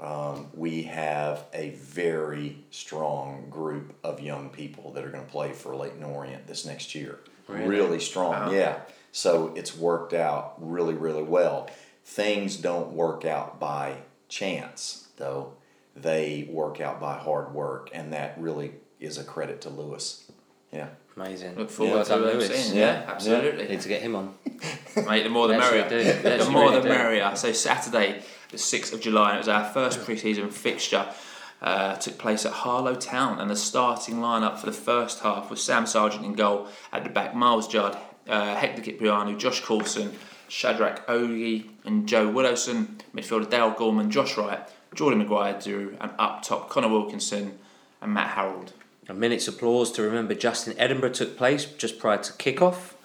[0.00, 5.52] um, we have a very strong group of young people that are going to play
[5.52, 7.18] for Leyton Orient this next year.
[7.48, 8.50] Really, strong, Wow.
[8.50, 8.80] yeah.
[9.12, 11.70] So it's worked out really, really well.
[12.04, 13.98] Things don't work out by
[14.28, 15.54] chance, though.
[15.94, 20.30] They work out by hard work, and that really is a credit to Lewis.
[20.72, 20.88] Yeah.
[21.16, 21.56] Amazing.
[21.56, 22.48] Look forward well to done, um, Lewis.
[22.64, 22.76] seeing.
[22.78, 23.10] Yeah, Yeah, yeah.
[23.10, 23.68] absolutely.
[23.68, 24.34] Need to get him on.
[25.08, 25.88] Mate, the more the merrier.
[25.88, 26.02] do.
[26.04, 26.88] The more really the do.
[26.90, 27.32] merrier.
[27.36, 31.06] So Saturday, the sixth of July, and it was our first pre-season fixture.
[31.62, 35.62] Uh, took place at Harlow Town, and the starting lineup for the first half was
[35.62, 36.68] Sam Sargeant in goal.
[36.92, 37.96] At the back, Myles Judd,
[38.28, 40.12] uh, Hector Kyprianou, Josh Coulson,
[40.48, 43.00] Shadrach Ogie, and Joe Widdowson.
[43.14, 44.60] Midfielder Dale Gorman, Josh Wright,
[44.94, 47.58] Jordan Maguire, Drew, and up top Conor Wilkinson
[48.02, 48.74] and Matt Harrold.
[49.08, 52.96] A minute's applause to remember Justin Edinburgh took place just prior to kick-off.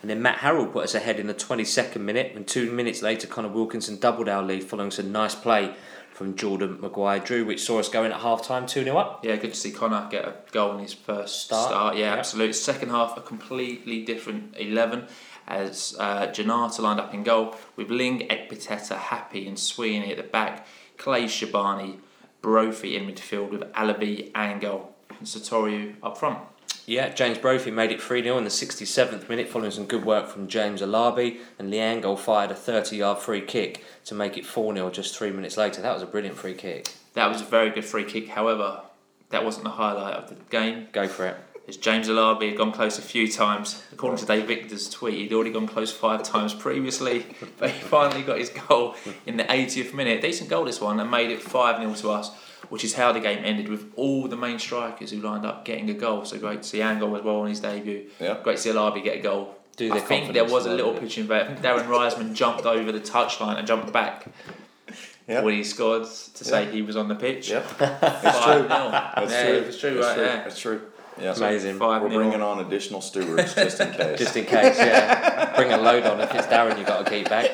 [0.00, 3.26] And then Matt Harrold put us ahead in the 22nd minute, and two minutes later,
[3.26, 5.74] Conor Wilkinson doubled our lead following some nice play
[6.12, 9.24] from Jordan Maguire Drew, which saw us going at half time 2 0 up.
[9.24, 11.96] Yeah, good to see Conor get a goal in his first Start, start.
[11.96, 12.18] Yeah, yeah.
[12.18, 12.52] absolutely.
[12.52, 15.06] Second half, a completely different 11
[15.48, 20.22] as uh, Janata lined up in goal with Ling, Ekpiteta, Happe, and Sweeney at the
[20.22, 21.98] back, Clay Shabani,
[22.42, 26.38] Brophy in midfield with Alabi, Angol, and Sotiriou up front.
[26.86, 30.26] Yeah, James Brophy made it 3 0 in the 67th minute following some good work
[30.26, 34.46] from James Alabi, and Lee Angol fired a 30 yard free kick to make it
[34.46, 35.82] 4 0 just three minutes later.
[35.82, 36.88] That was a brilliant free kick.
[37.12, 38.28] That was a very good free kick.
[38.28, 38.80] However,
[39.28, 40.88] that wasn't the highlight of the game.
[40.92, 41.36] Go for it.
[41.68, 43.82] As James Alabi had gone close a few times.
[43.92, 47.26] According to Dave Victor's tweet, he'd already gone close five times previously,
[47.58, 48.94] but he finally got his goal
[49.26, 50.22] in the 80th minute.
[50.22, 52.30] Decent goal this one, and made it 5 0 to us,
[52.68, 55.88] which is how the game ended with all the main strikers who lined up getting
[55.90, 56.24] a goal.
[56.24, 58.08] So great to see Angol as well on his debut.
[58.20, 58.38] Yeah.
[58.42, 59.54] Great to see Alabi get a goal.
[59.76, 61.02] Do I their think there was a a little little bit.
[61.02, 61.42] pitch invade.
[61.42, 64.26] I think Darren Reisman jumped over the touchline and jumped back
[65.28, 65.42] Yeah.
[65.42, 67.50] when he scored to say he was on the pitch.
[67.50, 67.64] Yep.
[67.64, 68.54] Five That's true.
[68.62, 68.68] nil.
[68.90, 69.54] That's yeah, true.
[69.58, 70.24] It's true, That's right true.
[70.24, 70.36] there.
[70.38, 70.80] That's true.
[71.20, 71.34] Yeah.
[71.34, 71.78] Amazing.
[71.78, 72.18] Five We're nil.
[72.18, 74.18] bringing on additional stewards just in case.
[74.18, 75.54] Just in case, yeah.
[75.56, 77.46] Bring a load on if it's Darren you've got to keep back.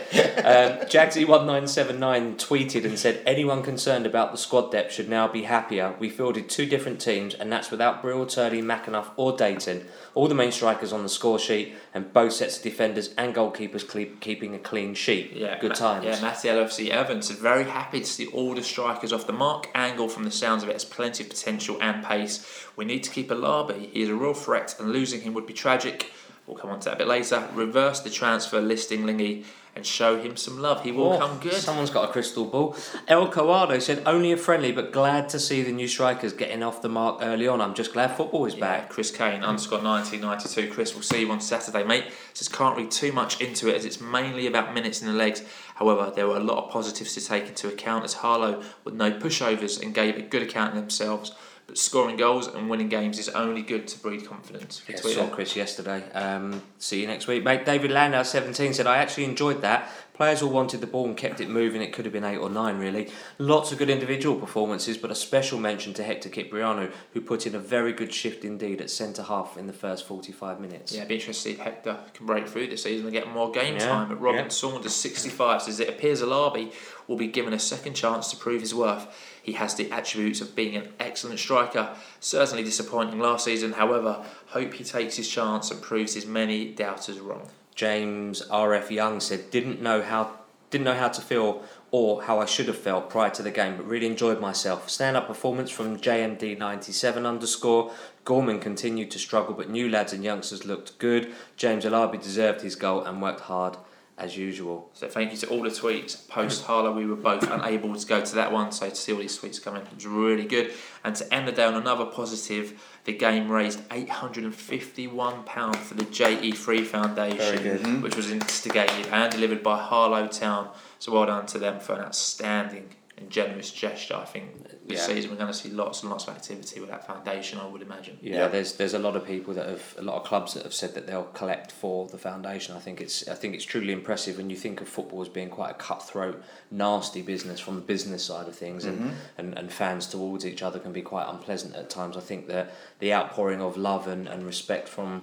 [0.44, 5.94] Um, Jagsy1979 tweeted and said, Anyone concerned about the squad depth should now be happier.
[5.98, 9.86] We fielded two different teams, and that's without Brill, Turley, McAnuff, or Dayton.
[10.14, 13.86] All the main strikers on the score sheet, and both sets of defenders and goalkeepers
[13.88, 15.32] cle- keeping a clean sheet.
[15.32, 16.04] Yeah, Good Ma- times.
[16.04, 19.72] Yeah, Matthew LFC Evans is very happy to see all the strikers off the mark.
[19.74, 22.44] Angol, from the sounds of it, has plenty of potential and pace.
[22.76, 23.90] We need to keep Alabi.
[23.92, 26.12] He is a real threat, and losing him would be tragic.
[26.46, 27.48] We'll come on to that a bit later.
[27.54, 29.44] Reverse the transfer listing Lingy
[29.76, 30.82] and show him some love.
[30.84, 31.54] He will Oh, come good.
[31.54, 32.76] Someone's got a crystal ball.
[33.08, 36.82] El Coado said, Only a friendly, but glad to see the new strikers getting off
[36.82, 37.60] the mark early on.
[37.62, 38.90] I'm just glad football is Yeah, back.
[38.90, 40.72] Chris Kane, underscore 1992.
[40.72, 42.04] Chris, we'll see you on Saturday, mate.
[42.34, 45.42] Says can't read too much into it as it's mainly about minutes in the legs.
[45.76, 49.10] However, there were a lot of positives to take into account as Harlow with no
[49.12, 51.32] pushovers and gave a good account of themselves.
[51.66, 54.82] But scoring goals and winning games is only good to breed confidence.
[54.86, 55.28] Yeah, saw.
[55.28, 56.04] Chris yesterday.
[56.12, 57.64] Um, see you next week, mate.
[57.64, 59.90] David Landau, 17, said, I actually enjoyed that.
[60.12, 61.82] Players all wanted the ball and kept it moving.
[61.82, 63.10] It could have been eight or nine, really.
[63.38, 67.54] Lots of good individual performances, but a special mention to Hector Kyprianou, who put in
[67.56, 70.92] a very good shift indeed at centre half in the first 45 minutes.
[70.92, 73.28] Yeah, it'd be interesting to see if Hector can break through this season and get
[73.28, 74.08] more game Yeah, time.
[74.08, 74.48] But Robin yeah.
[74.50, 76.72] Saunders, 65, says it appears Alabi
[77.08, 79.08] will be given a second chance to prove his worth.
[79.44, 81.94] He has the attributes of being an excellent striker.
[82.18, 87.20] Certainly disappointing last season, however, hope he takes his chance and proves his many doubters
[87.20, 87.50] wrong.
[87.74, 88.90] James R.F.
[88.90, 90.38] Young said, didn't know how
[90.70, 93.76] didn't know how to feel or how I should have felt prior to the game,
[93.76, 94.90] but really enjoyed myself.
[94.90, 97.92] Stand up performance from JMD97 underscore.
[98.24, 101.32] Gorman continued to struggle, but new lads and youngsters looked good.
[101.56, 103.76] James Alabi deserved his goal and worked hard
[104.16, 104.90] as usual.
[104.94, 106.92] So thank you to all the tweets post Harlow.
[106.92, 109.62] We were both unable to go to that one, so to see all these tweets
[109.62, 110.72] coming was really good.
[111.02, 115.42] And to end the day on another positive, the game raised eight hundred and fifty-one
[115.44, 120.70] pound for the JE3 Foundation, which was instigated and delivered by Harlow Town.
[121.00, 124.14] So well done to them for an outstanding and generous gesture.
[124.14, 125.14] I think this Yeah.
[125.14, 127.58] season we're going to see lots and lots of activity with that foundation.
[127.58, 128.18] I would imagine.
[128.20, 128.48] Yeah, Yeah.
[128.48, 130.94] there's there's a lot of people that have a lot of clubs that have said
[130.94, 132.76] that they'll collect for the foundation.
[132.76, 135.48] I think it's I think it's truly impressive when you think of football as being
[135.48, 139.14] quite a cutthroat, nasty business from the business side of things, and, mm-hmm.
[139.38, 142.16] and, and fans towards each other can be quite unpleasant at times.
[142.16, 145.22] I think that the outpouring of love and, and respect from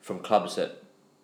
[0.00, 0.82] from clubs that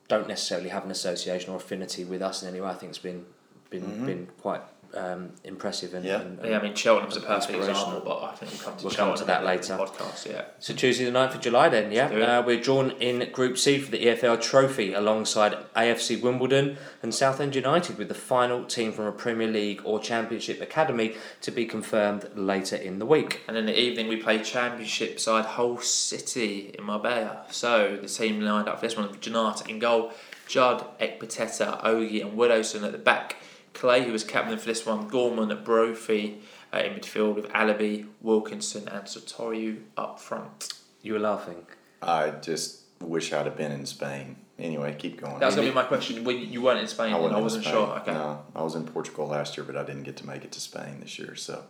[0.08, 2.98] don't necessarily have an association or affinity with us in any way, I think it's
[2.98, 3.24] been
[3.70, 4.06] been mm-hmm.
[4.06, 4.62] been quite
[4.94, 6.20] um, impressive and, Yeah.
[6.20, 8.92] and, Yeah, I mean Cheltenham's a perfect example, but I think we'll come to We'll
[8.92, 9.76] Cheltenham come to that in the later.
[9.76, 10.42] Podcast, yeah.
[10.58, 12.04] So Tuesday the 9th of July then, yeah?
[12.04, 12.28] Let's do it.
[12.28, 17.54] Uh, we're drawn in Group C for the EFL Trophy alongside AFC Wimbledon and Southend
[17.54, 22.28] United with the final team from a Premier League or Championship academy to be confirmed
[22.34, 23.42] later in the week.
[23.48, 27.44] And in the evening, we play Championship side Hull City in Marbella.
[27.50, 30.12] So the team lined up for this one with Janata in goal,
[30.46, 33.36] Judd, Ekpiteta, Ogie, and Widdowson at the back.
[33.78, 36.40] Clay, who was captain for this one, Gorman, at Brophy
[36.74, 40.72] uh, in midfield with Alabi, Wilkinson, and Sotiriou up front.
[41.00, 41.64] You were laughing.
[42.02, 44.36] I just wish I'd have been in Spain.
[44.58, 45.38] Anyway, keep going.
[45.38, 46.24] That was going to be my question.
[46.24, 47.74] Well, you weren't in Spain, I I, wasn't, I wasn't Spain.
[47.74, 47.98] sure.
[48.00, 48.12] Okay.
[48.12, 50.60] No, I was in Portugal last year, but I didn't get to make it to
[50.60, 51.36] Spain this year.
[51.36, 51.62] So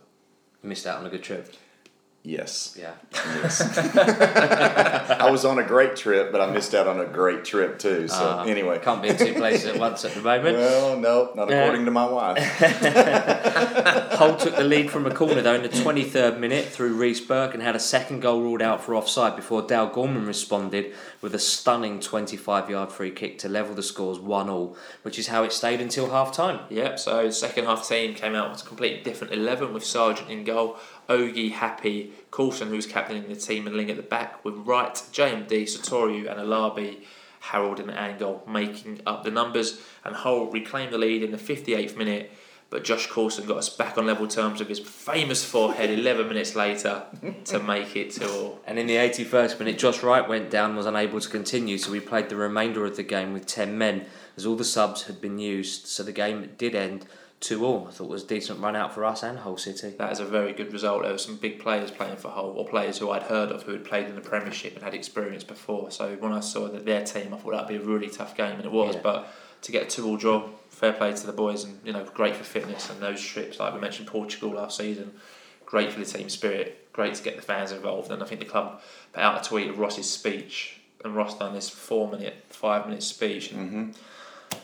[0.63, 1.53] Missed out on a good trip.
[2.21, 2.91] Yes, Yeah.
[3.15, 3.61] yes.
[5.19, 8.09] I was on a great trip, but I missed out on a great trip too.
[8.09, 10.57] So Uh, anyway, Can't be in two places at once at the moment.
[10.57, 11.61] well, no, not Yeah.
[11.63, 12.37] according to my wife.
[14.19, 17.53] Hull took the lead from a corner though in the 23rd minute through Reece Burke
[17.53, 21.39] and had a second goal ruled out for offside before Dale Gorman responded with a
[21.39, 25.53] stunning 25 yard free kick to level the scores 1 all, which is how it
[25.53, 26.59] stayed until half time.
[26.69, 30.29] Yep, so the second half team came out with a completely different 11 with Sargeant
[30.29, 30.75] in goal,
[31.09, 35.63] Ogie, Happe, Coulson, who's captaining the team, and Ling at the back, with Wright, JMD,
[35.63, 37.03] Sotiriou, and Alabi,
[37.39, 39.81] Harrold, and Angol making up the numbers.
[40.05, 42.31] And Hull reclaimed the lead in the 58th minute,
[42.69, 46.55] but Josh Coulson got us back on level terms with his famous forehead 11 minutes
[46.55, 47.03] later
[47.45, 48.59] to make it to all.
[48.67, 51.91] And in the 81st minute, Josh Wright went down and was unable to continue, so
[51.91, 54.05] we played the remainder of the game with 10 men
[54.37, 55.87] as all the subs had been used.
[55.87, 57.05] So the game did end
[57.41, 57.87] 2 all.
[57.87, 59.91] I thought it was a decent run out for us and Hull City.
[59.97, 61.03] That is a very good result.
[61.03, 63.71] There were some big players playing for Hull, or players who I'd heard of who
[63.71, 65.89] had played in the Premiership and had experience before.
[65.91, 68.57] So when I saw that their team, I thought that'd be a really tough game,
[68.57, 68.95] and it was.
[68.95, 69.01] Yeah.
[69.01, 72.35] But to get a two-all draw, fair play to the boys, and you know, great
[72.35, 73.59] for fitness and those trips.
[73.59, 75.13] Like we mentioned, Portugal last season,
[75.65, 76.91] great for the team spirit.
[76.91, 78.81] Great to get the fans involved, and I think the club
[79.13, 83.51] put out a tweet of Ross's speech, and Ross done this four-minute, five-minute speech.
[83.53, 83.91] And hmm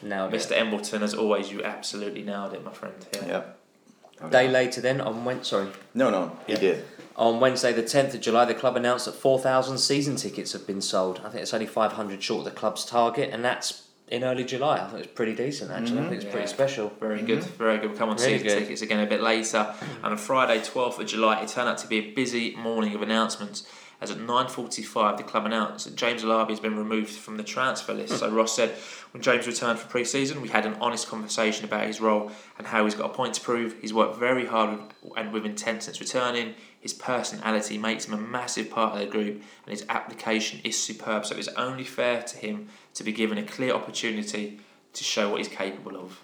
[0.02, 0.52] Now, Mr.
[0.58, 2.96] Embleton, as always, you absolutely nailed it, my friend.
[3.14, 3.28] Yeah.
[3.28, 4.32] Yep.
[4.32, 6.60] day later, then on Wednesday, sorry, No, no, he Yeah.
[6.60, 6.86] did.
[7.18, 10.82] On Wednesday, the 10th of July, the club announced that 4,000 season tickets have been
[10.82, 11.22] sold.
[11.24, 14.78] I think it's only 500 short of the club's target, and that's in early July.
[14.78, 15.98] I think it's pretty decent, actually.
[15.98, 16.10] I mm-hmm.
[16.10, 16.92] think it's pretty special.
[17.00, 17.58] Very good, mm-hmm.
[17.58, 17.92] very good.
[17.92, 18.60] We'll come on to Really see the good.
[18.60, 19.74] tickets again a bit later.
[20.04, 23.02] And on Friday, 12th of July, it turned out to be a busy morning of
[23.02, 23.68] announcements.
[24.02, 27.94] As at 9.45, the club announced that James Alabi has been removed from the transfer
[27.94, 28.20] list.
[28.20, 28.72] So Ross said,
[29.12, 32.84] when James returned for pre-season, we had an honest conversation about his role and how
[32.84, 33.76] he's got a point to prove.
[33.80, 34.80] He's worked very hard
[35.16, 36.56] and with intent since returning.
[36.82, 41.26] His personality makes him a massive part of the group, and his application is superb.
[41.26, 44.60] So it's only fair to him to be given a clear opportunity
[44.94, 46.20] to show what he's capable of.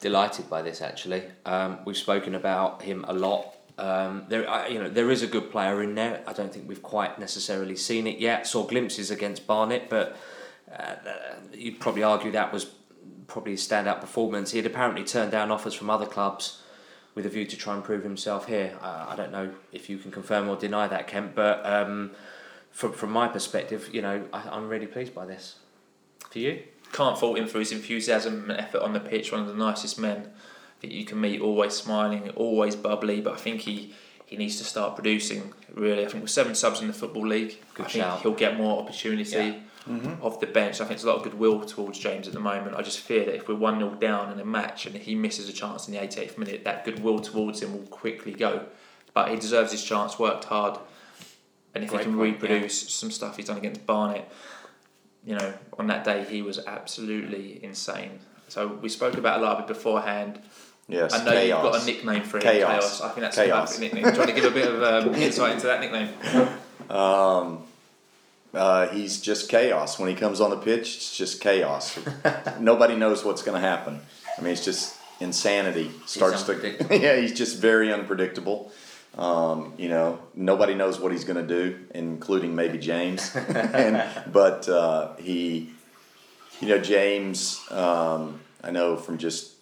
[0.00, 1.22] Delighted by this, actually.
[1.44, 3.55] Um, we've spoken about him a lot.
[3.78, 6.22] Um, there, you know, there is a good player in there.
[6.26, 8.46] I don't think we've quite necessarily seen it yet.
[8.46, 10.16] Saw glimpses against Barnet, but
[10.74, 10.94] uh,
[11.52, 12.66] you'd probably argue that was
[13.26, 14.52] probably a standout performance.
[14.52, 16.62] He had apparently turned down offers from other clubs
[17.14, 18.78] with a view to try and prove himself here.
[18.80, 22.12] Uh, I don't know if you can confirm or deny that, Kent, but um,
[22.70, 25.56] from from my perspective, you know, I, I'm really pleased by this.
[26.30, 26.62] For you?
[26.92, 29.32] Can't fault him for his enthusiasm and effort on the pitch.
[29.32, 30.30] One of the nicest men
[30.82, 31.40] that you can meet.
[31.40, 33.20] Always smiling, always bubbly.
[33.20, 33.94] But I think he,
[34.26, 35.52] he needs to start producing.
[35.74, 38.20] Really, I think with seven subs in the football league, Good I think shout.
[38.22, 39.54] he'll get more opportunity Yeah.
[39.88, 40.20] Mm-hmm.
[40.24, 40.76] off the bench.
[40.80, 42.74] I think there's a lot of goodwill towards James at the moment.
[42.74, 45.48] I just fear that if we're one 0 down in a match and he misses
[45.48, 48.66] a chance in the 88th minute, that goodwill towards him will quickly go.
[49.14, 50.18] But he deserves his chance.
[50.18, 50.78] Worked hard.
[51.74, 54.26] And if Great he can point, reproduce some stuff he's done against Barnet,
[55.24, 58.18] you know, on that day he was absolutely insane.
[58.48, 60.40] So we spoke about Alabi beforehand.
[60.88, 61.12] Yes.
[61.12, 61.64] I know chaos.
[61.64, 62.70] you've got a nickname for him, Chaos.
[62.70, 63.00] Chaos.
[63.00, 63.76] I think that's a Chaos.
[63.76, 64.04] perfect nickname.
[64.04, 66.08] Do you want to give a bit of um, insight into that nickname?
[66.88, 67.64] Um,
[68.54, 69.98] uh, he's just chaos.
[69.98, 71.98] When he comes on the pitch, it's just chaos.
[72.60, 74.00] Nobody knows what's going to happen.
[74.38, 75.90] I mean, it's just insanity.
[76.06, 78.70] Starts to yeah, he's just very unpredictable.
[79.18, 83.34] Um, you know, nobody knows what he's going to do, including maybe James.
[83.34, 85.70] and, but uh, he,
[86.60, 87.60] you know, James.
[87.70, 89.55] Um, I know from just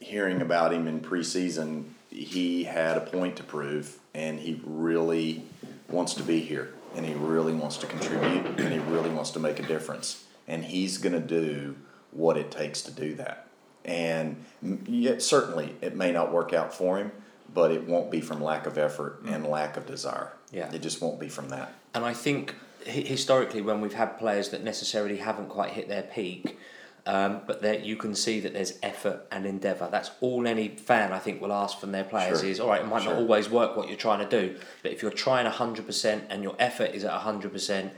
[0.00, 5.44] hearing about him in preseason, he had a point to prove, and he really
[5.88, 9.38] wants to be here, and he really wants to contribute, and he really wants to
[9.38, 11.76] make a difference, and he's going to do
[12.12, 13.46] what it takes to do that.
[13.84, 14.44] And
[14.86, 17.12] yet, certainly, it may not work out for him,
[17.52, 19.32] but it won't be from lack of effort mm.
[19.32, 20.32] and lack of desire.
[20.52, 20.72] Yeah.
[20.72, 21.72] it just won't be from that.
[21.94, 26.58] And I think historically, when we've had players that necessarily haven't quite hit their peak,
[27.06, 29.88] Um, but there you can see that there's effort and endeavour.
[29.90, 32.48] That's all any fan I think will ask from their players Sure.
[32.50, 32.80] is all right.
[32.80, 33.12] It might Sure.
[33.12, 36.42] not always work what you're trying to do, but if you're trying hundred percent and
[36.42, 37.92] your effort is at hundred percent,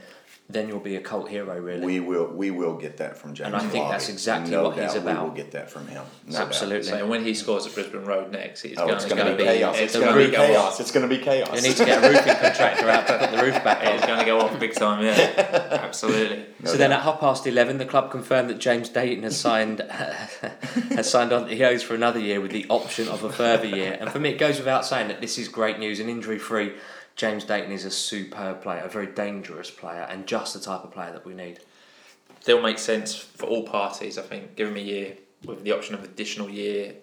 [0.51, 1.59] then you'll be a cult hero.
[1.61, 3.49] Really, We will we will get that from James.
[3.49, 3.93] And I think Lobby.
[3.93, 5.23] that's exactly no what he's about.
[5.23, 6.03] We will get that from him.
[6.27, 6.47] No doubt.
[6.49, 6.89] Absolutely.
[6.89, 9.37] So when he scores at Brisbane Road next, it's Oh, going it's to going to
[9.37, 9.77] be chaos.
[9.77, 10.81] It's It's going to be chaos.
[10.81, 11.55] It's going to be chaos.
[11.55, 14.19] you need to get a roofing contractor out to put the roof back It's going
[14.21, 15.05] to go off big time.
[15.05, 16.47] Yeah, absolutely.
[16.63, 19.81] No so then at half past eleven, the club confirmed that James Dayton has signed
[20.91, 23.97] has signed on He EOs for another year with the option of a further year.
[24.01, 26.01] And for me, it goes without saying that this is great news.
[26.01, 26.73] and injury free
[27.19, 30.93] James Dayton is a superb player, a very dangerous player, and just the type of
[30.93, 31.59] player that we need.
[32.45, 34.17] They'll make sense for all parties.
[34.17, 34.55] I think.
[34.55, 36.95] Give him a year with the option of additional year.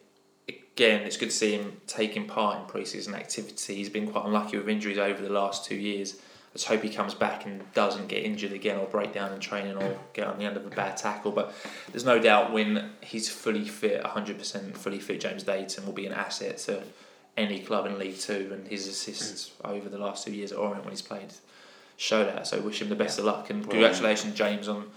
[0.48, 3.76] Again, it's good to see him taking part in preseason activity.
[3.76, 6.18] He's been quite unlucky with injuries over the last two years.
[6.54, 9.76] Let's hope he comes back and doesn't get injured again or break down in training
[9.76, 11.34] or get on the end of a bad tackle.
[11.34, 11.54] But
[11.92, 16.14] there's no doubt when he's fully fit, 100% fully fit, James Dayton will be an
[16.14, 16.84] asset to
[17.38, 18.50] any club in League Two.
[18.54, 21.34] And his assists over the last two years at Orient when he's played
[21.98, 22.48] show that.
[22.48, 24.90] So wish him the best of luck and congratulations, James, on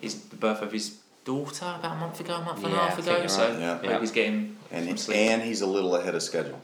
[0.00, 2.98] his the birth of his daughter about a month ago, a month and a half
[2.98, 3.18] ago.
[3.18, 3.58] you're So right.
[3.60, 3.80] Yeah.
[3.82, 4.00] Yeah.
[4.00, 5.16] he's getting and some sleep.
[5.18, 6.60] and he's a little ahead of schedule.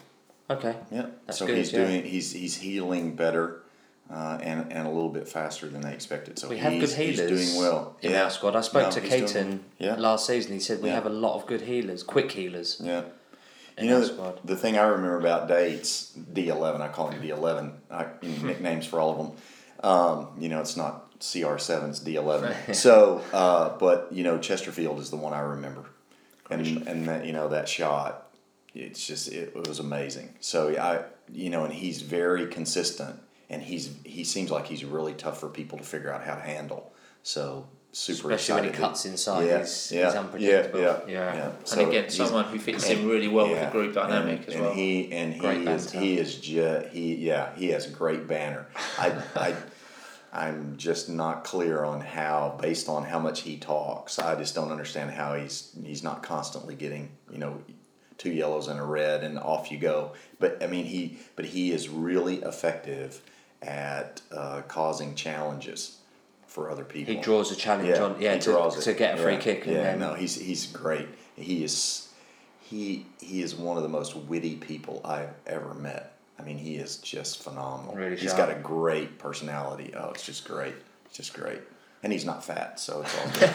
[0.50, 0.74] Okay.
[0.90, 1.06] Yeah.
[1.26, 1.84] That's so good, he's yeah.
[1.86, 3.62] doing he's he's healing better.
[4.10, 6.38] Uh, and, and a little bit faster than they expected.
[6.38, 7.94] So We he's, have good healers he's doing well.
[8.00, 8.24] in yeah.
[8.24, 8.56] our squad.
[8.56, 9.64] I spoke No, to he's Caton.
[9.78, 9.96] Yeah.
[9.96, 10.54] last season.
[10.54, 10.94] He said we Yeah.
[10.94, 13.02] have a lot of good healers, quick healers Yeah.
[13.80, 18.06] You know, the, the thing I remember about Dates, D11, I call him D11, I,
[18.22, 19.36] nicknames for all of them.
[19.82, 22.74] Um, you know, it's not CR7, it's D11.
[22.74, 25.84] so, uh, but, you know, Chesterfield is the one I remember.
[26.50, 28.30] And, and that, you know, that shot,
[28.74, 30.34] it's just, it, was amazing.
[30.40, 33.20] So, I, you know, and he's very consistent
[33.50, 36.40] and he's, he seems like he's really tough for people to figure out how to
[36.40, 36.92] handle.
[37.22, 37.68] So,
[37.98, 40.80] super Especially when he cuts inside, Yeah, he's, yeah, he's unpredictable.
[40.80, 41.34] Yeah, yeah.
[41.34, 41.44] yeah.
[41.48, 44.54] and So again, someone who fits in really well with the group dynamic and, as
[44.54, 44.72] and well.
[44.72, 45.98] he and he Great is banter.
[46.00, 48.66] he is just he yeah he has great banner.
[48.98, 49.54] I I
[50.32, 54.18] I'm just not clear on how based on how much he talks.
[54.20, 57.60] I just don't understand how he's he's not constantly getting you know
[58.16, 60.12] two yellows and a red and off you go.
[60.38, 63.20] But I mean he but he is really effective
[63.60, 65.96] at uh, causing challenges
[66.58, 67.14] for other people.
[67.14, 68.82] He draws a challenge on, yeah, he to, draws it.
[68.82, 69.64] to get a free Yeah, kick.
[69.66, 71.06] Yeah, then, no, he's he's great.
[71.36, 72.08] He is
[72.60, 76.14] he he is one of the most witty people I've ever met.
[76.38, 77.94] I mean, he is just phenomenal.
[77.94, 78.48] Really He's sharp.
[78.48, 79.92] got a great personality.
[79.96, 80.74] Oh, it's just great.
[81.06, 81.60] It's just great.
[82.02, 83.50] And he's not fat, so it's all good.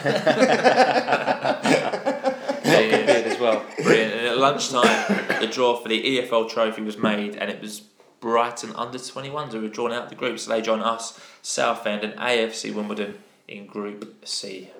[2.64, 3.06] Yeah, yeah.
[3.06, 3.64] beard as well.
[3.82, 4.12] Brilliant.
[4.14, 7.80] And at lunchtime, the draw for the EFL trophy was made, and it was
[8.20, 10.38] Brighton under 21s who were drawn out of the group.
[10.38, 14.70] So they join us, Southend, and AFC Wimbledon in Group C.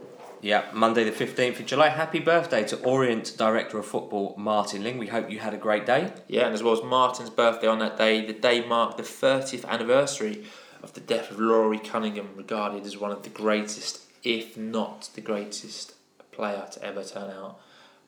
[0.41, 1.89] Yeah, Monday the 15th of July.
[1.89, 4.99] Happy birthday to Orient Director of Football Martin Ling.
[4.99, 6.13] We hope you had a great day.
[6.29, 9.65] Yeah, and as well as Martin's birthday on that day, the day marked the 30th
[9.65, 10.45] anniversary
[10.83, 15.23] of the death of Laurie Cunningham, regarded as one of the greatest, if not the
[15.23, 15.95] greatest,
[16.31, 17.59] player to ever turn out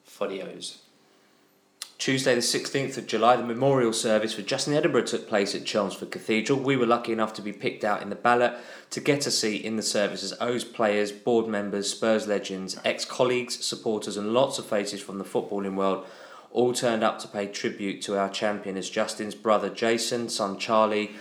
[0.04, 0.82] for the O's.
[1.98, 6.10] Tuesday, the 16th of July, the memorial service for Justin Edinburgh took place at Chelmsford
[6.10, 6.58] Cathedral.
[6.58, 8.54] We were lucky enough to be picked out in the ballot
[8.90, 13.06] to get a seat in the service as O's players, board members, Spurs legends, ex
[13.06, 16.06] colleagues, supporters, and lots of faces from the footballing world
[16.52, 21.12] all turned up to pay tribute to our champion as Justin's brother Jason, son Charlie,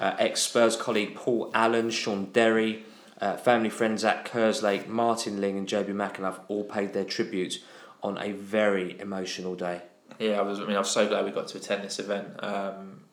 [0.00, 2.84] uh, ex Spurs colleague Paul Allen, Shaun Derry,
[3.20, 7.60] uh, family friend Zach Kerslake, Martin Ling, and Jobi McAnuff all paid their tributes
[8.02, 9.82] on a very emotional day.
[10.18, 10.60] Yeah, I was.
[10.60, 12.42] I mean, I was so glad we got to attend this event.
[12.42, 13.04] Um,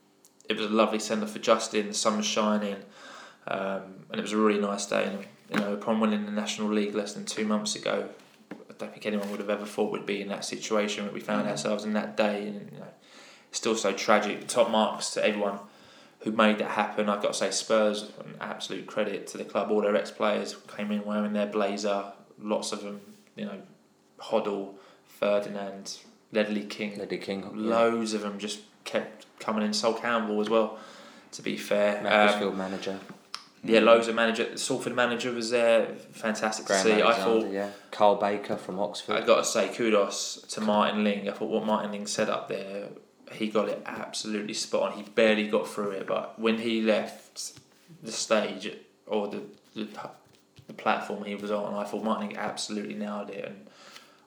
[0.47, 1.87] it was a lovely send off for Justin.
[1.87, 2.77] The sun was shining,
[3.47, 5.05] um, and it was a really nice day.
[5.05, 8.09] And you know, upon winning the National League less than two months ago,
[8.51, 11.19] I don't think anyone would have ever thought we'd be in that situation that we
[11.19, 12.47] found ourselves in that day.
[12.47, 12.87] And you know,
[13.49, 14.47] it's still so tragic.
[14.47, 15.59] Top marks to everyone
[16.21, 17.09] who made that happen.
[17.09, 19.71] I've got to say, Spurs, an absolute credit to the club.
[19.71, 22.13] All their ex players came in wearing their blazer.
[22.39, 23.01] Lots of them,
[23.35, 23.61] you know,
[24.19, 24.75] Hoddle,
[25.05, 25.97] Ferdinand,
[26.32, 27.49] Ledley King, Lady King, yeah.
[27.53, 29.73] loads of them just kept coming in.
[29.73, 30.79] Sol Campbell as well.
[31.34, 32.99] To be fair, Macclesfield um, manager,
[33.63, 34.49] yeah, loads of manager.
[34.49, 35.86] The Salford manager was there.
[36.13, 37.01] Fantastic Graham to see.
[37.01, 39.21] I thought yeah, Carl Baker from Oxford.
[39.21, 41.29] I got to say kudos to Martin Ling.
[41.29, 42.88] I thought what Martin Ling said up there,
[43.32, 44.97] he got it absolutely spot on.
[44.97, 47.53] He barely got through it, but when he left
[48.01, 48.71] the stage
[49.05, 49.43] or the
[49.75, 49.88] the,
[50.67, 53.45] the platform he was on, I thought Martin Ling absolutely nailed it.
[53.45, 53.67] And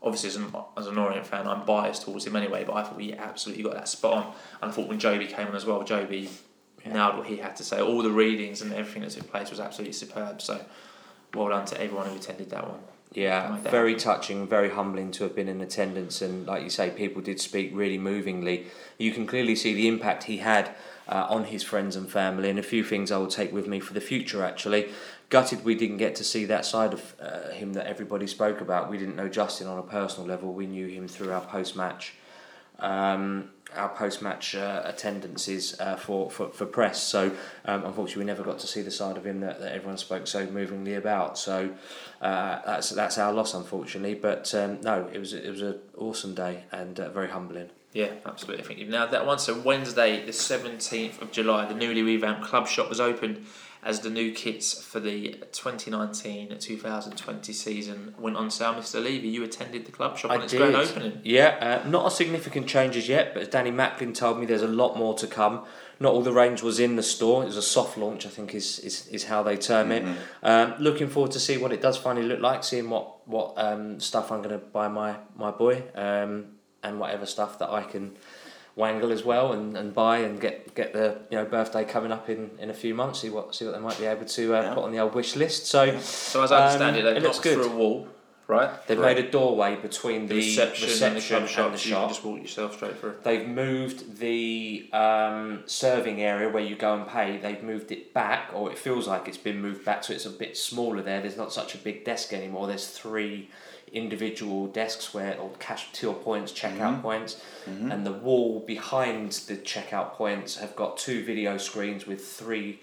[0.04, 3.00] obviously, as an, as an Orient fan, I'm biased towards him anyway, but I thought
[3.00, 4.32] he absolutely got that spot on.
[4.62, 6.28] And I thought when Jobi came on as well, Jobi
[6.84, 7.80] nailed what he had to say.
[7.80, 10.42] All the readings and everything that took place was absolutely superb.
[10.42, 10.64] So
[11.34, 12.80] well done to everyone who attended that one.
[13.12, 17.22] Yeah, very touching, very humbling to have been in attendance, and like you say, people
[17.22, 18.66] did speak really movingly.
[18.98, 20.74] You can clearly see the impact he had
[21.08, 23.78] uh, on his friends and family, and a few things I will take with me
[23.78, 24.42] for the future.
[24.42, 24.88] Actually,
[25.34, 28.88] gutted we didn't get to see that side of uh, him that everybody spoke about.
[28.88, 30.52] We didn't know Justin on a personal level.
[30.52, 32.14] We knew him through our post match.
[32.78, 37.02] Um, our post-match uh, attendances uh, for, for, for press.
[37.02, 37.32] So
[37.64, 40.28] um, unfortunately, we never got to see the side of him that, that everyone spoke
[40.28, 41.36] so movingly about.
[41.36, 41.74] So
[42.20, 44.14] uh, that's that's our loss, unfortunately.
[44.14, 47.70] But um, no, it was it was an awesome day and uh, very humbling.
[47.92, 48.64] Yeah, absolutely.
[48.64, 49.38] I think you've nailed that one.
[49.38, 53.44] So Wednesday, the seventeenth of July, the newly revamped club shop was opened
[53.84, 58.72] as the new kits for the 2019-2020 season went on sale.
[58.72, 59.02] Mr.
[59.02, 61.20] Levy, you attended the club shop on its grand opening.
[61.22, 64.66] Yeah, uh, not a significant changes yet, but as Danny Macklin told me, there's a
[64.66, 65.66] lot more to come.
[66.00, 67.42] Not all the range was in the store.
[67.42, 70.04] It was a soft launch, I think, is is, is how they term it.
[70.42, 72.64] Um, looking forward to see what it does finally look like.
[72.64, 76.46] Seeing what what um, stuff I'm going to buy my my boy, um,
[76.82, 78.16] and whatever stuff that I can
[78.76, 82.28] wangle as well and, and buy and get get the you know birthday coming up
[82.28, 83.20] in, in a few months.
[83.20, 84.74] See what see what they might be able to uh, Yeah.
[84.74, 85.66] put on the old wish list.
[85.66, 87.54] So So as I understand Um, it, looks knocked good.
[87.54, 88.08] through a wall,
[88.48, 88.70] right?
[88.88, 89.16] they've Right.
[89.16, 91.38] made a doorway between The the, reception, and the shop.
[91.42, 92.08] and the so you shop.
[92.08, 93.14] just walk yourself straight through.
[93.22, 97.36] They've moved the um, serving area where you go and pay.
[97.36, 100.30] They've moved it back, or it feels like it's been moved back, so it's a
[100.30, 101.20] bit smaller there.
[101.20, 102.66] There's not such a big desk anymore.
[102.66, 103.50] There's three
[103.94, 110.12] individual desks where, or cash till points, checkout points, and the wall behind the checkout
[110.12, 112.80] points have got two video screens with three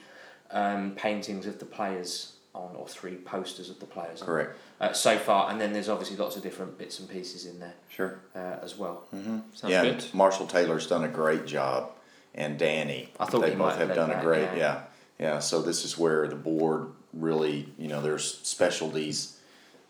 [0.51, 4.27] um, paintings of the players on, or three posters of the players on.
[4.27, 4.57] Correct.
[4.79, 7.73] Uh, so far, and then there's obviously lots of different bits and pieces in there
[7.89, 8.19] Sure.
[8.35, 9.03] uh, as well.
[9.11, 10.03] Sounds yeah, good.
[10.13, 11.91] Marshall Taylor's done a great job,
[12.33, 13.09] and Danny.
[13.19, 14.41] I thought they both have have done that, a great.
[14.41, 14.55] yeah.
[14.55, 14.81] Yeah.
[15.19, 19.37] yeah, So this is where the board really, you know, there's specialties.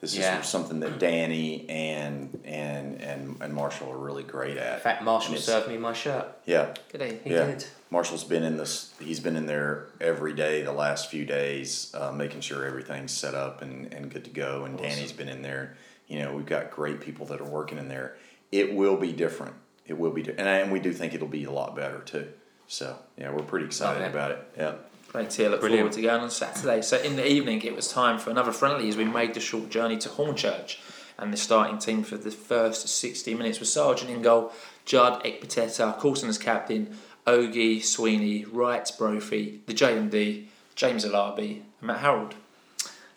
[0.01, 0.39] This Yeah.
[0.39, 4.67] is something that Danny and and and and Marshall are really great at.
[4.67, 4.81] In at.
[4.81, 6.25] fact, Marshall served me my shirt.
[6.45, 7.19] Yeah, Good day.
[7.23, 7.45] He yeah.
[7.45, 7.65] did.
[7.91, 8.93] Marshall's been in this.
[8.99, 13.35] He's been in there every day the last few days, uh, making sure everything's set
[13.35, 14.63] up and, and good to go.
[14.65, 15.75] And Danny's been in there.
[16.07, 18.15] You know, we've got great people that are working in there.
[18.51, 19.53] It will be different.
[19.85, 21.99] It will be, di- and, I, and we do think it'll be a lot better
[21.99, 22.27] too.
[22.67, 24.17] So yeah, we're pretty excited Lovely.
[24.17, 24.47] about it.
[24.57, 24.73] Yeah.
[25.11, 25.81] Great to look Brilliant.
[25.81, 26.81] forward to going on Saturday.
[26.81, 29.69] So in the evening, it was time for another friendly as we made the short
[29.69, 30.77] journey to Hornchurch.
[31.17, 34.53] And the starting team for the first 60 minutes was Sargeant in goal,
[34.85, 36.95] Judd Ekpiteta, Coulson as captain,
[37.27, 40.45] Ogie, Sweeney, Wright, Brophy, the JMD,
[40.75, 42.35] James Alabi, and Matt Harrold.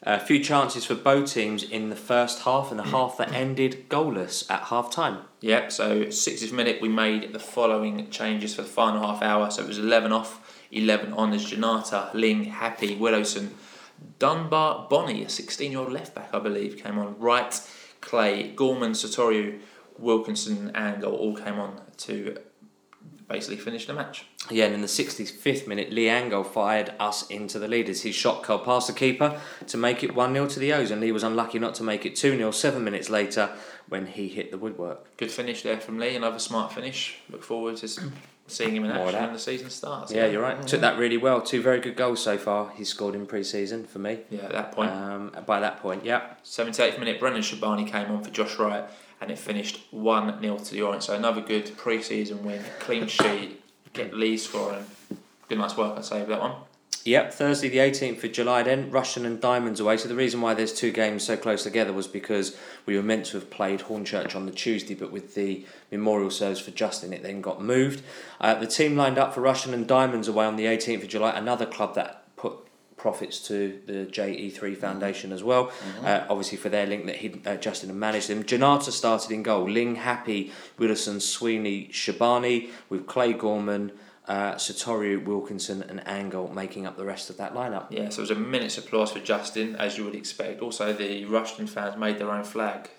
[0.02, 3.88] A few chances for both teams in the first half and the half that ended
[3.88, 5.20] goalless at half time.
[5.40, 9.50] Yep, so 60th minute we made the following changes for the final half hour.
[9.50, 10.43] So it was 11 off,
[10.74, 13.50] 11 on as Janata, Ling, Happe, Widdowson,
[14.18, 17.18] Dunbar, Bonnie, a 16 year old left back, I believe, came on.
[17.18, 17.60] Wright,
[18.00, 19.60] Clay, Gorman, Sotiriou,
[19.98, 22.36] Wilkinson, Angol all came on to
[23.28, 24.26] basically finish the match.
[24.50, 28.02] Yeah, and in the 65th minute, Lee Angol fired us into the leaders.
[28.02, 31.00] His shot curled past the keeper to make it 1 0 to the O's, and
[31.00, 33.50] Lee was unlucky not to make it 2 0 seven minutes later
[33.88, 35.16] when he hit the woodwork.
[35.16, 37.18] Good finish there from Lee, another smart finish.
[37.30, 37.88] Look forward to
[38.46, 40.12] seeing him in action when the season starts.
[40.12, 40.66] Yeah, you're right.
[40.66, 41.40] Took that really well.
[41.40, 44.20] Two very good goals so far he's scored in pre season for me.
[44.30, 44.90] Yeah, at that point.
[44.90, 46.34] Um, by that point, yeah.
[46.44, 48.84] 78th minute, Brendan Shabani came on for Josh Wright
[49.20, 51.04] and it finished 1 0 to the Orange.
[51.04, 53.62] So another good pre season win, clean sheet,
[53.92, 54.84] get Lee scoring.
[55.48, 56.54] Good night's work, I'd say, with that one.
[57.06, 59.98] Yep, Thursday the 18th of July then, Rushden and Diamonds away.
[59.98, 63.26] So the reason why there's two games so close together was because we were meant
[63.26, 67.22] to have played Hornchurch on the Tuesday, but with the memorial service for Justin, it
[67.22, 68.02] then got moved.
[68.40, 71.32] Uh, the team lined up for Rushden and Diamonds away on the 18th of July,
[71.32, 72.54] another club that put
[72.96, 75.70] profits to the JE3 Foundation as well.
[76.02, 78.42] Uh, obviously for their link that he, uh, Justin had managed them.
[78.44, 79.68] Janata started in goal.
[79.68, 83.92] Ling, Happe, Widdowson, Sweeney, Shabani with Clay Gorman,
[84.26, 87.86] uh, Sotiriou, Wilkinson, and Angol making up the rest of that lineup.
[87.90, 90.62] Yeah, so it was a minute's applause for Justin, as you would expect.
[90.62, 92.90] Also, the Rushden fans made their own flag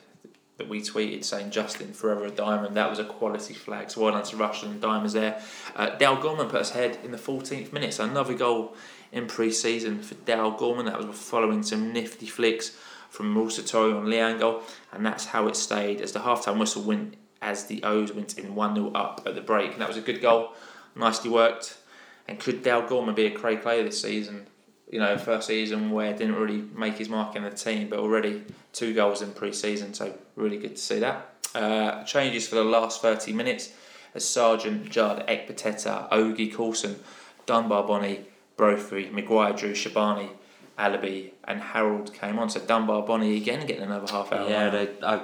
[0.57, 2.75] that we tweeted saying Justin forever a diamond.
[2.75, 3.91] That was a quality flag.
[3.91, 5.41] So well done to Rushden and Diamonds there.
[5.75, 7.93] Uh, Dal Gorman put us ahead in the 14th minute.
[7.93, 8.75] So another goal
[9.11, 10.85] in pre-season for Dal Gorman.
[10.85, 12.77] That was following some nifty flicks
[13.09, 14.61] from Mulsatori on Liango.
[14.93, 18.55] And that's how it stayed as the half-time whistle went as the O's went in
[18.55, 19.73] 1-0 up at the break.
[19.73, 20.53] And that was a good goal.
[20.95, 21.77] Nicely worked.
[22.27, 24.47] And could Dal Gorman be a Craig player this season?
[24.89, 28.43] You know, first season where didn't really make his mark in the team, but already
[28.71, 31.33] two goals in pre-season, so really good to see that.
[31.53, 33.73] Uh, changes for the last 30 minutes
[34.13, 36.97] as Sargeant, Judd, Ekpiteta, Ogie Coulson,
[37.45, 38.25] Dunbar Bonnie,
[38.57, 40.29] Brophy, Maguire, Drew, Shabani,
[40.77, 42.49] Alabi, and Harrold came on.
[42.49, 44.49] So Dunbar Bonnie again getting another half hour.
[44.49, 45.21] Yeah, they, I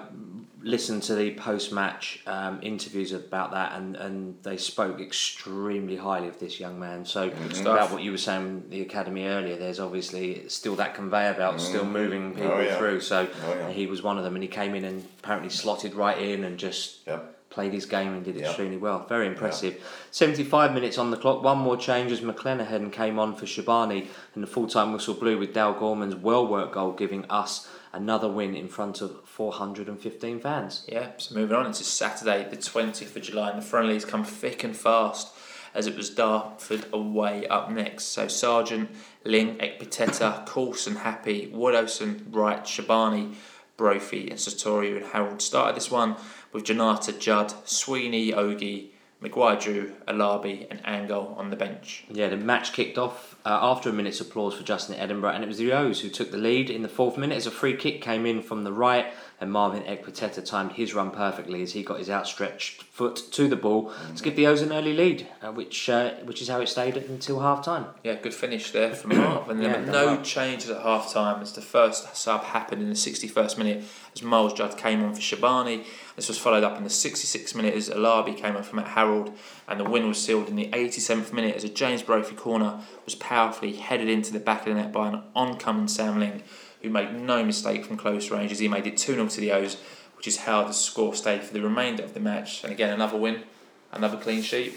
[0.63, 6.39] listened to the post-match um, interviews about that, and, and they spoke extremely highly of
[6.39, 7.05] this young man.
[7.05, 7.61] So stuff.
[7.61, 11.85] about what you were saying the academy earlier, there's obviously still that conveyor belt still
[11.85, 12.77] moving people Oh, yeah.
[12.77, 13.01] through.
[13.01, 13.69] So Oh, yeah.
[13.71, 16.57] he was one of them, and he came in and apparently slotted right in and
[16.57, 17.37] just Yep.
[17.49, 18.45] played his game and did Yeah.
[18.47, 19.05] extremely well.
[19.09, 19.83] Very impressive.
[20.11, 21.43] 75 minutes on the clock.
[21.43, 25.53] One more change as McLennan came on for Shabani, and the full-time whistle blew with
[25.53, 30.85] Dal Gorman's well-worked goal, giving us another win in front of 415 fans.
[30.87, 34.63] Yeah, so moving on into Saturday, the 20th of July, and the friendlies come thick
[34.63, 35.33] and fast
[35.73, 38.05] as it was Dartford away up next.
[38.05, 38.89] So Sargeant,
[39.23, 43.35] Ling, Ekpiteta, Coulson, Happe, Widdowson, Wright, Shabani,
[43.77, 46.15] Brophy, and Sotiriou and Harrold started this one
[46.51, 48.90] with Janata, Judd, Sweeney, Ogie,
[49.21, 52.03] Maguire Drew, Alabi, and Angol on the bench.
[52.09, 55.47] Yeah, the match kicked off uh, after a minute's applause for Justin Edinburgh, and it
[55.47, 58.01] was the O's who took the lead in the fourth minute as a free kick
[58.01, 61.99] came in from the right, and Marvin Ekpiteta timed his run perfectly as he got
[61.99, 65.87] his outstretched foot to the ball to give the O's an early lead, uh, which
[65.89, 67.85] uh, which is how it stayed until half time.
[68.03, 69.49] Yeah, good finish there from Marv.
[69.49, 70.21] And there Yeah, were no well.
[70.23, 73.83] changes at half time as the first sub happened in the 61st minute
[74.15, 75.85] as Myles Judd came on for Shabani.
[76.15, 79.35] This was followed up in the 66th minute as Alabi came on for Matt Harrold.
[79.67, 83.15] And the win was sealed in the 87th minute as a James Brophy corner was
[83.15, 86.43] powerfully headed into the back of the net by an oncoming Sam Ling,
[86.81, 89.51] who made no mistake from close range as he made it 2 0 to the
[89.51, 89.77] O's,
[90.17, 92.63] which is how the score stayed for the remainder of the match.
[92.63, 93.43] And again, another win,
[93.91, 94.73] another clean sheet.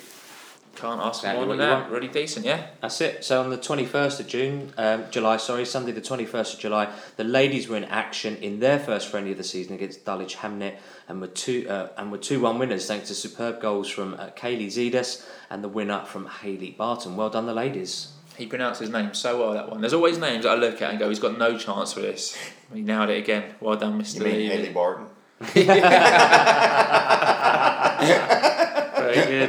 [0.76, 1.90] Can't ask for Exactly more than that.
[1.90, 2.66] Really decent, yeah.
[2.80, 3.24] That's it.
[3.24, 7.24] So on the 21st of June, um, July, sorry, Sunday the 21st of July, the
[7.24, 11.20] ladies were in action in their first friendly of the season against Dulwich Hamlet and
[11.20, 14.66] were two uh, and were two one winners thanks to superb goals from uh, Kaylee
[14.66, 17.16] Zedas and the winner from Haley Barton.
[17.16, 18.10] Well done, the ladies.
[18.36, 19.80] He pronounced his name so well that one.
[19.80, 22.36] There's always names that I look at and go, he's got no chance for this.
[22.72, 23.54] He nailed it again.
[23.60, 24.18] Well done, Mr.
[24.18, 25.06] You mean Haley Barton?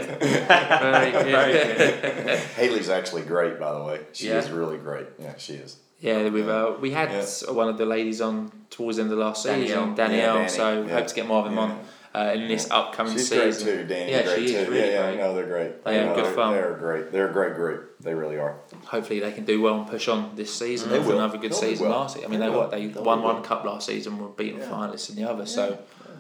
[0.20, 1.26] Very good.
[1.26, 2.39] Very good.
[2.58, 4.02] Haley's actually great, by the way.
[4.14, 4.38] She Yeah.
[4.39, 5.08] is really great.
[5.20, 5.78] Yeah, she is.
[6.00, 7.52] yeah, we've uh, we had Yeah.
[7.52, 9.96] one of the ladies on towards the end of the last season, Danielle.
[9.96, 10.20] Danielle.
[10.20, 10.93] Yeah, Danny, so yeah.
[10.93, 11.62] hope to get more of them Yeah.
[11.62, 11.80] on
[12.16, 13.66] uh, in this upcoming She's season.
[13.68, 14.12] great too, Danny.
[14.12, 14.72] Yeah, great she is too.
[14.72, 15.18] really yeah, great.
[15.18, 15.72] yeah, no, they're great.
[15.86, 16.54] Yeah, No, good they're, fun.
[16.54, 17.12] They're great.
[17.12, 17.96] They're a great group.
[18.00, 18.56] They really are.
[18.86, 20.89] Hopefully they can do well and push on this season.
[20.91, 21.16] They Have will.
[21.18, 22.00] another good They'll season well.
[22.00, 22.26] last year.
[22.26, 23.43] I mean, They they what they They'll won one well.
[23.43, 24.68] cup last season, were beaten Yeah.
[24.70, 25.46] finalists in the other.
[25.46, 25.78] So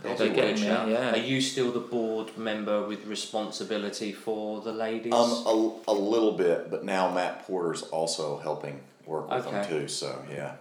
[0.09, 0.89] That's they're getting there.
[0.89, 1.13] Yeah.
[1.13, 5.13] Are you still the board member with responsibility for the ladies?
[5.13, 9.87] Um, a, a little bit, but now Matt Porter's also helping work with them too.
[9.87, 10.55] So yeah,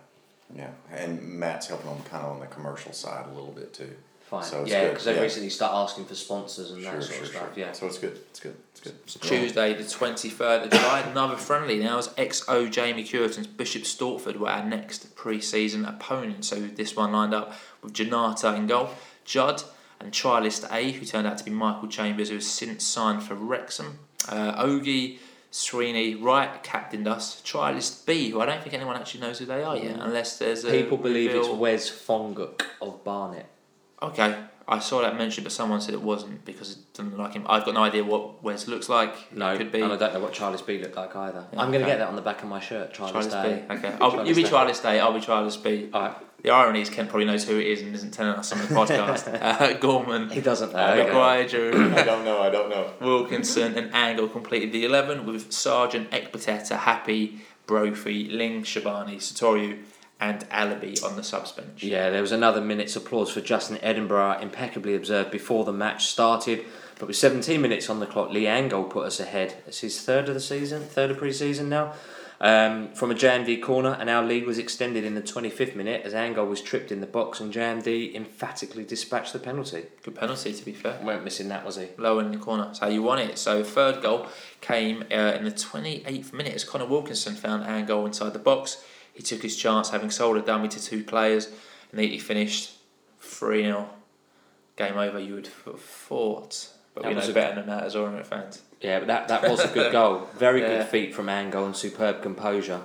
[0.54, 3.94] yeah, and Matt's helping them kind of on the commercial side a little bit too.
[4.24, 4.42] Fine.
[4.42, 5.20] so it's yeah, because they yeah.
[5.20, 7.40] recently start asking for sponsors and that Sure, sort sure, of sure.
[7.40, 7.58] stuff.
[7.58, 7.72] Yeah.
[7.72, 8.18] So it's good.
[8.30, 8.56] It's good.
[8.72, 8.94] It's good.
[9.04, 11.78] So Tuesday, the 23rd of July, another friendly.
[11.78, 16.46] Now, as XO Jamie Cureton's Bishop Stortford were our next pre season opponent.
[16.46, 18.88] So, this one lined up with Janata in goal,
[19.24, 19.62] Judd,
[20.00, 23.34] and trialist A, who turned out to be Michael Chambers, who has since signed for
[23.34, 23.98] Wrexham.
[24.28, 25.18] Uh, Ogie,
[25.50, 27.40] Sweeney, Wright captained us.
[27.42, 30.64] Trialist B, who I don't think anyone actually knows who they are yet, unless there's
[30.64, 30.70] a.
[30.70, 33.46] People believe it's Wes Fonguck of Barnet.
[34.02, 37.44] Okay, I saw that mentioned, but someone said it wasn't because it doesn't like him.
[37.48, 39.32] I've got no idea what Wes looks like.
[39.32, 39.80] No, could be.
[39.80, 41.46] and I don't know what Charles B looked like either.
[41.52, 41.92] Yeah, I'm going to okay.
[41.92, 42.94] get that on the back of my shirt.
[42.94, 43.64] Charles, Trialist Day.
[43.68, 43.74] B.
[43.74, 45.90] Okay, I'll, you be Trialist Trialist A, I'll be Trialist B.
[45.92, 46.16] All right.
[46.44, 48.66] The irony is Kent probably knows who it is and isn't telling us on the
[48.66, 49.32] podcast.
[49.42, 50.78] uh, Gorman, He doesn't know.
[50.78, 51.22] I don't know.
[51.22, 52.42] I don't know.
[52.42, 52.92] I don't know.
[53.00, 59.84] Wilkinson, and Angol completed the 11 with Sargeant Ekpiteta, Happe, Brophy, Ling, Shabani, Sotiriou,
[60.20, 61.82] and Alabi on the subs bench.
[61.82, 66.66] Yeah, there was another minute's applause for Justin Edinburgh, impeccably observed before the match started.
[66.98, 69.54] But with 17 minutes on the clock, Lee Angol put us ahead.
[69.66, 71.94] It's his third of the season, third of pre-season now.
[72.44, 76.12] Um, from a JMD corner, and our lead was extended in the 25th minute as
[76.12, 79.86] Angol was tripped in the box, and JMD emphatically dispatched the penalty.
[80.02, 81.00] Good penalty, to be fair.
[81.02, 81.86] Weren't missing that, was he?
[81.96, 82.66] low in the corner.
[82.66, 83.38] That's how you won it.
[83.38, 84.26] So third goal
[84.60, 88.84] came uh, in the 28th minute as Conor Wilkinson found goal inside the box.
[89.14, 92.72] He took his chance, having sold a dummy to two players, and neatly finished
[93.20, 93.88] 3 0.
[94.76, 96.68] Game over, you would have thought.
[96.94, 98.60] But That we know better than that as Orient fans.
[98.84, 100.28] Yeah, but that, that was a good goal.
[100.36, 100.68] Very Yeah.
[100.78, 102.82] good feat from Angol and superb composure.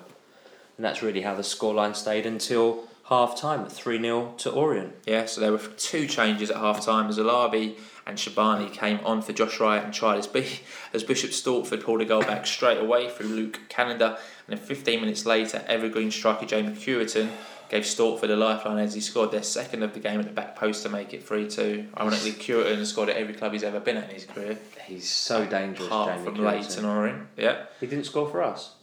[0.77, 4.93] And that's really how the scoreline stayed until half time at 3 0 to Orient.
[5.05, 7.75] Yeah, so there were two changes at half time as Alabi
[8.07, 10.45] and Shabani came on for Josh Wright and Charles B
[10.93, 14.17] as Bishop Stortford pulled a goal back straight away through Luke Canada
[14.47, 17.29] and then 15 minutes later Evergreen striker Jamie Cureton
[17.69, 20.55] gave Stortford a lifeline as he scored their second of the game at the back
[20.55, 21.87] post to make it 3-2.
[21.97, 25.07] Ironically Cureton has scored at every club he's ever been at in his career He's
[25.09, 26.45] so dangerous, apart Jamie from Cureton.
[26.45, 27.27] Leyton Orient.
[27.37, 28.73] Yeah, He didn't score for us.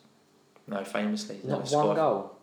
[0.69, 1.41] no famously.
[1.45, 1.97] Not one scored.
[1.97, 2.37] goal.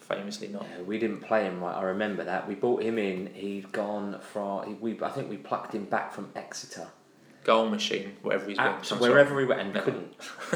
[0.00, 0.66] famously not.
[0.76, 1.74] Yeah, we didn't play him right.
[1.74, 2.46] I remember that.
[2.46, 3.32] We brought him in.
[3.34, 4.66] He'd gone from.
[4.66, 6.88] He, we I think we plucked him back from Exeter.
[7.44, 8.66] Goal machine, wherever he's been.
[8.66, 9.82] Abs- some wherever he went and No.
[9.82, 10.14] couldn't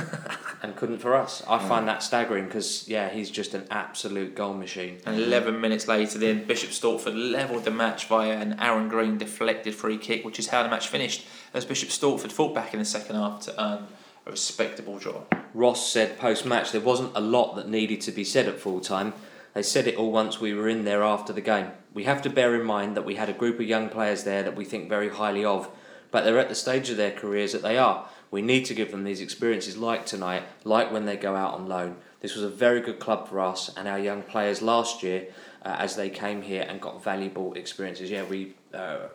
[0.62, 1.42] and couldn't for us.
[1.46, 1.88] I find mm.
[1.88, 4.98] that staggering because yeah, he's just an absolute goal machine.
[5.04, 9.74] And 11 minutes later, then Bishop Stortford levelled the match via an Aaron Green deflected
[9.74, 12.86] free kick, which is how the match finished, as Bishop Stortford fought back in the
[12.86, 13.86] second half to earn
[14.26, 15.22] a respectable draw.
[15.52, 18.80] Ross said post match there wasn't a lot that needed to be said at full
[18.80, 19.12] time.
[19.54, 21.70] They said it all once we were in there after the game.
[21.92, 24.42] We have to bear in mind that we had a group of young players there
[24.42, 25.68] that we think very highly of,
[26.10, 28.08] but they're at the stage of their careers that they are.
[28.30, 31.66] We need to give them these experiences like tonight, like when they go out on
[31.66, 31.96] loan.
[32.20, 35.28] This was a very good club for us and our young players last year
[35.62, 38.10] uh, as they came here and got valuable experiences.
[38.10, 38.54] Yeah, we.
[38.72, 39.08] Uh,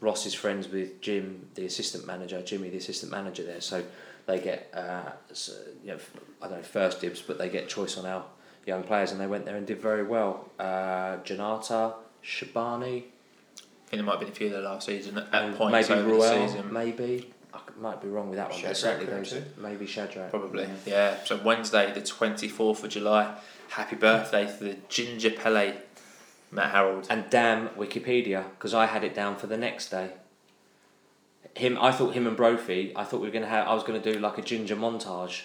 [0.00, 3.60] Ross is friends with Jim, the assistant manager, Jimmy, the assistant manager there.
[3.60, 3.84] So
[4.26, 5.12] they get, uh,
[5.84, 5.98] you know,
[6.42, 8.24] I don't know, first dibs, but they get choice on our
[8.66, 10.50] young players, and they went there and did very well.
[10.58, 11.94] Uh, Janata,
[12.24, 13.04] Shabani,
[13.92, 16.16] think there might have been a few there last season at and points maybe over
[16.16, 16.72] the season.
[16.72, 17.30] maybe.
[17.52, 19.44] I c- might be wrong with that one, but Shadrach certainly those, too.
[19.58, 20.30] maybe Shadrach.
[20.30, 21.22] Probably, yeah.
[21.26, 23.34] So Wednesday, the 24th of July,
[23.68, 25.74] happy birthday to the Ginger Pele,
[26.50, 27.06] Matt Harrold.
[27.10, 30.12] And damn Wikipedia, because I had it down for the next day.
[31.54, 32.94] Him, I thought him and Brophy.
[32.96, 33.68] I thought we were gonna have.
[33.68, 35.42] I was gonna do like a ginger montage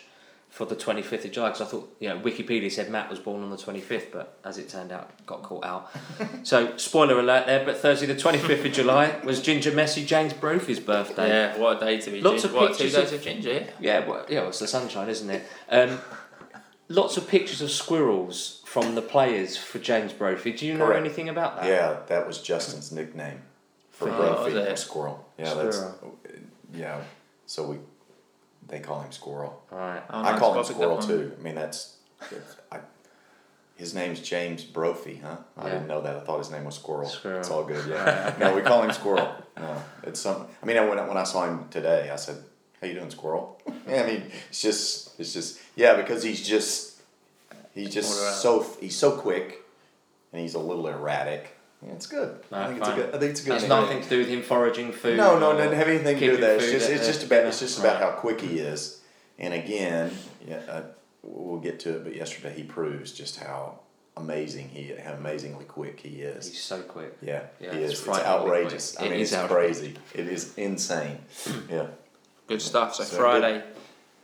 [0.49, 3.19] for the twenty fifth of July because I thought you know Wikipedia said Matt was
[3.19, 5.91] born on the twenty fifth, but as it turned out, got caught out.
[6.43, 7.63] so spoiler alert there.
[7.65, 11.27] But Thursday the twenty fifth of July was Ginger Messi James Brophy's birthday.
[11.29, 12.47] Yeah, what a day to be Lots ginger.
[12.57, 13.69] of what, two pictures days of- of ginger, yeah.
[13.79, 15.43] Yeah, well, yeah, well, it's the sunshine, isn't it?
[15.69, 15.99] Um,
[16.89, 20.53] lots of pictures of squirrels from the players for James Brophy.
[20.53, 20.99] Do you know Correct.
[21.05, 21.67] anything about that?
[21.67, 23.41] Yeah, that was Justin's nickname
[23.91, 24.17] for For him.
[24.17, 24.71] Brophy, Oh, was it?
[24.71, 25.29] was Squirrel.
[25.37, 25.71] Yeah, Squirrel.
[26.23, 26.37] that's
[26.73, 27.01] yeah.
[27.45, 27.77] So we
[28.67, 29.63] they call him Squirrel.
[29.71, 30.03] All right.
[30.09, 30.39] Oh, I nice.
[30.39, 31.31] call him I'll pick that Squirrel too.
[31.39, 31.95] I mean that's,
[32.71, 32.79] I,
[33.75, 35.37] his name's James Brophy, huh?
[35.57, 35.73] I Yeah.
[35.73, 36.15] didn't know that.
[36.15, 37.07] I thought his name was Squirrel.
[37.07, 37.39] Squirrel.
[37.39, 37.87] It's all good.
[37.87, 38.35] Yeah.
[38.39, 39.29] no, we call him Squirrel.
[39.57, 40.47] No, it's some.
[40.61, 42.37] I mean, when I- when I saw him today, I said,
[42.81, 47.01] "How you doing, Squirrel?" Yeah, I mean, it's just it's just yeah because he's just
[47.73, 49.63] he's just so he's so quick,
[50.33, 51.56] and he's a little erratic.
[51.85, 52.39] Yeah, it's good.
[52.51, 53.15] No, I think it's a good.
[53.15, 53.55] I think it's a good.
[53.57, 55.17] It's nothing to do with him foraging food.
[55.17, 56.55] No, no, doesn't have anything to do with that.
[56.61, 58.11] It's just, it's just about, it's just about Right.
[58.11, 59.01] how quick he is.
[59.37, 60.11] And again,
[60.47, 60.81] yeah, uh,
[61.21, 62.03] we'll get to it.
[62.03, 63.79] But yesterday he proves just how
[64.15, 66.47] amazing he, how amazingly quick he is.
[66.49, 67.15] He's so quick.
[67.21, 68.07] Yeah, Yeah, he it's is.
[68.07, 68.95] It's outrageous.
[68.95, 69.07] quick.
[69.07, 69.79] I mean, is it's outrageous.
[69.79, 69.95] crazy.
[70.15, 71.19] It is insane.
[71.69, 71.87] Yeah,
[72.47, 72.95] Good stuff.
[72.95, 73.61] So, So Friday,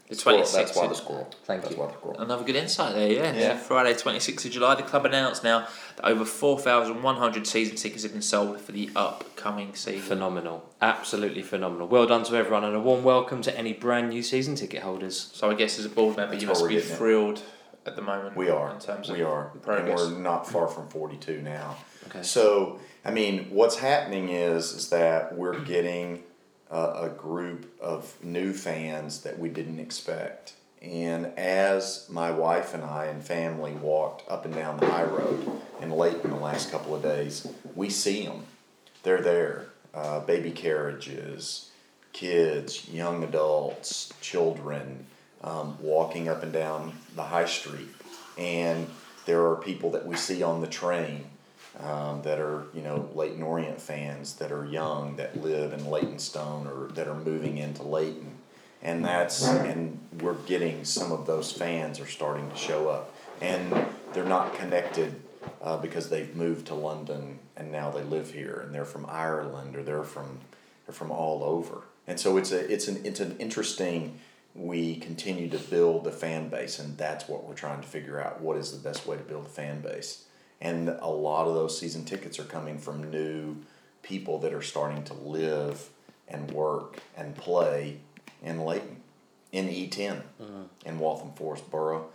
[0.10, 0.54] the 26th.
[0.54, 1.30] That's why the squirrel.
[1.46, 1.82] Thank that's you.
[1.82, 2.20] why the squirrel.
[2.20, 3.34] Another good insight there, yeah.
[3.34, 3.58] Yeah.
[3.58, 8.12] So Friday, 26th of July, the club announced now that over 4,100 season tickets have
[8.12, 10.02] been sold for the upcoming season.
[10.02, 10.70] Phenomenal.
[10.82, 11.88] Absolutely phenomenal.
[11.88, 15.32] Well done to everyone and a warm welcome to any brand new season ticket holders.
[15.34, 16.98] So I guess as a board member, That's you must be getting at.
[16.98, 17.42] thrilled
[17.86, 18.36] at the moment.
[18.36, 18.72] We are.
[18.74, 19.46] In terms of we are.
[19.62, 20.02] progress.
[20.02, 21.78] And we're not far from 42 now.
[22.08, 22.24] Okay.
[22.24, 26.24] So, I mean, what's happening is is that we're getting
[26.74, 30.54] a, a group of new fans that we didn't expect.
[30.82, 35.50] And as my wife and I and family walked up and down the high road
[35.80, 38.48] and late in the last couple of days, we see them.
[39.04, 39.68] They're there.
[39.94, 41.70] Uh, baby carriages,
[42.12, 45.06] kids, young adults, children,
[45.44, 47.90] um, walking up and down the high street.
[48.38, 48.88] And
[49.28, 51.26] there are people that we see on the train
[51.80, 56.68] um, that are, you know, Leyton Orient fans that are young that live in Leytonstone
[56.68, 58.38] or that are moving into Leyton,
[58.82, 63.14] And that's, and we're getting some of those fans are starting to show up.
[63.41, 63.74] And
[64.14, 65.20] they're not connected
[65.62, 69.76] uh, because they've moved to London and now they live here and they're from Ireland
[69.76, 70.40] or they're from
[70.86, 71.82] they're from all over.
[72.08, 74.20] And so it's a it's an it's an interesting
[74.56, 78.40] we continue to build the fan base and that's what we're trying to figure out
[78.40, 80.26] what is the best way to build a fan base.
[80.64, 83.57] And a lot of those season tickets are coming from new
[84.02, 85.90] people that are starting to live
[86.30, 87.98] and work and play
[88.41, 89.02] in Leyton,
[89.52, 90.61] in E10, mm-hmm.
[90.85, 92.07] in Waltham Forest Borough.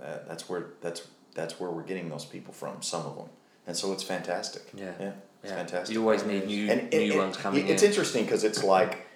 [0.00, 2.82] That, that's where that's that's where we're getting those people from.
[2.82, 3.28] Some of them,
[3.66, 4.62] and so it's fantastic.
[4.72, 4.92] Yeah.
[5.00, 5.12] yeah,
[5.42, 5.56] it's Yeah.
[5.56, 5.92] fantastic.
[5.92, 7.72] You always need new And- new and- ones coming in.
[7.72, 7.88] It's in.
[7.88, 9.07] interesting because it's like,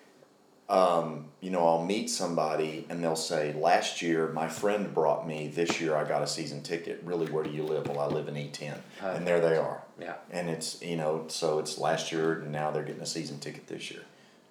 [0.73, 5.49] um, you know, I'll meet somebody and they'll say, "Last year, my friend brought me.
[5.49, 7.03] This year, I got a season ticket.
[7.05, 7.87] Really, where do you live?
[7.89, 9.83] Well, I live in E10, and there they are.
[10.01, 10.15] Yeah.
[10.31, 13.67] And it's you know, so it's last year, and now they're getting a season ticket
[13.67, 14.01] this year.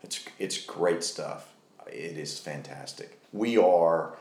[0.03, 1.53] It's it's great stuff.
[1.88, 3.19] It is fantastic.
[3.34, 4.14] We are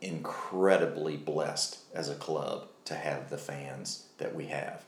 [0.00, 4.84] incredibly blessed as a club to have the fans that we have.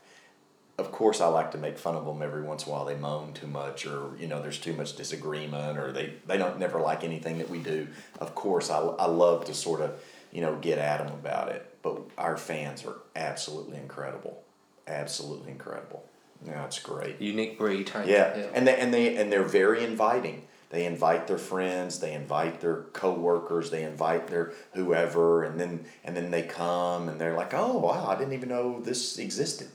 [0.77, 2.85] Of course, I like to make fun of them every once in a while.
[2.85, 6.57] They moan too much, or you know, there's too much disagreement, or they they don't
[6.59, 7.87] never like anything that we do.
[8.19, 9.99] Of course, I, I love to sort of
[10.33, 11.77] you know, get at them about it.
[11.83, 14.41] But our fans are absolutely incredible,
[14.87, 16.03] absolutely incredible.
[16.45, 17.21] Yeah, it's great.
[17.21, 17.89] Unique breed.
[17.93, 18.47] Yeah, Yeah.
[18.53, 20.47] and they and they and they're very inviting.
[20.71, 26.17] They invite their friends, they invite their coworkers, they invite their whoever, and then and
[26.17, 29.69] then they come and they're like, oh wow, I didn't even know this existed.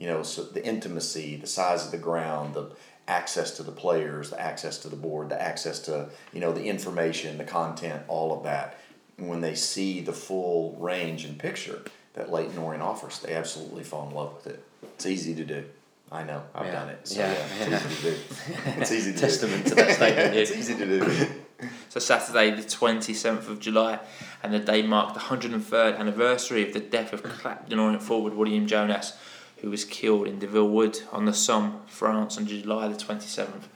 [0.00, 2.70] You know, so the intimacy, the size of the ground, the
[3.06, 6.64] access to the players, the access to the board, the access to you know the
[6.64, 8.78] information, the content, all of that.
[9.18, 11.82] And when they see the full range and picture
[12.14, 14.64] that Leyton Orient offers, they absolutely fall in love with it.
[14.94, 15.64] It's easy to do.
[16.10, 16.72] I know, I've Yeah.
[16.72, 17.06] done it.
[17.06, 17.76] So Yeah, yeah, yeah.
[17.76, 18.16] it's easy to do.
[18.80, 19.68] It's easy to Testament do.
[19.70, 20.34] to that statement.
[20.34, 21.26] it's easy to do.
[21.90, 24.00] So Saturday, the twenty seventh of July,
[24.42, 28.02] and the day marked the hundred and third anniversary of the death of Clapton Orient
[28.02, 29.12] forward William Jonas,
[29.60, 33.68] who was killed in Delville Wood on the Somme, France, on July the twenty seventh.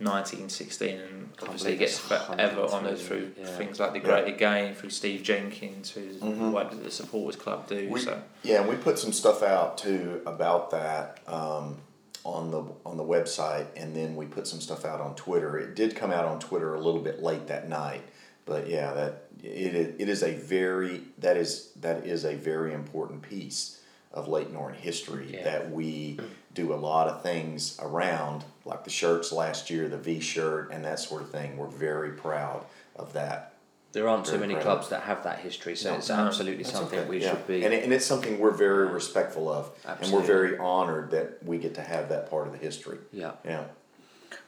[0.00, 3.46] 1916 and obviously believe gets it's forever honoured through yeah.
[3.46, 4.04] things like the Yeah.
[4.04, 6.50] Great Again, through Steve Jenkins, who's Mhm.
[6.50, 7.88] what did the supporters club do.
[7.88, 11.76] We, so yeah, and we put some stuff out too about that um,
[12.24, 15.58] on the on the website, and then we put some stuff out on Twitter.
[15.58, 18.02] It did come out on Twitter a little bit late that night,
[18.46, 22.72] but yeah, that it is, it is a very that is that is a very
[22.74, 23.80] important piece
[24.14, 25.44] of Leyton Orient history Yeah.
[25.44, 26.18] that we
[26.54, 30.84] do a lot of things around, like the shirts last year, the V shirt, and
[30.84, 31.56] that sort of thing.
[31.58, 32.64] We're very proud
[32.96, 33.54] of that
[33.92, 34.62] There aren't too many proud.
[34.64, 37.30] clubs that have that history, so No, it's no, absolutely something okay, we yeah.
[37.30, 37.64] should be.
[37.64, 41.58] And, it, and it's something we're very respectful of, and we're very honored that we
[41.58, 42.98] get to have that part of the history.
[43.12, 43.32] yeah.
[43.44, 43.64] Yeah.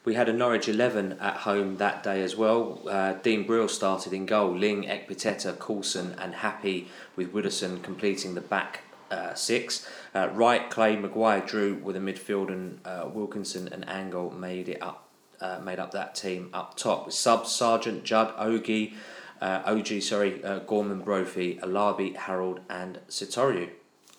[0.05, 2.80] We had a Norwich 11 at home that day as well.
[2.88, 4.56] Uh, Dean Brill started in goal.
[4.56, 6.86] Ling, Ekpiteta, Coulson, and Happe
[7.16, 9.89] with Widdowson completing the back uh, six.
[10.15, 14.83] Uh, Wright, Clay, Maguire, Drew with a midfield, and uh, Wilkinson and Angol made it
[14.83, 15.03] up.
[15.39, 18.95] Uh, made up that team up top with subs Sargeant, Judd, Ogie,
[19.43, 23.69] uh, OG, sorry, uh, Gorman, Brophy, Alabi, Harrold, and Sotiriou.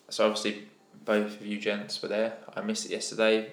[0.09, 0.67] So obviously,
[1.05, 2.37] both of you gents were there.
[2.55, 3.49] I missed it yesterday.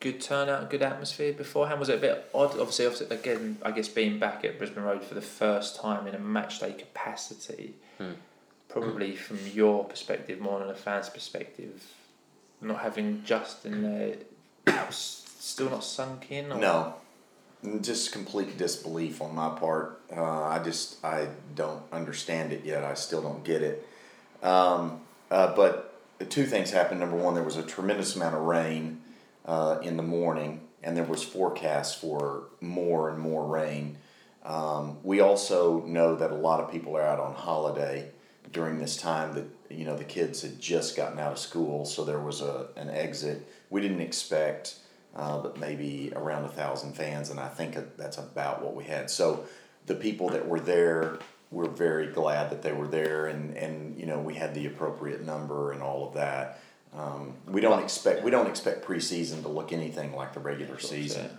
[0.00, 1.78] Good turnout, good atmosphere beforehand.
[1.78, 2.58] Was it a bit odd?
[2.58, 6.14] Obviously, obviously again, I guess being back at Brisbane Road for the first time in
[6.16, 8.12] a match day capacity, Hmm.
[8.68, 11.82] Probably from your perspective more than a fan's perspective,
[12.60, 16.52] not having Justin there, still not sunk in.
[16.52, 16.58] Or?
[16.58, 16.94] No,
[17.80, 20.00] just complete disbelief on my part.
[20.14, 22.84] Uh, I just I don't understand it yet.
[22.84, 23.88] I still don't get it.
[24.42, 25.00] Um,
[25.30, 26.00] uh, but
[26.30, 27.00] two things happened.
[27.00, 29.00] Number one, there was a tremendous amount of rain
[29.44, 33.96] uh, in the morning, and there was forecasts for more and more rain.
[34.44, 38.10] Um, we also know that a lot of people are out on holiday
[38.52, 39.34] during this time.
[39.34, 42.68] That you know the kids had just gotten out of school, so there was a
[42.76, 43.46] an exit.
[43.70, 44.76] We didn't expect,
[45.14, 49.10] uh, but maybe around a thousand fans, and I think that's about what we had.
[49.10, 49.44] So
[49.86, 51.18] the people that were there,
[51.50, 55.24] we're very glad that they were there, and and you know we had the appropriate
[55.24, 56.60] number and all of that.
[56.96, 61.30] Um, we don't expect we don't expect preseason to look anything like the regular season.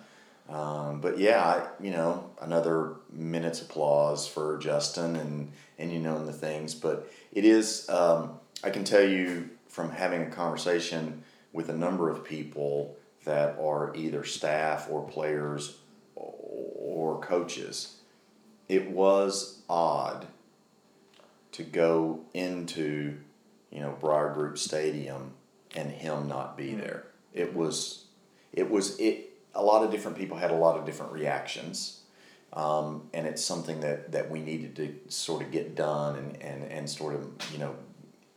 [0.49, 6.23] Um, but yeah, I, you know, another minute's applause for Justin and and you know
[6.23, 6.75] the things.
[6.75, 11.23] But it is, um, I can tell you from having a conversation
[11.53, 15.77] with a number of people that are either staff or players
[16.15, 17.95] or coaches,
[18.67, 20.27] it was odd
[21.51, 23.17] to go into,
[23.71, 25.31] you know, Breyer Group Stadium
[25.75, 27.05] and him not be there.
[27.33, 28.05] It was,
[28.53, 29.25] it was it.
[29.55, 31.98] A lot of different people had a lot of different reactions,
[32.53, 36.63] um, and it's something that that we needed to sort of get done and and
[36.71, 37.75] and sort of you know,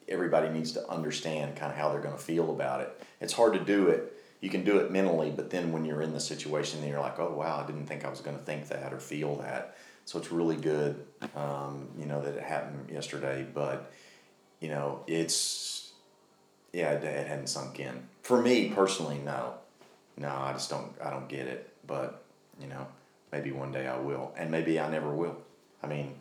[0.08, 3.02] everybody needs to understand kind of how they're going to feel about it.
[3.20, 4.12] It's hard to do it.
[4.40, 7.18] You can do it mentally, but then when you're in the situation, then you're like,
[7.18, 9.76] oh wow, I didn't think I was going to think that or feel that.
[10.04, 11.04] So it's really good,
[11.36, 13.46] um, you know, that it happened yesterday.
[13.54, 13.92] But
[14.60, 15.92] you know, it's
[16.72, 19.20] yeah, it, it hadn't sunk in for me personally.
[19.24, 19.54] No,
[20.16, 20.92] no, I just don't.
[21.02, 21.72] I don't get it.
[21.86, 22.24] But
[22.60, 22.86] you know,
[23.32, 25.36] maybe one day I will, and maybe I never will.
[25.82, 26.14] I mean,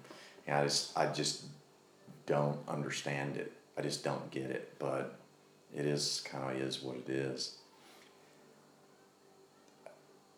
[0.48, 1.44] yeah, I just I just
[2.26, 3.52] don't understand it.
[3.78, 4.74] I just don't get it.
[4.80, 5.20] But
[5.76, 7.58] it is kind of is what it is.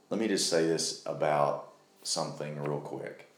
[0.10, 1.70] Let me just say this about
[2.04, 3.30] something real quick.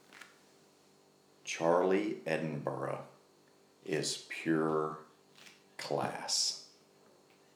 [1.44, 3.02] Charlie Edinburgh
[3.86, 4.98] is pure
[5.78, 6.66] class.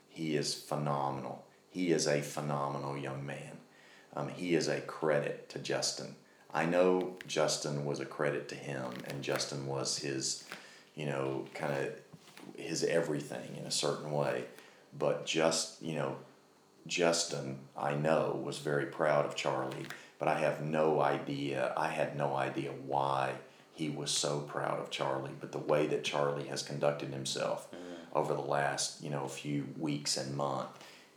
[0.08, 1.46] He is phenomenal.
[1.70, 3.59] He is a phenomenal young man.
[4.16, 6.16] Um, he is a credit to Justin.
[6.54, 10.46] I know Justin was a credit to him, and Justin was his,
[10.96, 11.94] you know, kind of
[12.58, 14.46] his everything in a certain way.
[14.98, 16.16] But just, you know,
[16.88, 19.86] Justin, I know, was very proud of Charlie,
[20.18, 21.72] but I have no idea.
[21.78, 23.34] I had no idea why
[23.74, 25.32] he was so proud of Charlie.
[25.40, 27.68] But the way that Charlie has conducted himself
[28.14, 30.68] over the last you know few weeks and month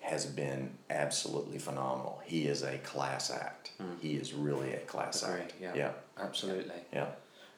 [0.03, 2.21] has been absolutely phenomenal.
[2.25, 3.71] He is a class act.
[4.01, 5.55] He is really a class Agreed, act.
[5.61, 5.75] yeah.
[5.75, 6.75] yeah, Absolutely.
[6.93, 7.07] yeah.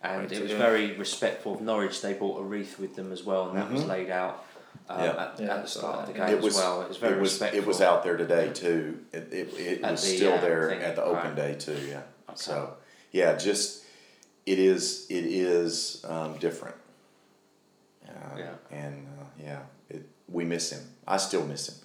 [0.02, 0.58] And Great it was hear.
[0.58, 2.00] very respectful of Norwich.
[2.02, 3.88] They brought a wreath with them as well, and that was Mhm.
[3.88, 4.44] laid out
[4.88, 5.06] um, Yeah.
[5.10, 6.82] at, Yeah, at the start of the game It was as well.
[6.82, 7.62] It was very it was, respectful.
[7.62, 8.98] it was out there today too.
[9.12, 11.36] It, it, it was the, still uh, there thing, at the open right.
[11.36, 11.78] day too.
[11.88, 12.02] Yeah.
[12.28, 12.34] Okay.
[12.36, 12.74] So
[13.12, 13.84] yeah, just
[14.46, 16.76] it is it is um, different.
[18.06, 18.52] Uh, Yeah.
[18.70, 20.82] And uh, yeah, it, we miss him.
[21.06, 21.76] I still miss him.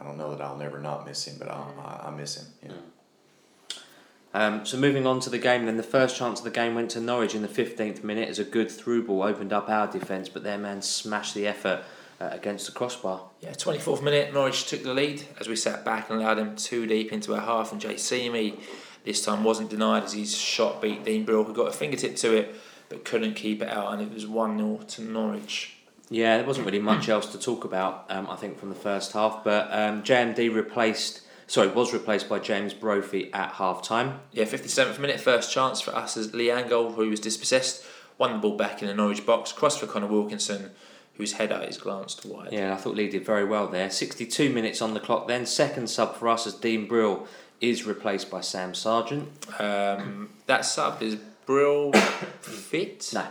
[0.00, 2.46] I don't know that I'll never not miss him, but I'll, I, I miss him.
[2.62, 2.72] Yeah.
[4.34, 6.90] Um, so moving on to the game, then the first chance of the game went
[6.90, 10.28] to Norwich in the 15th minute as a good through ball opened up our defence,
[10.28, 11.82] but their man smashed the effort
[12.20, 13.22] uh, against the crossbar.
[13.40, 16.86] Yeah, 24th minute, Norwich took the lead as we sat back and allowed them two
[16.86, 17.72] deep into our half.
[17.72, 18.58] And Jay Seamy
[19.04, 22.36] this time wasn't denied as his shot beat Dean Brill, who got a fingertip to
[22.36, 22.54] it
[22.88, 23.92] but couldn't keep it out.
[23.92, 25.75] And it was 1 0 to Norwich.
[26.08, 29.12] Yeah, there wasn't really much else to talk about, um, I think, from the first
[29.12, 34.20] half, but um, JMD replaced, sorry, was replaced by James Brophy at half time.
[34.32, 37.84] Yeah, 57th minute, first chance for us as Lee Angol, who was dispossessed,
[38.18, 40.70] won the ball back in the Norwich box, crossed for Conor Wilkinson,
[41.14, 42.52] whose header is glanced wide.
[42.52, 43.90] Yeah, I thought Lee did very well there.
[43.90, 45.44] 62 minutes on the clock then.
[45.46, 47.26] Second sub for us as Dean Brill
[47.60, 49.26] is replaced by Sam Sargeant.
[49.60, 51.16] Um, that sub is
[51.46, 51.92] Brill
[52.40, 53.10] fit?
[53.14, 53.26] No,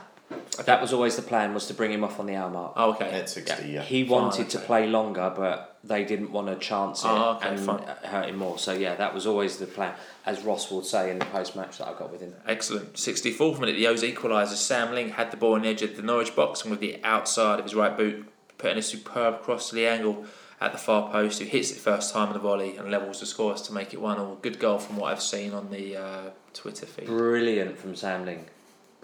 [0.65, 2.73] that was always the plan, was to bring him off on the hour mark.
[2.75, 3.09] Oh, okay.
[3.11, 3.81] At sixty, yeah.
[3.81, 4.65] He Fine, wanted to okay.
[4.67, 7.83] play longer, but they didn't want to chance it Oh, okay, and fine.
[8.03, 8.57] hurt him more.
[8.57, 9.93] So yeah, that was always the plan,
[10.25, 12.33] as Ross would say in the post match that I got with him.
[12.47, 12.93] Excellent.
[12.93, 14.55] 64th minute, the O's equaliser.
[14.55, 16.99] Sam Ling had the ball on the edge of the Norwich box and with the
[17.03, 20.25] outside of his right boot, putting a superb cross to the angle
[20.61, 23.25] at the far post, who hits it first time on the volley and levels the
[23.25, 24.35] scores to make it 1 all.
[24.41, 27.05] Good goal from what I've seen on the uh, Twitter feed.
[27.07, 28.45] Brilliant from Sam Ling.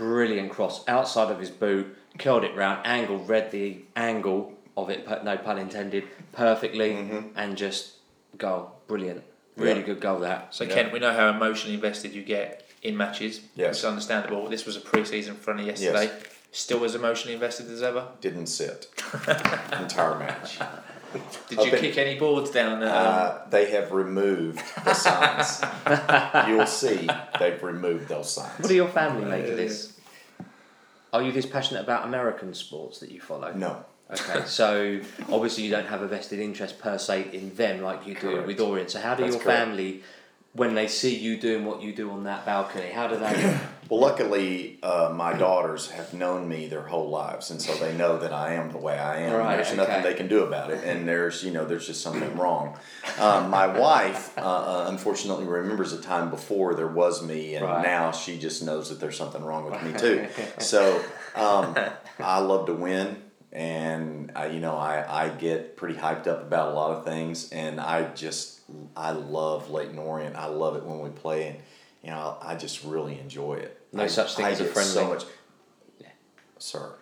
[0.01, 5.05] Brilliant cross outside of his boot, curled it round, angle, read the angle of it,
[5.05, 7.27] but no pun intended, perfectly, mm-hmm.
[7.35, 7.93] and just
[8.35, 8.71] goal.
[8.87, 9.23] Brilliant.
[9.55, 9.85] Really Yeah.
[9.85, 10.55] good goal that.
[10.55, 10.73] So, Yeah.
[10.73, 13.41] Kent, we know how emotionally invested you get in matches.
[13.55, 13.75] Yes.
[13.75, 14.49] It's understandable.
[14.49, 16.05] This was a pre season friendly yesterday.
[16.05, 16.23] Yes.
[16.51, 18.07] Still as emotionally invested as ever.
[18.21, 18.87] Didn't sit
[19.79, 20.57] entire match.
[21.49, 22.81] Did Up you in- kick any boards down?
[22.83, 25.61] Um, Uh, they have removed the signs.
[26.49, 27.07] You'll see
[27.39, 28.59] they've removed those signs.
[28.59, 29.97] What do your family make of this?
[31.13, 33.51] Are you this passionate about American sports that you follow?
[33.53, 33.83] No.
[34.09, 38.13] Okay, so obviously you don't have a vested interest per se in them like you
[38.13, 38.47] do Correct.
[38.47, 38.89] with Orient.
[38.91, 39.59] So how do That's your correct.
[39.59, 40.03] family,
[40.53, 43.59] when they see you doing what you do on that balcony, how do they?
[43.91, 48.17] Well, luckily, uh, my daughters have known me their whole lives, and so they know
[48.19, 49.33] that I am the way I am.
[49.33, 49.75] Right, there's okay.
[49.75, 52.77] nothing they can do about it, and there's you know there's just something wrong.
[53.19, 57.83] Um, my wife, uh, uh, unfortunately, remembers a time before there was me, and Right.
[57.83, 60.25] now she just knows that there's something wrong with me too.
[60.59, 61.03] So
[61.35, 61.75] um,
[62.17, 63.21] I love to win.
[63.53, 67.51] And I, you know, I, I get pretty hyped up about a lot of things,
[67.51, 68.61] and I just
[68.95, 70.35] I love Leyton Orient.
[70.37, 71.57] I love it when we play, and
[72.03, 73.77] you know, I just really enjoy it.
[73.91, 75.13] No I- such thing I as a get So friendly.
[75.15, 75.25] much,
[76.59, 76.93] sir.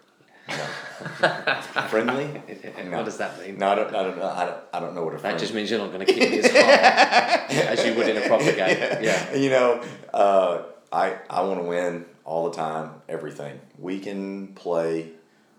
[0.47, 0.55] No.
[1.89, 2.25] friendly?
[2.25, 3.59] What does that mean?
[3.59, 4.27] No, I don't, I don't know.
[4.27, 6.31] I don't, I don't know what a That just means you're not going to kick
[6.31, 8.79] me as hard as you would in a proper game.
[9.03, 9.35] Yeah.
[9.35, 13.59] You know, uh, I I want to win all the time, everything.
[13.77, 15.11] We can play,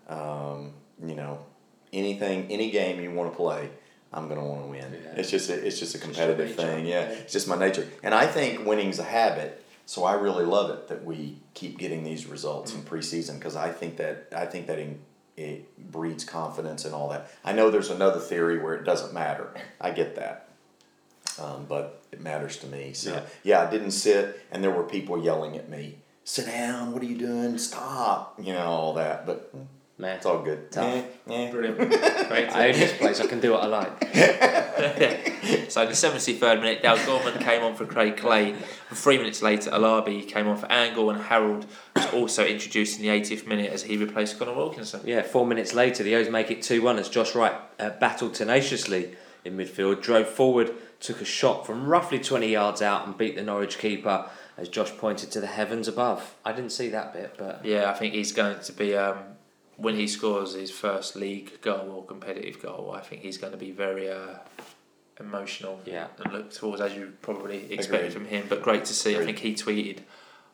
[0.09, 0.73] um,
[1.05, 1.39] you know,
[1.93, 3.71] anything, any game you want to play.
[4.13, 4.93] I'm gonna want to win.
[4.93, 5.13] Yeah.
[5.21, 6.63] It's just a, it's just a competitive nature.
[6.63, 6.87] thing.
[6.87, 9.65] Yeah, it's just my nature, and I think winning's a habit.
[9.87, 13.71] So I really love it that we keep getting these results in preseason because I
[13.71, 14.99] think that I think that in,
[15.37, 17.31] it breeds confidence and all that.
[17.45, 19.55] I know there's another theory where it doesn't matter.
[19.81, 20.49] I get that,
[21.41, 22.93] um, but it matters to me.
[22.95, 23.21] So Yeah.
[23.45, 23.61] yeah.
[23.67, 25.99] I didn't sit, and there were people yelling at me.
[26.25, 26.93] Sit down.
[26.93, 27.59] What are you doing?
[27.59, 28.39] Stop.
[28.43, 29.53] You know all that, but
[30.01, 30.73] Man, it's all good.
[30.73, 31.05] Tough.
[31.29, 31.51] Eh.
[31.51, 31.77] Brilliant.
[31.77, 32.49] Great.
[32.57, 33.21] I own this place.
[33.21, 35.27] I can do what I like.
[35.69, 38.51] So in the 73rd minute, Dal Gorman came on for Craig Clay.
[38.51, 43.03] And three minutes later, Alabi came on for Angol, and Harrold was also introduced in
[43.03, 45.03] the 80th minute as he replaced Conor Wilkinson.
[45.05, 48.35] Yeah, four minutes later, the O's make it 2 1 as Josh Wright uh, battled
[48.35, 49.15] tenaciously
[49.45, 53.43] in midfield, drove forward, took a shot from roughly 20 yards out, and beat the
[53.43, 56.35] Norwich keeper as Josh pointed to the heavens above.
[56.45, 59.19] I didn't see that bit, but Yeah, I think he's going to be um,
[59.81, 62.93] when he scores his first league goal or competitive goal.
[62.95, 64.35] I think he's going to be very uh,
[65.19, 66.09] emotional Yeah.
[66.23, 68.13] and look towards as you probably expect Agreed.
[68.13, 68.47] from him.
[68.49, 69.17] But great to see.
[69.17, 69.99] I think he tweeted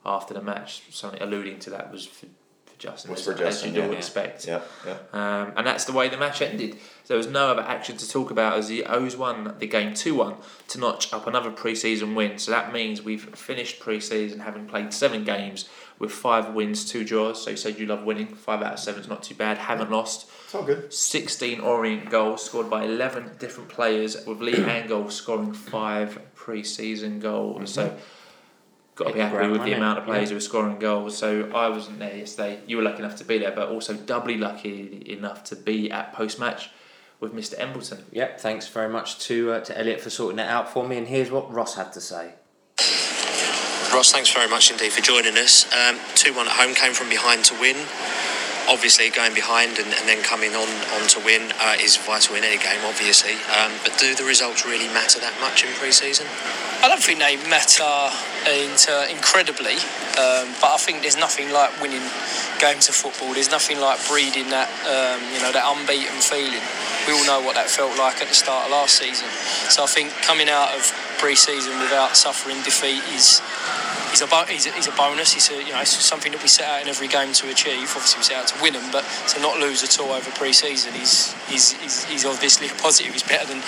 [0.05, 2.27] after the match something alluding to that was for,
[2.67, 3.97] for Justin, Was as, for as Justin, you do yeah.
[3.97, 4.47] expect.
[4.47, 4.97] Yeah, yeah.
[5.13, 6.77] Um, and that's the way the match ended.
[7.09, 10.15] There was no other action to talk about as the O's won the game 2
[10.15, 10.35] 1
[10.69, 12.39] to notch up another pre season win.
[12.39, 17.05] So that means we've finished pre season having played seven games with five wins, two
[17.05, 17.43] draws.
[17.43, 18.29] So you said you love winning.
[18.29, 19.59] Five out of seven is not too bad.
[19.59, 20.31] Haven't lost.
[20.45, 20.93] It's all good.
[20.93, 27.73] 16 Orient goals scored by 11 different players, with Lee Angol scoring five pre-season goals.
[27.73, 27.97] So
[28.95, 30.29] got to be happy with the running, amount of players yeah.
[30.31, 31.17] who were scoring goals.
[31.17, 32.61] So I wasn't there yesterday.
[32.67, 36.13] You were lucky enough to be there, but also doubly lucky enough to be at
[36.13, 36.71] post-match
[37.21, 37.59] with Mr.
[37.59, 38.05] Embleton.
[38.13, 40.99] Yep, thanks very much to uh, to Elliot for sorting that out for me.
[40.99, 42.35] And here's what Ross had to say.
[43.97, 45.65] Ross, thanks very much indeed for joining us.
[45.73, 47.81] Um, 2 1 at home, came from behind to win.
[48.69, 50.69] Obviously, going behind and, and then coming on,
[51.01, 53.41] on to win uh, is vital in any game, obviously.
[53.57, 56.29] Um, but do the results really matter that much in pre season?
[56.85, 57.89] I don't think they matter
[58.45, 59.81] into incredibly,
[60.21, 62.05] um, but I think there's nothing like winning
[62.61, 63.33] games of football.
[63.33, 66.61] There's nothing like breeding that, um, you know, that unbeaten feeling.
[67.09, 69.29] We all know what that felt like at the start of last season.
[69.73, 70.85] So I think coming out of
[71.19, 73.41] pre-season without suffering defeat is
[74.17, 75.37] is a, is a, is a bonus.
[75.37, 77.93] It's a, you know it's something that we set out in every game to achieve.
[77.93, 80.95] Obviously, we set out to win them, but to not lose at all over pre-season
[80.97, 83.13] is is, is, is obviously a positive.
[83.13, 83.61] It's better than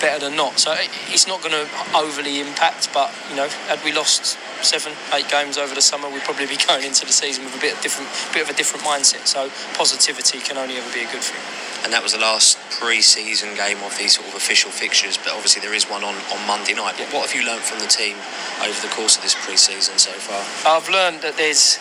[0.00, 0.58] better than not.
[0.60, 1.66] So it- it's not going to
[1.96, 2.92] overly impact.
[2.94, 6.56] But you know, had we lost seven, eight games over the summer, we'd probably be
[6.68, 9.26] going into the season with a bit of different, bit of a different mindset.
[9.26, 11.55] So positivity can only ever be a good thing.
[11.86, 15.30] And that was the last pre season game of these sort of official fixtures, but
[15.30, 16.98] obviously there is one on, on Monday night.
[16.98, 18.18] But what have you learnt from the team
[18.58, 20.42] over the course of this pre season so far?
[20.66, 21.78] I've learned that there's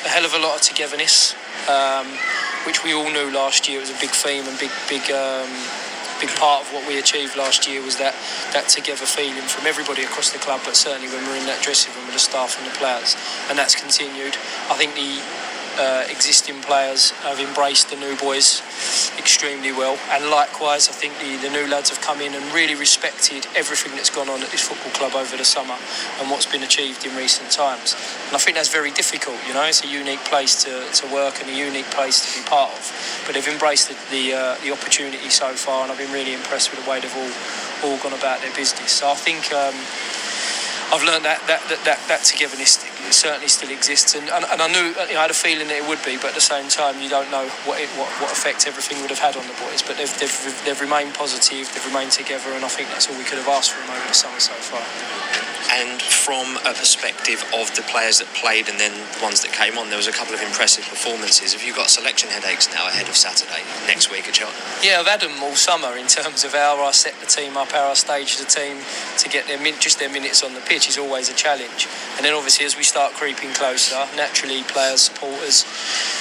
[0.00, 1.36] a hell of a lot of togetherness,
[1.68, 2.08] um,
[2.64, 5.52] which we all knew last year was a big theme and big, big, um,
[6.24, 8.16] big part of what we achieved last year was that
[8.56, 11.92] that together feeling from everybody across the club, but certainly when we're in that dressing
[11.92, 13.12] room with the staff and the players,
[13.52, 14.40] and that's continued.
[14.72, 15.20] I think the
[15.78, 18.62] uh, existing players have embraced the new boys
[19.18, 22.74] extremely well, and likewise, I think the, the new lads have come in and really
[22.74, 25.76] respected everything that's gone on at this football club over the summer
[26.20, 27.96] and what's been achieved in recent times.
[28.26, 31.40] And I think that's very difficult, you know, it's a unique place to, to work
[31.40, 33.22] and a unique place to be part of.
[33.26, 36.70] But they've embraced the, the, uh, the opportunity so far, and I've been really impressed
[36.70, 38.92] with the way they've all, all gone about their business.
[38.92, 39.52] So I think.
[39.52, 39.74] Um,
[40.92, 42.76] I've learned that that, that, that, that togetherness
[43.12, 45.76] certainly still exists, and, and, and I knew you know, I had a feeling that
[45.76, 48.30] it would be, but at the same time, you don't know what it, what, what
[48.32, 49.82] effect everything would have had on the boys.
[49.82, 53.24] But they've, they've, they've remained positive, they've remained together, and I think that's all we
[53.24, 54.84] could have asked for them over the summer so far.
[55.72, 59.78] And from a perspective of the players that played and then the ones that came
[59.78, 61.52] on, there was a couple of impressive performances.
[61.52, 64.62] Have you got selection headaches now ahead of Saturday next week at Cheltenham?
[64.84, 67.72] Yeah, I've had them all summer in terms of how I set the team up,
[67.72, 68.78] how I stage the team
[69.18, 71.88] to get their min- just their minutes on the pitch is always a challenge.
[72.16, 75.66] And then obviously as we start creeping closer, naturally players, supporters,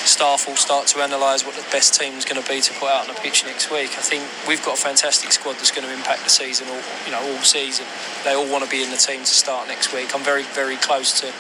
[0.09, 2.89] staff will start to analyse what the best team is going to be to put
[2.89, 3.93] out on the pitch next week.
[3.93, 7.11] I think we've got a fantastic squad that's going to impact the season all you
[7.11, 7.85] know all season.
[8.23, 10.15] They all want to be in the team to start next week.
[10.15, 11.31] I'm very very close to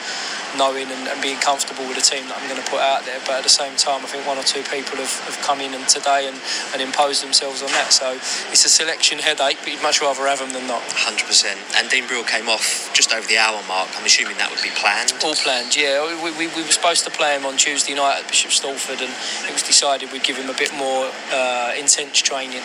[0.57, 3.19] knowing and, and being comfortable with the team that I'm going to put out there.
[3.25, 5.73] But at the same time, I think one or two people have, have come in
[5.73, 6.37] and today and,
[6.73, 7.91] and imposed themselves on that.
[7.91, 8.13] So
[8.53, 10.81] it's a selection headache, but you'd much rather have them than not.
[10.81, 11.57] 100%.
[11.77, 13.89] And Dean Brill came off just over the hour mark.
[13.97, 15.13] I'm assuming that would be planned.
[15.23, 16.05] All planned, yeah.
[16.21, 19.11] We, we, we were supposed to play him on Tuesday night at Bishop Stortford, and
[19.49, 22.61] it was decided we'd give him a bit more uh, intense training.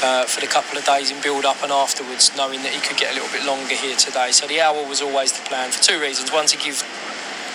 [0.00, 2.96] Uh, for the couple of days in build up and afterwards, knowing that he could
[2.96, 4.32] get a little bit longer here today.
[4.32, 6.32] So the hour was always the plan for two reasons.
[6.32, 6.82] One, to give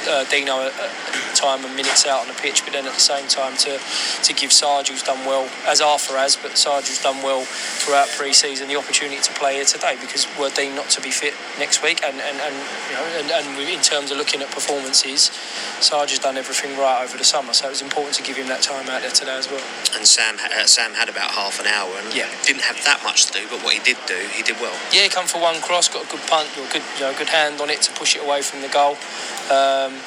[0.07, 0.87] uh, Dino a, a
[1.35, 3.79] time and minutes out on the pitch, but then at the same time to
[4.23, 8.07] to give Sarge, who's done well, as Arthur has, but Sarge, who's done well throughout
[8.09, 11.83] pre-season, the opportunity to play here today because we're deemed not to be fit next
[11.83, 12.55] week, and and, and
[12.89, 15.31] you know, and, and we- in terms of looking at performances,
[15.81, 18.47] Sarge has done everything right over the summer, so it was important to give him
[18.47, 19.63] that time out there today as well.
[19.95, 22.29] And Sam, uh, Sam had about half an hour and Yeah.
[22.45, 24.75] didn't have that much to do, but what he did do, he did well.
[24.91, 27.29] Yeah, he come for one cross, got a good punt, or good, you know, good
[27.29, 28.97] hand on it to push it away from the goal.
[29.49, 30.01] Um, Um,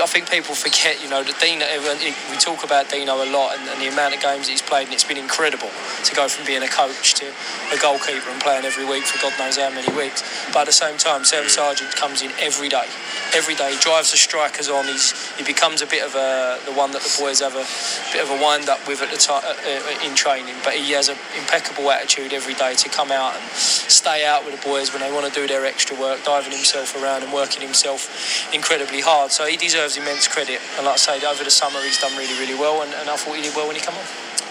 [0.00, 1.64] I think people forget, you know, that Dino.
[1.64, 1.96] Uh,
[2.30, 4.94] we talk about Dino a lot and, and the amount of games he's played, and
[4.94, 5.70] it's been incredible
[6.04, 7.32] to go from being a coach to
[7.72, 10.22] a goalkeeper and playing every week for God knows how many weeks.
[10.52, 12.86] But at the same time, Sam Sargeant comes in every day,
[13.34, 13.72] every day.
[13.72, 14.84] He drives the strikers on.
[14.84, 17.66] He's he becomes a bit of a the one that the boys have a
[18.12, 20.54] bit of a wind up with at the time uh, uh, in training.
[20.64, 24.56] But he has an impeccable attitude every day to come out and stay out with
[24.56, 27.62] the boys when they want to do their extra work, diving himself around and working
[27.62, 29.00] himself incredibly
[29.30, 29.32] hard.
[29.32, 30.60] So he deserves immense credit.
[30.76, 33.16] And like I say, over the summer he's done really, really well, and, and I
[33.16, 34.04] thought he did well when he came on.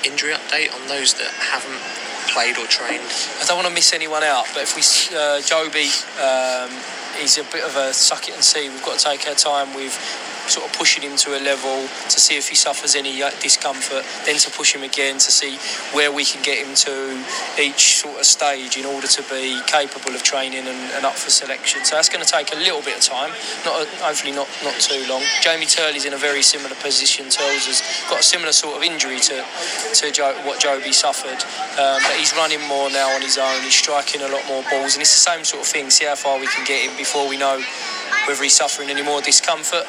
[0.05, 1.79] Injury update on those that haven't
[2.31, 3.03] played or trained.
[3.41, 4.81] I don't want to miss anyone out, but if we,
[5.11, 5.91] uh, Jobi,
[6.21, 6.71] um,
[7.19, 8.69] he's a bit of a suck it and see.
[8.69, 9.97] We've got to take our time with
[10.49, 14.03] sort of pushing him to a level to see if he suffers any uh, discomfort,
[14.25, 15.57] then to push him again to see
[15.95, 17.23] where we can get him to
[17.59, 21.29] each sort of stage in order to be capable of training and, and up for
[21.29, 21.85] selection.
[21.85, 23.31] So that's going to take a little bit of time,
[23.65, 25.21] not a, hopefully not, not too long.
[25.41, 27.29] Jamie Turley's in a very similar position.
[27.29, 29.45] Turles has got a similar sort of injury to,
[29.93, 31.39] to Joe, what Jobi suffered,
[31.77, 33.61] um, but he's running more now on his own.
[33.61, 35.89] He's striking a lot more balls, and it's the same sort of thing.
[35.89, 37.61] See how far we can get him before we know
[38.27, 39.85] whether he's suffering any more discomfort.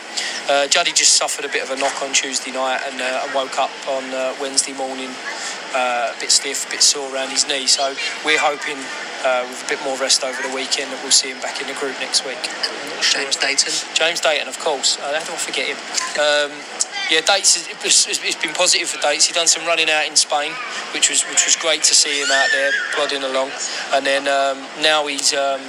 [0.49, 3.59] Uh, Juddy just suffered a bit of a knock on Tuesday night and uh, woke
[3.59, 5.11] up on uh, Wednesday morning
[5.75, 7.67] uh, a bit stiff, a bit sore around his knee.
[7.67, 7.95] So
[8.25, 8.79] we're hoping
[9.25, 11.67] uh, with a bit more rest over the weekend that we'll see him back in
[11.69, 12.41] the group next week.
[13.01, 13.73] James Dayton.
[13.95, 14.99] James Dayton, of course.
[14.99, 15.79] Uh, how do I forget him?
[16.19, 16.51] Um,
[17.11, 17.69] yeah, Dates.
[17.85, 19.27] It's, it's been positive for Dates.
[19.27, 20.53] He done some running out in Spain,
[20.95, 23.51] which was which was great to see him out there plodding along.
[23.93, 25.35] And then um, now he's.
[25.35, 25.61] Um,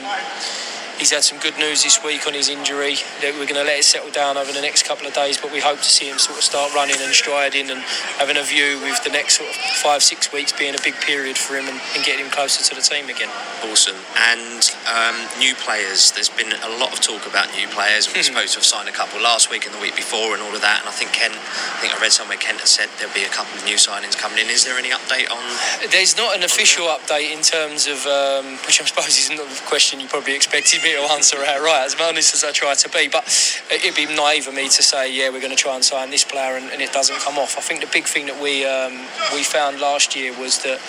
[1.02, 2.94] He's had some good news this week on his injury.
[3.26, 5.50] That we're going to let it settle down over the next couple of days, but
[5.50, 7.82] we hope to see him sort of start running and striding and
[8.22, 11.42] having a view with the next sort of five, six weeks being a big period
[11.42, 13.34] for him and, and getting him closer to the team again.
[13.66, 13.98] Awesome.
[14.14, 14.62] And
[14.94, 16.14] um, new players.
[16.14, 18.06] There's been a lot of talk about new players.
[18.06, 20.54] We're supposed to have signed a couple last week and the week before and all
[20.54, 20.86] of that.
[20.86, 23.34] And I think Kent, I think I read somewhere Kent has said there'll be a
[23.34, 24.54] couple of new signings coming in.
[24.54, 25.42] Is there any update on?
[25.90, 29.66] There's not an official update in terms of, um, which I suppose is not the
[29.66, 32.90] question you probably expected me to answer out right, as honest as I try to
[32.90, 33.08] be.
[33.08, 33.24] But
[33.72, 36.24] it'd be naive of me to say, yeah, we're going to try and sign this
[36.24, 37.58] player and, and it doesn't come off.
[37.58, 38.94] I think the big thing that we um,
[39.34, 40.80] we found last year was that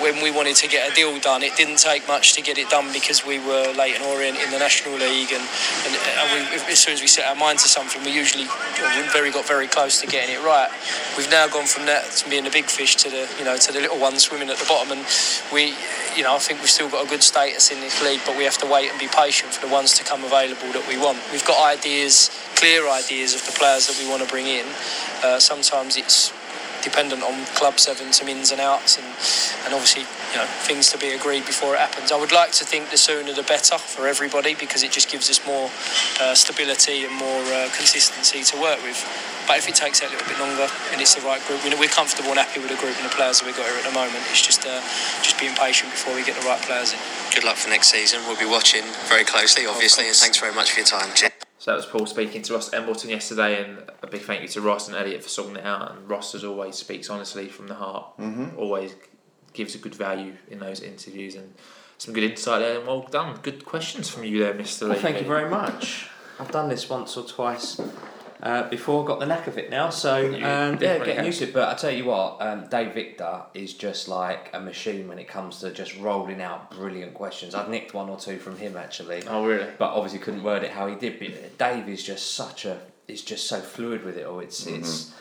[0.00, 2.68] when we wanted to get a deal done, it didn't take much to get it
[2.68, 5.42] done because we were Leyton Orient in the National League, and,
[5.86, 8.46] and, and we, as soon as we set our mind to something, we usually
[9.12, 10.68] very got very close to getting it right.
[11.16, 13.72] We've now gone from that to being the big fish to the you know to
[13.72, 15.06] the little ones swimming at the bottom, and
[15.52, 15.74] we
[16.16, 18.44] you know I think we've still got a good status in this league, but we
[18.44, 21.18] have to wait and be patient for the ones to come available that we want.
[21.32, 24.66] We've got ideas, clear ideas of the players that we want to bring in.
[25.22, 26.32] Uh, sometimes it's
[26.84, 29.08] dependent on club seven, some ins and outs, and,
[29.64, 32.12] and obviously you know things to be agreed before it happens.
[32.12, 35.30] I would like to think the sooner the better for everybody because it just gives
[35.30, 35.72] us more
[36.20, 39.00] uh, stability and more uh, consistency to work with.
[39.48, 41.80] But if it takes a little bit longer and it's the right group, we know
[41.80, 43.84] we're comfortable and happy with the group and the players that we've got here at
[43.84, 44.24] the moment.
[44.30, 44.80] It's just uh,
[45.24, 47.00] just being patient before we get the right players in.
[47.34, 48.20] Good luck for next season.
[48.28, 51.10] We'll be watching very closely, obviously, and thanks very much for your time.
[51.58, 54.60] So that was Paul speaking to Ross Embleton yesterday, and a big thank you to
[54.60, 55.90] Ross and Elliot for sorting it out.
[55.90, 58.16] And Ross, as always, speaks honestly from the heart.
[58.18, 58.56] Mm-hmm.
[58.56, 58.94] Always
[59.52, 61.54] gives a good value in those interviews and
[61.98, 62.78] some good insight there.
[62.78, 66.08] And well done, good questions from you there, Mister Well, thank you very much.
[66.38, 67.80] I've done this once or twice
[68.44, 71.54] uh, before, got the knack of it now, so um, yeah, getting used to it.
[71.54, 75.26] But I tell you what, um, Dave Victor is just like a machine when it
[75.26, 77.54] comes to just rolling out brilliant questions.
[77.54, 79.66] I've nicked one or two from him actually, Oh really?
[79.78, 81.18] but obviously couldn't word it how he did.
[81.18, 84.40] But Dave is just such a, is just so fluid with it all.
[84.40, 85.12] It's it's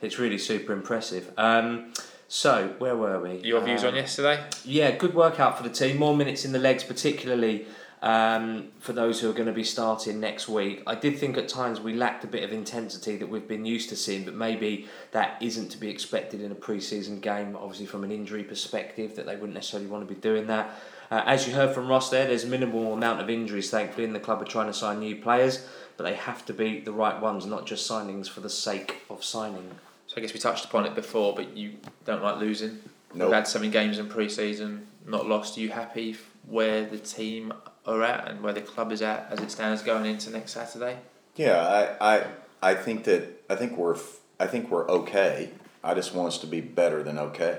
[0.00, 1.30] it's really super impressive.
[1.38, 1.92] Um,
[2.26, 3.36] so where were we?
[3.44, 4.42] Your views Um, on yesterday?
[4.64, 5.98] yeah, good workout for the team.
[5.98, 7.66] More minutes in the legs, particularly
[8.02, 10.82] um, for those who are going to be starting next week.
[10.86, 13.88] I did think at times we lacked a bit of intensity that we've been used
[13.90, 17.56] to seeing, but maybe that isn't to be expected in a pre-season game.
[17.56, 20.70] Obviously, from an injury perspective, that they wouldn't necessarily want to be doing that.
[21.12, 23.70] Uh, as you heard from Ross, there, there's a minimal amount of injuries.
[23.70, 26.80] Thankfully, and the club are trying to sign new players, but they have to be
[26.80, 29.70] the right ones, not just signings for the sake of signing.
[30.08, 31.74] So I guess we touched upon it before, but you
[32.04, 32.80] don't like losing.
[33.14, 33.28] Nope.
[33.28, 35.56] We've had seven games in pre-season, not lost.
[35.56, 36.16] Are you happy
[36.46, 37.52] where the team
[37.86, 40.98] are at and where the club is at as it stands going into next Saturday?
[41.36, 42.26] Yeah, I, I,
[42.62, 43.96] I think that I think we're
[44.38, 45.50] I think we're okay.
[45.84, 47.58] I just want us to be better than okay.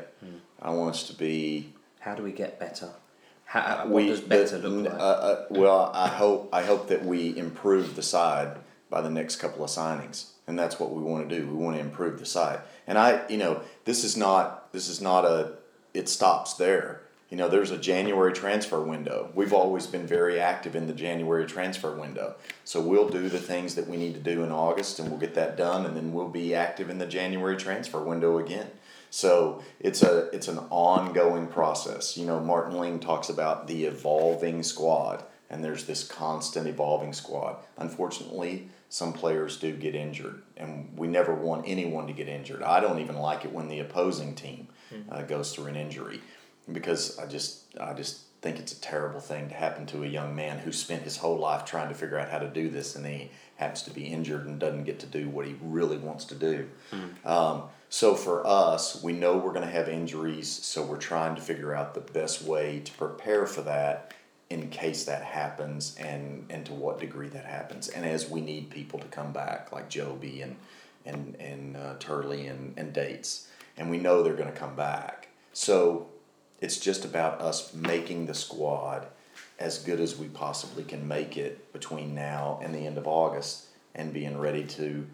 [0.61, 1.73] I want us to be.
[1.99, 2.89] How do we get better?
[3.45, 4.99] How, what we does better the- look like?
[4.99, 8.57] Uh, uh, well, I hope I hope that we improve the side
[8.89, 11.47] by the next couple of signings, and that's what we want to do.
[11.47, 15.01] We want to improve the side, and I, you know, this is not this is
[15.01, 15.53] not a.
[15.93, 17.02] It stops there.
[17.33, 19.31] You know, there's a January transfer window.
[19.33, 22.35] We've always been very active in the January transfer window.
[22.63, 25.33] So we'll do the things that we need to do in August and we'll get
[25.33, 28.67] that done and then we'll be active in the January transfer window again.
[29.09, 32.15] So it's a it's an ongoing process.
[32.17, 37.57] You know, Martin Ling talks about the evolving squad and there's this constant evolving squad.
[37.77, 42.61] Unfortunately, some players do get injured and we never want anyone to get injured.
[42.61, 44.67] I don't even like it when the opposing team
[45.09, 46.21] uh, goes through an injury
[46.71, 50.35] because I just I just think it's a terrible thing to happen to a young
[50.35, 53.05] man who spent his whole life trying to figure out how to do this and
[53.05, 56.35] he happens to be injured and doesn't get to do what he really wants to
[56.35, 56.67] do.
[57.25, 61.41] Um, so for us, we know we're going to have injuries, so we're trying to
[61.41, 64.13] figure out the best way to prepare for that
[64.49, 67.89] in case that happens and, and to what degree that happens.
[67.89, 70.55] And as we need people to come back, like Jobi and,
[71.05, 75.29] and, and uh, Turley and, and Dates, and we know they're going to come back.
[75.53, 76.07] So
[76.63, 79.05] it's just about us making the squad
[79.59, 83.65] as good as we possibly can make it between now and the end of August
[83.93, 85.05] and being ready to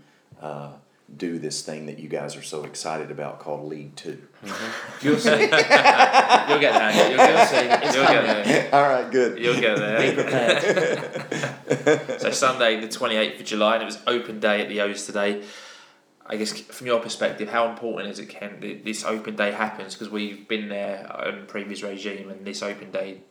[0.41, 0.69] uh,
[1.17, 4.21] do this thing that you guys are so excited about called League 2
[5.01, 5.29] You'll see.
[5.29, 7.09] You'll get there.
[7.09, 7.93] You'll get there.
[7.93, 8.69] You'll get there.
[8.75, 9.39] All right, good.
[9.39, 10.13] You'll get Be there.
[10.13, 12.19] prepared.
[12.21, 15.05] So Sunday, the twenty eighth of July, and it was open day at the O's
[15.05, 15.41] today.
[16.29, 19.95] I guess from your perspective, how important is it, Ken, that this open day happens?
[19.95, 23.21] Because we've been there in previous regime, and this open day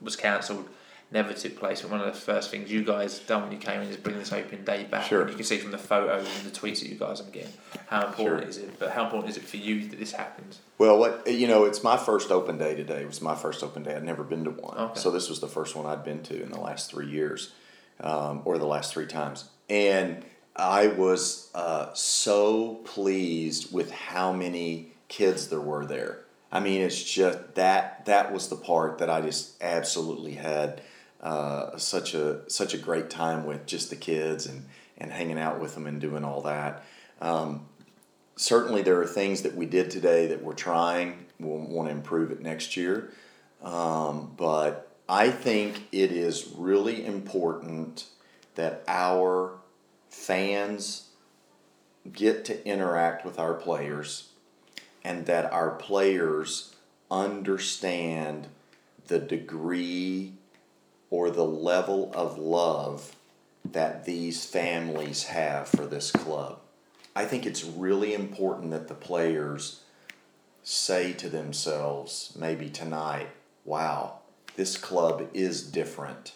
[0.00, 0.66] was cancelled,
[1.10, 1.82] never took place.
[1.82, 4.18] But one of the first things you guys done when you came in is bring
[4.18, 5.04] this open day back.
[5.04, 5.20] Sure.
[5.20, 7.52] And you can see from the photos and the tweets that you guys are getting
[7.88, 8.48] how important Sure.
[8.48, 8.78] is it.
[8.78, 10.60] But how important is it for you that this happens?
[10.78, 13.02] Well, what you know, it's my first open day today.
[13.02, 13.94] It was my first open day.
[13.94, 14.98] I'd never been to one, Okay.
[15.00, 17.52] so this was the first one I'd been to in the last three years,
[18.00, 19.44] um, or the last three times.
[19.68, 20.24] And
[20.56, 26.24] I was uh, so pleased with how many kids there were there.
[26.50, 30.80] I mean, it's just that that was the part that I just absolutely had
[31.20, 34.64] uh, such a such a great time with just the kids and
[34.96, 36.84] and hanging out with them and doing all that.
[37.20, 37.66] Um,
[38.36, 41.26] certainly there are things that we did today that we're trying.
[41.38, 43.12] We'll want to improve it next year.
[43.62, 48.06] Um, but I think it is really important
[48.54, 49.55] that our
[50.16, 51.10] fans
[52.12, 54.30] get to interact with our players
[55.04, 56.74] and that our players
[57.10, 58.48] understand
[59.06, 60.32] the degree
[61.10, 63.14] or the level of love
[63.64, 66.58] that these families have for this club.
[67.14, 69.82] I think it's really important that the players
[70.64, 73.28] say to themselves, maybe tonight,
[73.64, 74.20] wow,
[74.56, 76.32] this club is different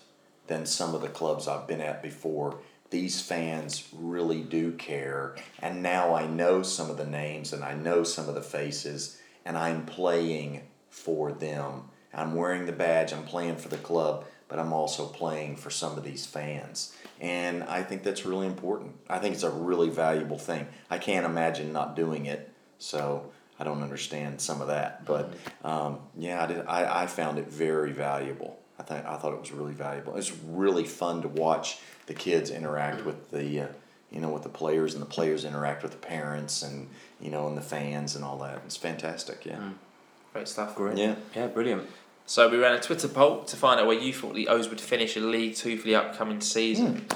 [0.47, 2.59] than some of the clubs I've been at before.
[2.91, 5.37] These fans really do care.
[5.61, 9.21] And now I know some of the names and I know some of the faces,
[9.45, 11.85] and I'm playing for them.
[12.13, 15.97] I'm wearing the badge, I'm playing for the club, but I'm also playing for some
[15.97, 16.93] of these fans.
[17.21, 18.97] And I think that's really important.
[19.09, 20.67] I think it's a really valuable thing.
[20.91, 23.31] I can't imagine not doing it, so
[23.61, 25.05] I don't understand some of that.
[25.05, 28.59] But um, yeah, I, did, I, I found it very valuable.
[28.79, 30.17] I, th- I thought it was really valuable.
[30.17, 31.79] It's really fun to watch
[32.11, 33.67] the kids interact with the, uh,
[34.11, 36.89] you know, with the players, and the players interact with the parents, and
[37.21, 38.61] you know, and the fans, and all that.
[38.67, 39.47] It's fantastic.
[39.47, 39.61] Yeah.
[40.33, 40.75] Great stuff.
[40.75, 40.99] Great.
[40.99, 41.15] Yeah.
[41.37, 41.89] Yeah, brilliant.
[42.27, 44.81] So we ran a Twitter poll to find out where you thought the O's would
[44.81, 47.07] finish in League Two for the upcoming season.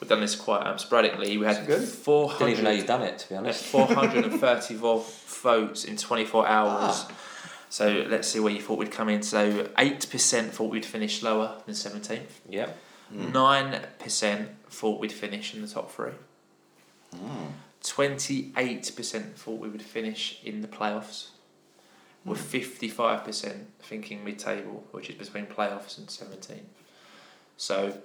[0.00, 1.36] We've done this quite um, sporadically.
[1.36, 1.56] We had.
[1.56, 1.88] That's good.
[1.88, 3.64] four Didn't even know you'd done it, to be honest.
[3.64, 7.06] four hundred and thirty votes in twenty four hours.
[7.08, 7.12] Ah.
[7.70, 9.24] So let's see where you thought we'd come in.
[9.24, 12.40] So eight percent thought we'd finish lower than seventeenth.
[12.48, 12.78] Yep.
[13.10, 16.12] Nine percent thought we'd finish in the top three.
[17.82, 21.28] Twenty-eight percent thought we would finish in the playoffs.
[22.24, 26.68] With fifty-five percent thinking mid-table, which is between playoffs and seventeenth.
[27.56, 27.98] So,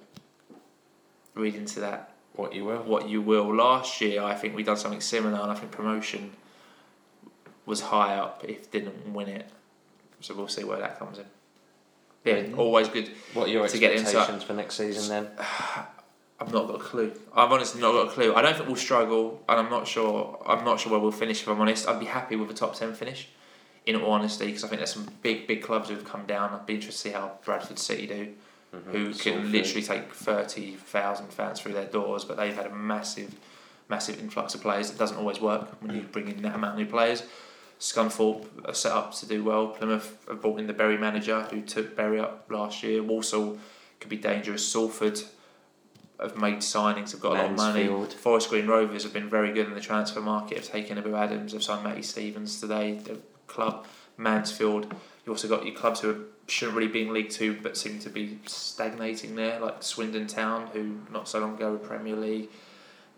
[1.34, 2.82] read into that What you will.
[2.82, 3.54] what you will.
[3.54, 6.32] Last year, I think we done something similar, and I think promotion
[7.64, 9.48] was high up if didn't win it.
[10.20, 11.24] So we'll see where that comes in.
[12.24, 12.58] Yeah, mm.
[12.58, 13.10] always good.
[13.34, 15.30] What are your To get expectations for next season then?
[16.40, 17.12] I've not got a clue.
[17.34, 18.34] I've honestly not got a clue.
[18.34, 20.42] I don't think we'll struggle, and I'm not sure.
[20.46, 21.42] I'm not sure where we'll finish.
[21.42, 23.28] If I'm honest, I'd be happy with a top ten finish.
[23.86, 26.52] In all honesty, because I think there's some big, big clubs who've come down.
[26.52, 28.28] I'd be interested to see how Bradford City do,
[28.74, 28.90] mm-hmm.
[28.90, 33.34] who can literally take thirty thousand fans through their doors, but they've had a massive,
[33.88, 34.90] massive influx of players.
[34.90, 36.12] It doesn't always work when you mm.
[36.12, 37.22] bring in that amount of new players.
[37.80, 39.68] Scunthorpe are set up to do well.
[39.68, 43.02] Plymouth have brought in the Bury manager who took Bury up last year.
[43.02, 43.58] Walsall
[43.98, 44.66] could be dangerous.
[44.66, 45.22] Salford
[46.20, 47.88] have made signings, have got a lot of money.
[48.18, 50.58] Forest Green Rovers have been very good in the transfer market.
[50.58, 52.98] Have taken Ebou Adams, have signed Matty Stevens today.
[53.02, 53.86] The club
[54.18, 54.94] Mansfield.
[55.24, 57.98] You also got your clubs who are, shouldn't really be in League Two, but seem
[58.00, 62.50] to be stagnating there, like Swindon Town, who not so long ago were Premier League.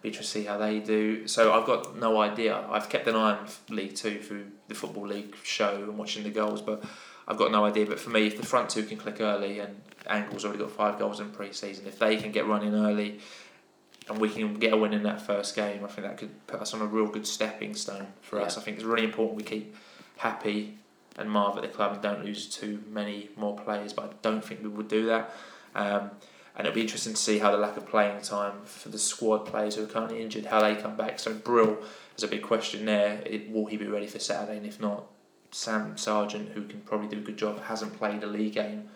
[0.03, 1.29] Be interested to see how they do.
[1.29, 2.65] So I've got no idea.
[2.69, 6.31] I've kept an eye on League Two through the Football League show and watching the
[6.31, 6.85] goals, but
[7.29, 7.87] I've got no idea.
[7.87, 10.99] But for me, if the front two can click early and Angol's already got five
[10.99, 13.21] goals in pre-season, if they can get running early
[14.09, 16.61] and we can get a win in that first game, I think that could put
[16.61, 18.59] us on a real good stepping stone for us.
[18.59, 19.77] I think it's really important we keep
[20.17, 20.79] happy
[21.17, 23.93] and Marv at the club and don't lose too many more players.
[23.93, 25.33] But I don't think we would do that.
[25.75, 26.11] Um,
[26.57, 29.47] and it'll be interesting to see how the lack of playing time for the squad
[29.47, 31.19] players who are currently injured, how they come back.
[31.19, 31.79] So Brill
[32.17, 33.23] is a big question there.
[33.25, 34.59] It, will he be ready for Saturday?
[34.59, 35.07] And if not,
[35.51, 38.89] Sam Sargeant, who can probably do a good job, hasn't played a league game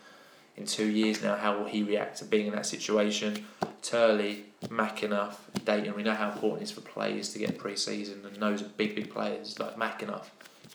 [0.57, 1.37] in two years now.
[1.37, 3.45] How will he react to being in that situation?
[3.83, 5.95] Turley, McAnuff, Dayton.
[5.95, 8.95] We know how important it is for players to get pre-season and those are big,
[8.95, 10.27] big players like McAnuff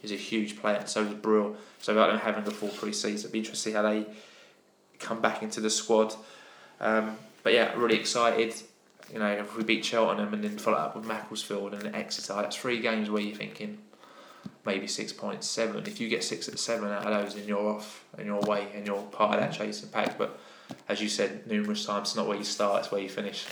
[0.03, 1.55] is a huge player, and so is Brill.
[1.79, 4.05] So without them having the full pre-season, it'd be interesting to see how they
[4.99, 6.15] come back into the squad.
[6.81, 8.53] Um, but yeah, really excited.
[9.13, 12.55] You know, if we beat Cheltenham and then follow up with Macclesfield and Exeter, that's
[12.55, 13.77] three games where you're thinking
[14.65, 15.83] maybe six points, seven.
[15.85, 18.67] If you get six at seven out of those, then you're off and you're away
[18.75, 20.17] and you're part of that chasing pack.
[20.17, 20.39] But
[20.87, 23.45] as you said numerous times, it's not where you start; it's where you finish.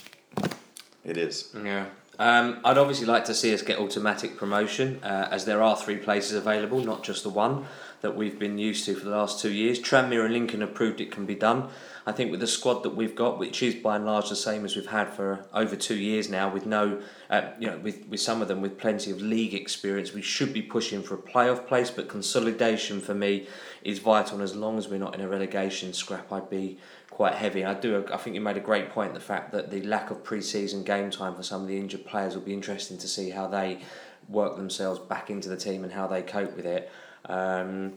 [1.04, 1.50] It is.
[1.64, 1.86] Yeah.
[2.20, 5.96] Um, I'd obviously like to see us get automatic promotion, uh, as there are three
[5.96, 7.66] places available, not just the one
[8.02, 9.80] that we've been used to for the last two years.
[9.80, 11.70] Tranmere and Lincoln have proved it can be done.
[12.10, 14.66] I think with the squad that we've got, which is by and large the same
[14.66, 18.20] as we've had for over two years now, with no, uh, you know, with, with
[18.20, 21.68] some of them with plenty of league experience, we should be pushing for a playoff
[21.68, 21.92] place.
[21.92, 23.48] But consolidation for me
[23.84, 26.80] is vital, and as long as we're not in a relegation scrap, I'd be
[27.12, 27.64] quite heavy.
[27.64, 28.04] I do.
[28.12, 29.14] I think you made a great point.
[29.14, 32.34] The fact that the lack of pre-season game time for some of the injured players
[32.34, 33.82] will be interesting to see how they
[34.28, 36.92] work themselves back into the team and how they cope with it.
[37.26, 37.94] Um,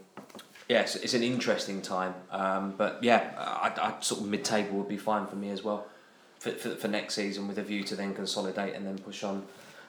[0.73, 2.15] yes, it's an interesting time.
[2.31, 5.87] Um, but yeah, I, I sort of mid-table would be fine for me as well
[6.39, 9.45] for, for, for next season with a view to then consolidate and then push on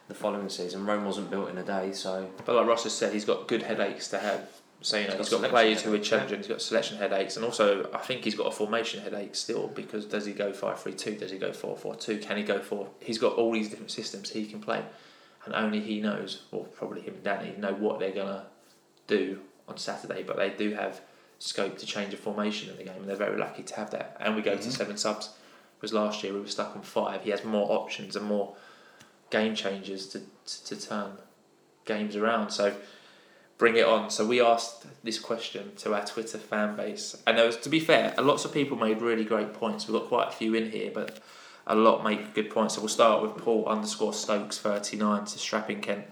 [0.10, 0.85] the following season.
[0.85, 2.30] Rome wasn't built in a day, so.
[2.45, 4.49] But like Ross has said, he's got good headaches to have.
[4.81, 6.39] So you know, he's got, selection players who are challenging.
[6.39, 10.03] He's got selection headaches, and also I think he's got a formation headache still because
[10.05, 11.15] does he go five three two?
[11.15, 12.18] Does he go four four two?
[12.18, 12.89] Can he go four?
[12.99, 14.84] He's got all these different systems he can play,
[15.45, 18.47] and only he knows, or probably him and Danny know what they're gonna
[19.07, 20.23] do on Saturday.
[20.23, 21.02] But they do have
[21.40, 24.18] scope to change a formation in the game, and they're very lucky to have that.
[24.19, 24.69] And we go to mm-hmm.
[24.69, 25.30] seven subs.
[25.84, 27.23] because last year we were stuck on five.
[27.23, 28.56] He has more options and more
[29.30, 31.11] game changers to to, to turn
[31.84, 32.52] games around.
[32.52, 32.73] So
[33.57, 34.10] bring it on.
[34.10, 37.81] So we asked this question to our Twitter fan base, and there was, to be
[37.81, 39.85] fair, lots of people made really great points.
[39.85, 41.19] We've got quite a few in here, but
[41.68, 42.76] a lot make good points.
[42.76, 46.06] So we'll start with Paul underscore Stokes thirty nine to Strapping Kent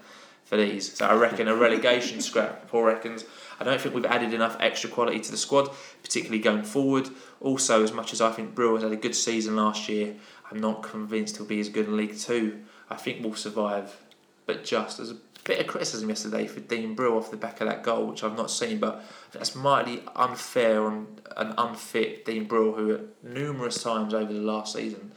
[0.44, 0.98] for these.
[0.98, 2.68] So I reckon a relegation scrap.
[2.68, 3.24] Paul reckons.
[3.62, 5.70] I don't think we've added enough extra quality to the squad,
[6.02, 7.08] particularly going forward.
[7.40, 10.16] Also, as much as I think Brewer had a good season last year,
[10.50, 12.58] I'm not convinced he'll be as good in League Two.
[12.90, 13.96] I think we'll survive,
[14.46, 17.68] but just as a bit of criticism yesterday for Dean Brill off the back of
[17.68, 21.06] that goal, which I've not seen, but that's mightily unfair on
[21.36, 25.12] an unfit Dean Brill who numerous times over the last season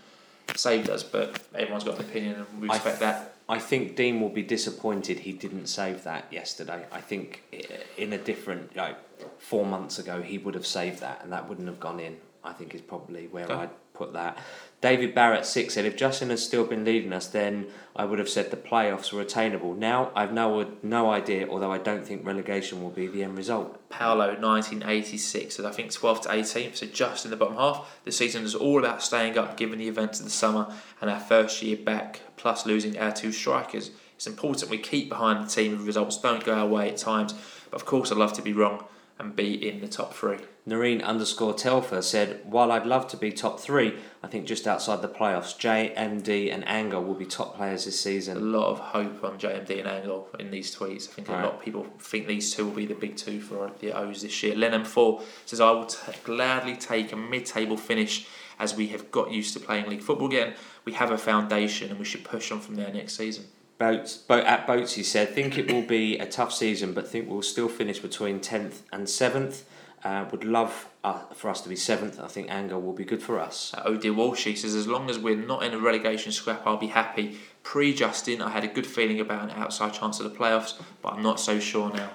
[0.56, 1.02] saved us.
[1.02, 3.35] But everyone's got an opinion, and we respect that.
[3.48, 6.86] I think Dean will be disappointed he didn't save that yesterday.
[6.92, 7.62] I think eh,
[7.98, 8.98] in a different, like
[9.40, 12.18] four months ago, he would have saved that and that wouldn't have gone in.
[12.44, 13.54] I think is probably where Okay.
[13.54, 14.38] I'd put that.
[14.86, 18.30] David Barrett six said if Justin had still been leading us, then I would have
[18.30, 19.74] said the playoffs were attainable.
[19.74, 23.90] Now I've no no idea, although I don't think relegation will be the end result.
[23.90, 28.00] Paolo 1986, said, I think twelve to eighteen, so just in the bottom half.
[28.04, 30.72] The season is all about staying up given the events of the summer
[31.02, 33.90] and our first year back, plus losing our two strikers.
[34.14, 37.34] It's important we keep behind the team if results don't go our way at times,
[37.72, 38.86] but of course I'd love to be wrong
[39.18, 40.40] and be in the top three.
[40.66, 45.02] Noreen underscore Telfer said, While I'd love to be top three, I think just outside
[45.02, 48.38] the playoffs, JMD and Angol will be top players this season.
[48.38, 51.08] a lot of hope on JMD and Angol in these tweets.
[51.10, 53.72] I think a lot of people think these two will be the big two for
[53.80, 54.56] the O's this year.
[54.56, 58.28] Lennon Four says, I will t- gladly take a mid table finish
[58.58, 60.56] as we have got used to playing league football again.
[60.84, 63.46] We have a foundation and we should push on from there next season.
[63.78, 67.30] Boats, boat at Boats, he said, think it will be a tough season, but think
[67.30, 69.64] we'll still finish between 10th and 7th.
[70.02, 72.24] Uh, would love uh, for us to be 7th.
[72.24, 73.74] I think Angol will be good for us.
[73.74, 76.78] Uh, Odie Walsh he says, as long as we're not in a relegation scrap, I'll
[76.78, 77.38] be happy.
[77.64, 81.14] Pre Justin, I had a good feeling about an outside chance of the playoffs, but
[81.14, 82.12] I'm not so sure now.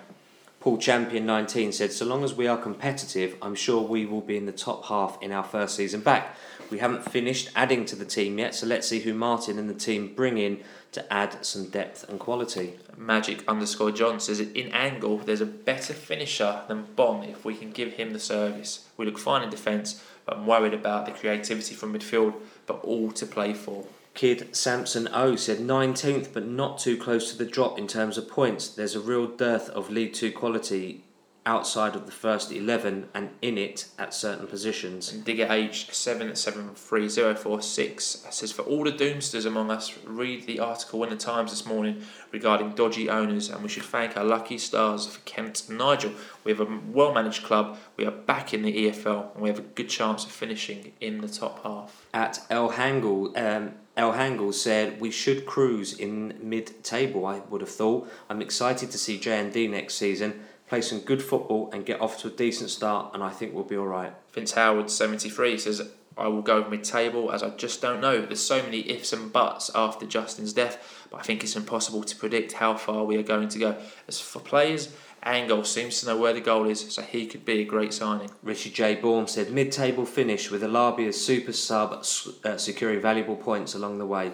[0.60, 4.36] Paul Champion 19 said, So long as we are competitive, I'm sure we will be
[4.36, 6.36] in the top half in our first season back.
[6.70, 9.74] We haven't finished adding to the team yet, so let's see who Martin and the
[9.74, 10.60] team bring in
[10.92, 12.74] to add some depth and quality.
[12.96, 17.70] Magic underscore John says in Angol there's a better finisher than Bonne if we can
[17.70, 18.88] give him the service.
[18.96, 22.34] We look fine in defence, but I'm worried about the creativity from midfield,
[22.66, 23.86] but all to play for.
[24.14, 28.28] Kid Samson O said 19th, but not too close to the drop in terms of
[28.28, 28.68] points.
[28.68, 31.04] There's a real dearth of League Two quality
[31.46, 35.12] outside of the first 11 and in it at certain positions.
[35.12, 39.70] And Digger H seven seven three zero four six says for all the doomsters among
[39.70, 42.02] us, read the article in the Times this morning
[42.32, 46.12] regarding dodgy owners, and we should thank our lucky stars for Kent and Nigel.
[46.44, 47.78] We have a well managed club.
[47.96, 51.20] We are back in the EFL, and we have a good chance of finishing in
[51.20, 52.06] the top half.
[52.12, 57.26] At El Hangle, um, El Hangle said we should cruise in mid-table.
[57.26, 58.10] I would have thought.
[58.28, 60.40] I'm excited to see J and D next season.
[60.70, 63.64] Play some good football, and get off to a decent start, and I think we'll
[63.64, 64.12] be all right.
[64.32, 68.24] Vince Howard, 73, says, I will go mid table as I just don't know.
[68.24, 72.14] There's so many ifs and buts after Justin's death, but I think it's impossible to
[72.14, 73.76] predict how far we are going to go.
[74.06, 74.94] As for players,
[75.26, 78.30] Angol seems to know where the goal is, so he could be a great signing.
[78.40, 78.94] Richard J.
[78.94, 82.04] Bourne said mid table finish with Alabi as super sub,
[82.44, 84.30] uh, securing valuable points along the way.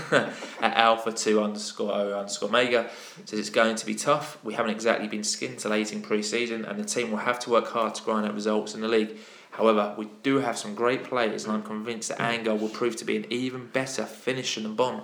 [0.00, 2.90] At Alpha 2 underscore O underscore omega
[3.24, 4.38] says it's going to be tough.
[4.44, 7.94] We haven't exactly been scintillating pre season, and the team will have to work hard
[7.96, 9.16] to grind out results in the league.
[9.52, 13.04] However, we do have some great players, and I'm convinced that Angol will prove to
[13.04, 15.02] be an even better finisher than Bonne.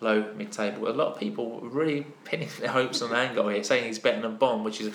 [0.00, 0.88] Low mid table.
[0.88, 4.36] A lot of people really pinning their hopes on Angol here, saying he's better than
[4.36, 4.94] Bonne, which is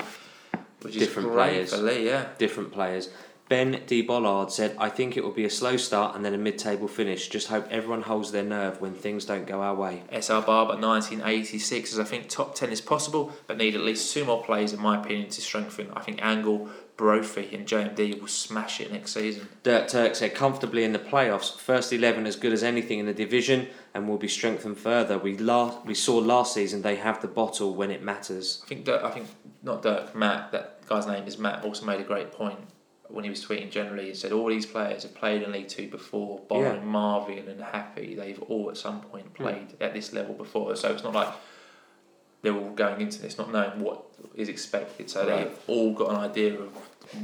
[0.81, 1.81] which is Different great players.
[1.81, 2.05] Lee.
[2.05, 3.09] Yeah, Different players.
[3.49, 4.01] Ben D.
[4.01, 6.87] Bollard said, I think it will be a slow start and then a mid table
[6.87, 7.27] finish.
[7.27, 10.03] Just hope everyone holds their nerve when things don't go our way.
[10.11, 14.23] SR Barber 1986 says I think top 10 is possible, but need at least two
[14.25, 15.91] more players, in my opinion, to strengthen.
[15.91, 19.49] I think Angol, Brophy, and JMD will smash it next season.
[19.63, 21.57] Dirt Turk said, comfortably in the playoffs.
[21.59, 25.17] First 11 as good as anything in the division and will be strengthened further.
[25.17, 28.61] We, la- we saw last season they have the bottle when it matters.
[28.63, 29.27] I think Dirk, I think
[29.61, 30.51] not Dirk, Matt.
[30.53, 31.65] That guy's name is Matt.
[31.65, 32.57] Also made a great point
[33.09, 34.07] when he was tweeting generally.
[34.07, 36.85] He said all these players have played in League Two before, barring Yeah.
[36.87, 38.15] Marvin and Happe.
[38.15, 39.43] They've all at some point hmm.
[39.43, 40.75] played at this level before.
[40.75, 41.29] So it's not like
[42.41, 44.03] they're all going into this not knowing what
[44.35, 45.09] is expected.
[45.09, 45.45] So Right.
[45.49, 46.69] they've all got an idea of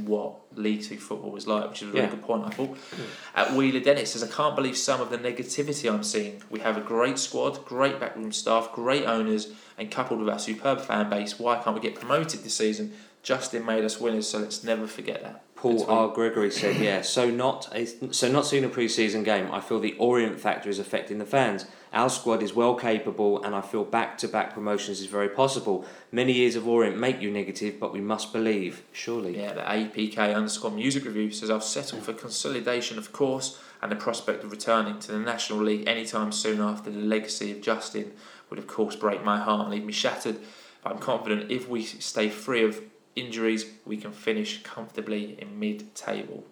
[0.06, 2.10] what League Two football was like, which is a really Yeah.
[2.10, 2.44] good point.
[2.46, 2.76] I thought.
[2.76, 3.02] Hmm.
[3.34, 6.42] At Wheeler Dennis says I can't believe some of the negativity I'm seeing.
[6.50, 10.82] We have a great squad, great backroom staff, great owners, and coupled with our superb
[10.82, 12.92] fan base, why can't we get promoted this season?
[13.22, 15.42] Justin made us winners, so let's never forget that.
[15.60, 16.08] Paul R.
[16.08, 17.84] Gregory said, "Yeah, so not a,
[18.14, 19.52] so not seeing a pre-season game.
[19.52, 21.66] I feel the Orient factor is affecting the fans.
[21.92, 25.84] Our squad is well capable, and I feel back-to-back promotions is very possible.
[26.10, 28.84] Many years of Orient make you negative, but we must believe.
[28.92, 33.92] Surely, Yeah, the APK underscore music review says I'll settle for consolidation, of course, and
[33.92, 38.12] the prospect of returning to the National League anytime soon after the legacy of Justin
[38.48, 40.38] would, of course, break my heart and leave me shattered.
[40.82, 42.80] But I'm confident if we stay free of
[43.20, 46.44] injuries, we can finish comfortably in mid table.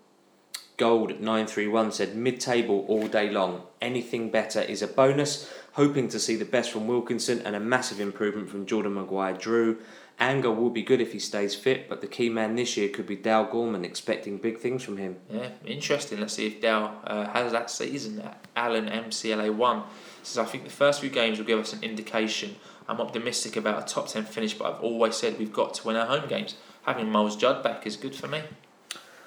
[0.78, 3.62] Gold nine three one said mid-table all day long.
[3.82, 5.50] Anything better is a bonus.
[5.72, 9.32] Hoping to see the best from Wilkinson and a massive improvement from Jordan Maguire.
[9.32, 9.78] Drew
[10.20, 13.06] Angol will be good if he stays fit, but the key man this year could
[13.06, 13.84] be Dale Gorman.
[13.84, 15.16] Expecting big things from him.
[15.30, 16.20] Yeah, interesting.
[16.20, 19.82] Let's see if Dale uh, has that season at Allen MCLA 1.
[20.22, 22.54] Says, I think the first few games will give us an indication.
[22.88, 25.96] I'm optimistic about a top 10 finish, but I've always said we've got to win
[25.96, 26.54] our home games.
[26.82, 28.42] Having Myles Judd back is good for me.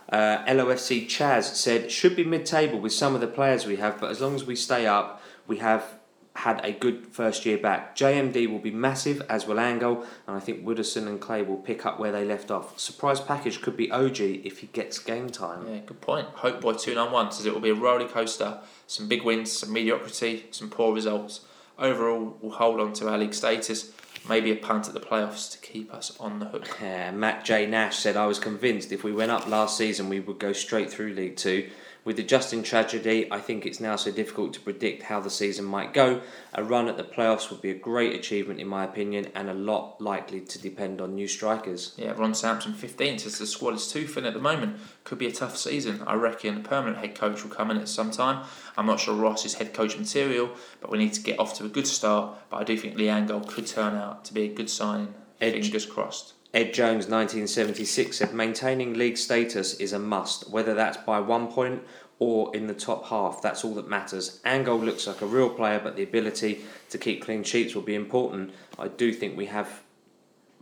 [0.10, 4.10] Uh, LOFC Chaz said should be mid-table with some of the players we have, but
[4.10, 6.00] as long as we stay up, we have
[6.34, 7.96] had a good first year back.
[7.96, 11.86] JMD will be massive, as will Angol, and I think Widdowson and Clay will pick
[11.86, 12.80] up where they left off.
[12.80, 15.68] Surprise package could be OG if he gets game time.
[15.68, 16.28] Yeah, good point.
[16.28, 18.60] Hope Boy 291 says it will be a roller coaster.
[18.88, 21.42] Some big wins, some mediocrity, some poor results.
[21.82, 23.92] Overall, we'll hold on to our league status.
[24.30, 26.80] Maybe a punt at the playoffs to keep us on the hook.
[26.80, 27.66] Uh, Matt J.
[27.66, 30.92] Nash said, I was convinced if we went up last season, we would go straight
[30.92, 31.70] through League Two.
[32.04, 35.66] With the Justin tragedy, I think it's now so difficult to predict how the season
[35.66, 36.22] might go.
[36.52, 39.54] A run at the playoffs would be a great achievement, in my opinion, and a
[39.54, 41.94] lot likely to depend on new strikers.
[41.98, 44.78] Yeah, Ron Sampson 15 says the squad is too thin at the moment.
[45.04, 46.02] Could be a tough season.
[46.08, 48.46] I reckon a permanent head coach will come in at some time.
[48.76, 50.50] I'm not sure Ross is head coach material,
[50.80, 52.36] but we need to get off to a good start.
[52.50, 55.14] But I do think Lee Angol could turn out to be a good signing.
[55.40, 55.54] Edge.
[55.54, 56.34] Fingers crossed.
[56.54, 61.82] Ed Jones, 1976, said maintaining league status is a must, whether that's by one point
[62.20, 63.42] or in the top half.
[63.42, 64.42] That's all that matters.
[64.46, 67.96] Angol looks like a real player, but the ability to keep clean sheets will be
[67.96, 68.52] important.
[68.78, 69.82] I do think we have,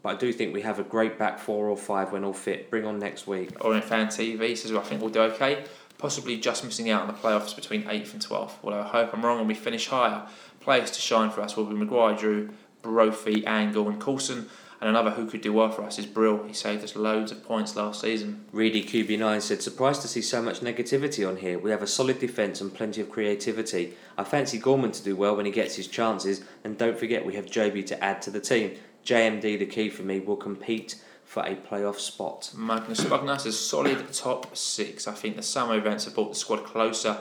[0.04, 2.70] but I do think we have a great back four or five when all fit.
[2.70, 3.50] Bring on next week.
[3.60, 5.66] Or in Fan TV says I think we'll do okay.
[5.98, 8.54] Possibly just missing out on the playoffs between 8th and 12th.
[8.64, 10.28] Although I hope I'm wrong and we finish higher.
[10.62, 12.52] Players to shine for us will be Maguire, Drew,
[12.84, 14.50] Brophy, Angol, and Coulson.
[14.82, 16.44] And another who could do well for us is Brill.
[16.44, 18.46] He saved us loads of points last season.
[18.54, 21.60] Reedy QB9 said, surprised to see so much negativity on here.
[21.60, 23.96] We have a solid defence and plenty of creativity.
[24.18, 27.36] I fancy Gorman to do well when he gets his chances, and don't forget we
[27.36, 28.78] have JB to add to the team.
[29.06, 30.96] JMD, the key for me, will compete
[31.26, 32.52] for a playoff spot.
[32.56, 35.08] Magnus Spugner is solid top six.
[35.08, 37.18] I think the summer events have brought the squad closer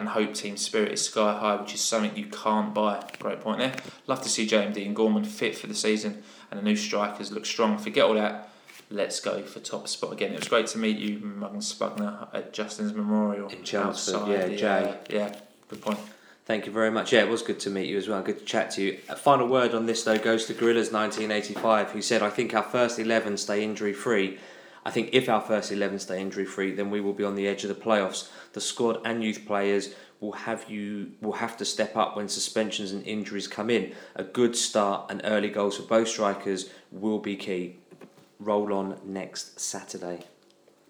[0.00, 3.04] and hope team spirit is sky high, which is something you can't buy.
[3.18, 3.74] Great point there.
[4.06, 7.44] Love to see JMD and Gorman fit for the season and the new strikers look
[7.44, 7.76] strong.
[7.78, 8.48] Forget all that.
[8.90, 10.32] Let's go for top spot again.
[10.32, 13.48] It was great to meet you, Magnus Spugner, at Justin's Memorial.
[13.48, 14.66] In Chelmsford, yeah, the, Jay.
[14.66, 15.36] uh, yeah,
[15.68, 15.98] good point.
[16.46, 17.12] Thank you very much.
[17.12, 18.20] Yeah, it was good to meet you as well.
[18.22, 18.98] Good to chat to you.
[19.08, 22.64] A final word on this though goes to Gorillas 1985, who said, "I think our
[22.64, 24.38] first eleven stay injury free.
[24.84, 27.46] I think if our first eleven stay injury free, then we will be on the
[27.46, 28.30] edge of the playoffs.
[28.52, 32.92] The squad and youth players will have you will have to step up when suspensions
[32.92, 33.92] and injuries come in.
[34.16, 37.76] A good start and early goals for both strikers will be key.
[38.38, 40.20] Roll on next Saturday."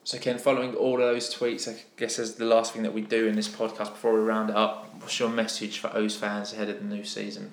[0.03, 3.03] So, Ken, following all of those tweets, I guess is the last thing that we
[3.03, 4.93] do in this podcast before we round it up.
[4.99, 7.53] What's your message for O's fans ahead of the new season?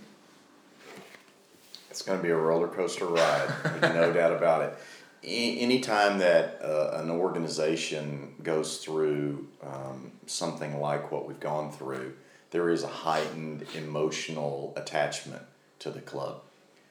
[1.89, 4.77] It's going to be a roller coaster ride, no doubt about it.
[5.23, 12.14] Anytime that uh, an organization goes through um, something like what we've gone through,
[12.52, 15.44] there is a heightened emotional attachment
[15.80, 16.41] to the club.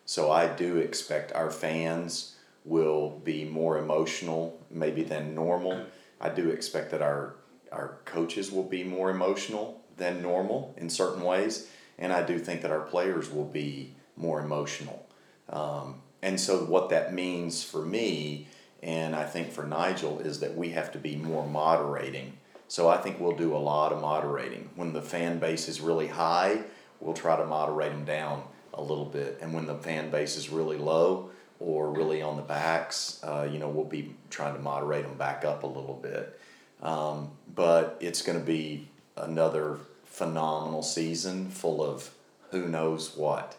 [0.04, 5.86] So I do expect our fans will be more emotional maybe than normal.
[6.20, 7.36] I do expect that our
[7.72, 12.62] our coaches will be more emotional than normal in certain ways, and I do think
[12.62, 15.04] that our players will be more emotional.
[15.48, 18.48] Um, and so what that means for me,
[18.82, 22.34] and I think for Nigel, is that we have to be more moderating.
[22.68, 24.70] So I think we'll do a lot of moderating.
[24.74, 26.62] When the fan base is really high,
[27.00, 28.42] we'll try to moderate them down
[28.74, 31.30] a little bit, and when the fan base is really low,
[31.60, 35.44] or really on the backs, uh, you know, we'll be trying to moderate them back
[35.44, 36.38] up a little bit.
[36.82, 42.10] Um, but it's going to be another phenomenal season full of
[42.50, 43.56] who knows what.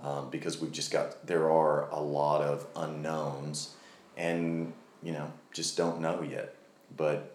[0.00, 3.74] Um, because we've just got, there are a lot of unknowns
[4.16, 4.72] and,
[5.02, 6.54] you know, just don't know yet.
[6.96, 7.34] But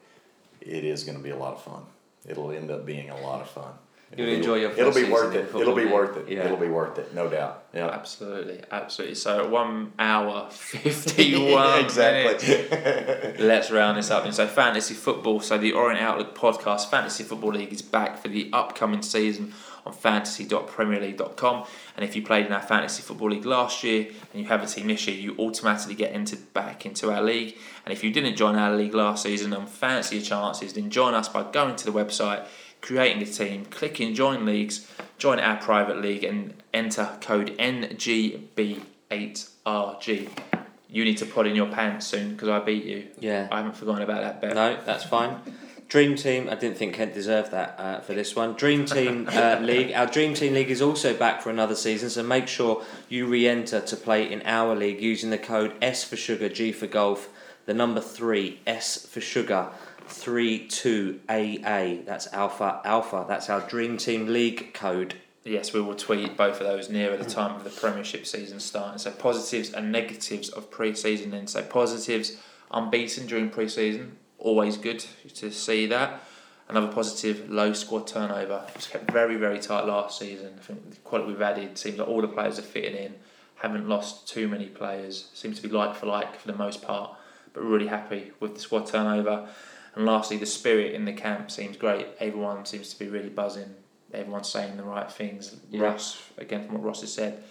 [0.61, 1.83] it is going to be a lot of fun.
[2.25, 3.73] It'll end up being a lot of fun.
[4.15, 5.49] You'll It'll be- enjoy your It'll be worth it.
[5.59, 6.29] It'll be worth it.
[6.31, 6.45] yeah.
[6.45, 7.63] It'll be worth it, no doubt.
[7.73, 7.87] Yeah.
[7.89, 9.15] Absolutely, absolutely.
[9.15, 11.97] So, one hour, 51 minutes.
[11.97, 13.43] exactly.
[13.45, 14.23] Let's round this up.
[14.25, 15.39] And so, fantasy football.
[15.41, 19.53] So, the Orient Outlook podcast, Fantasy Football League, is back for the upcoming season
[19.85, 21.65] on fantasy.premierleague.com.
[21.95, 24.67] And if you played in our fantasy football league last year and you have a
[24.67, 27.57] team this year, you automatically get entered back into our league.
[27.85, 31.13] And if you didn't join our league last season and fancy your chances, then join
[31.13, 32.45] us by going to the website,
[32.81, 34.87] creating a team, clicking join leagues,
[35.17, 40.29] join our private league, and enter code NGB8RG.
[40.89, 43.07] You need to put in your pants soon because I beat you.
[43.19, 43.47] Yeah.
[43.51, 44.53] I haven't forgotten about that bet.
[44.53, 45.39] No, that's fine.
[45.93, 48.53] Dream Team, I didn't think Kent deserved that uh, for this one.
[48.53, 52.23] Dream Team uh, League, our Dream Team League is also back for another season, so
[52.23, 56.15] make sure you re enter to play in our league using the code S for
[56.15, 57.29] Sugar, G for Golf,
[57.67, 59.69] the number three, S for Sugar,
[60.07, 62.03] 32AA.
[62.07, 63.25] That's Alpha Alpha.
[63.27, 65.13] That's our Dream Team League code.
[65.43, 68.97] Yes, we will tweet both of those nearer the time of the Premiership season starting.
[68.97, 71.29] So positives and negatives of pre-season.
[71.29, 72.37] Then so positives,
[72.71, 75.03] unbeaten during pre-season, always good
[75.35, 76.21] to see that.
[76.69, 78.65] Another positive, low squad turnover.
[78.69, 80.53] It was kept very very tight last season.
[80.57, 83.15] I think the quality we've added seems like all the players are fitting in.
[83.55, 85.29] Haven't lost too many players.
[85.33, 87.11] Seems to be like for like for the most part.
[87.53, 89.47] But really happy with the squad turnover.
[89.95, 92.07] And lastly, the spirit in the camp seems great.
[92.19, 93.75] Everyone seems to be really buzzing.
[94.11, 95.55] Everyone's saying the right things.
[95.69, 95.81] Yeah.
[95.81, 97.43] Ross, again from what Ross has said,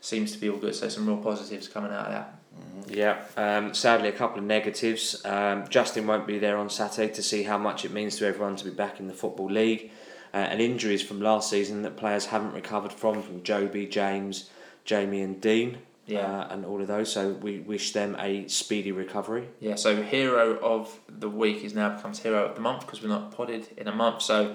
[0.00, 0.74] seems to be all good.
[0.74, 2.39] So some real positives coming out of that.
[2.88, 5.24] Yeah, um, sadly, a couple of negatives.
[5.24, 8.56] Um, Justin won't be there on Saturday to see how much it means to everyone
[8.56, 9.92] to be back in the Football League.
[10.32, 14.48] Uh, and injuries from last season that players haven't recovered from, from Jobi, James,
[14.84, 16.20] Jamie, and Dean, Yeah.
[16.20, 17.12] uh, and all of those.
[17.12, 19.48] So we wish them a speedy recovery.
[19.58, 23.08] Yeah, so hero of the week is now becomes hero of the month because we're
[23.08, 24.22] not potted in a month.
[24.22, 24.54] So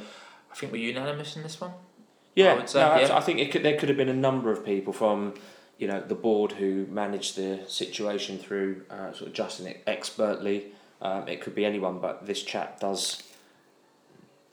[0.50, 1.72] I think we're unanimous in this one.
[2.36, 3.18] Yeah, I no, yeah.
[3.18, 5.34] I think it could, there could have been a number of people from,
[5.78, 10.68] you know, the board who managed the situation through uh, sort of Justin ex- expertly.
[11.02, 13.22] Um, it could be anyone, but this chap does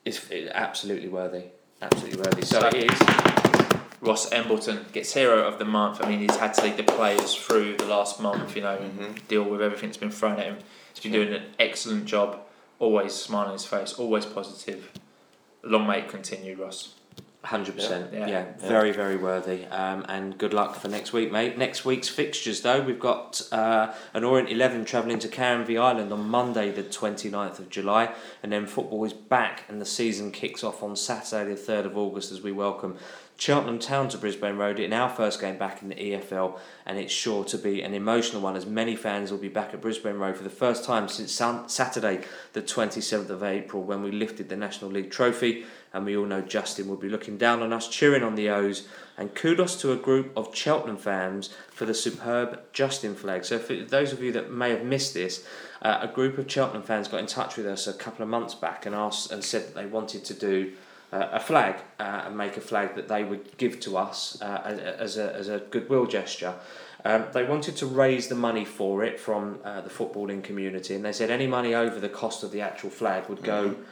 [0.05, 0.21] is
[0.53, 1.45] absolutely worthy,
[1.81, 2.43] absolutely worthy.
[2.43, 3.01] So So- it is.
[4.01, 6.03] Ross Embleton gets hero of the month.
[6.03, 9.29] I mean, he's had to lead the players through the last month, you know, and
[9.29, 10.57] deal with everything that's been thrown at him.
[10.93, 12.41] He's been doing an excellent job.
[12.81, 14.91] Always smile on his face, always positive.
[15.63, 16.95] Long may it continue, Ross.
[17.45, 18.27] Hundred percent, Yeah.
[18.29, 19.65] yeah, very very worthy.
[19.67, 21.59] Um, and good luck for next week, mate.
[21.59, 26.29] Next week's fixtures, though, we've got uh, an Orient Eleven travelling to Canvey Island on
[26.29, 28.15] Monday, the 29th of July,
[28.45, 31.99] and then football is back, and the season kicks off on Saturday, the third of
[31.99, 32.97] August, as we welcome
[33.37, 37.13] Cheltenham Town to Brisbane Road in our first game back in the EFL, and it's
[37.13, 40.37] sure to be an emotional one as many fans will be back at Brisbane Road
[40.37, 42.21] for the first time since Saturday,
[42.53, 45.65] the 27th of April, when we lifted the National League trophy.
[45.95, 48.89] And we all know Justin will be looking down on us, cheering on the O's.
[49.19, 53.45] And kudos to a group of Cheltenham fans for the superb Justin flag.
[53.45, 55.47] So, for those of you that may have missed this,
[55.83, 58.55] uh, a group of Cheltenham fans got in touch with us a couple of months
[58.55, 60.73] back and asked and said that they wanted to do
[61.13, 64.95] uh, a flag uh, and make a flag that they would give to us uh,
[64.99, 66.55] as, a, as a goodwill gesture.
[67.05, 71.05] Um, they wanted to raise the money for it from uh, the footballing community, and
[71.05, 73.83] they said any money over the cost of the actual flag would go Mm-hmm.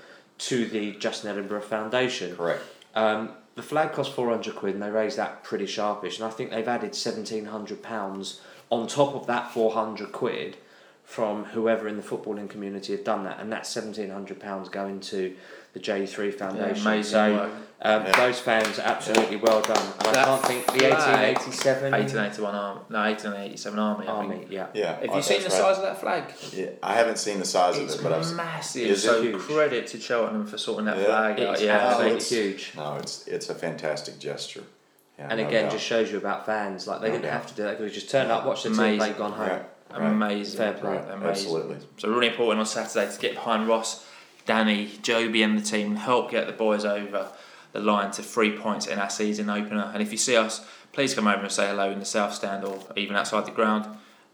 [0.40, 2.36] To the Justin Edinburgh Foundation.
[2.36, 2.62] Correct.
[2.94, 6.18] Um, the flag cost four hundred quid, and they raised that pretty sharpish.
[6.18, 8.40] And I think they've added seventeen hundred pounds
[8.70, 10.56] on top of that four hundred quid
[11.04, 15.34] from whoever in the footballing community had done that, and seventeen hundred pounds going to
[15.72, 16.86] the J three Foundation.
[16.86, 17.50] amazing so work.
[17.82, 18.12] um, Yeah.
[18.16, 19.92] those fans are absolutely well done.
[20.00, 22.80] And I can't think the eighteen eighty seven 1881 army.
[22.88, 24.06] No, 1887 army.
[24.06, 24.46] I army.
[24.50, 24.66] Yeah.
[24.74, 24.98] Yeah.
[25.00, 25.52] Have uh, you seen the right.
[25.52, 26.24] size of that flag?
[26.52, 28.34] Yeah, I haven't seen the size It's of it, but I've.
[28.34, 28.82] massive.
[28.90, 29.38] Is it so huge?
[29.40, 31.04] credit to Cheltenham for sorting that Yeah.
[31.04, 31.52] flag out.
[31.54, 32.72] It's Yeah, absolutely it's- huge.
[32.76, 34.64] No, it's it's a fantastic gesture.
[35.18, 35.72] Yeah, And no again, doubt.
[35.72, 36.86] just shows you about fans.
[36.86, 37.32] Like they No didn't doubt.
[37.34, 37.78] have to do that.
[37.78, 38.98] They could just turn up, watch the team Amazing.
[38.98, 39.48] play, gone home.
[39.48, 40.02] Right, right.
[40.10, 40.56] amazing.
[40.58, 40.90] Fair play.
[40.96, 41.28] Right, Amazing.
[41.28, 41.76] absolutely.
[41.98, 44.04] So really important on Saturday to get behind Ross,
[44.46, 47.28] Danny, Jobi, and the team help get the boys over
[47.72, 49.90] the line to three points in our season opener.
[49.92, 52.64] And if you see us, please come over and say hello in the south stand
[52.64, 53.86] or even outside the ground.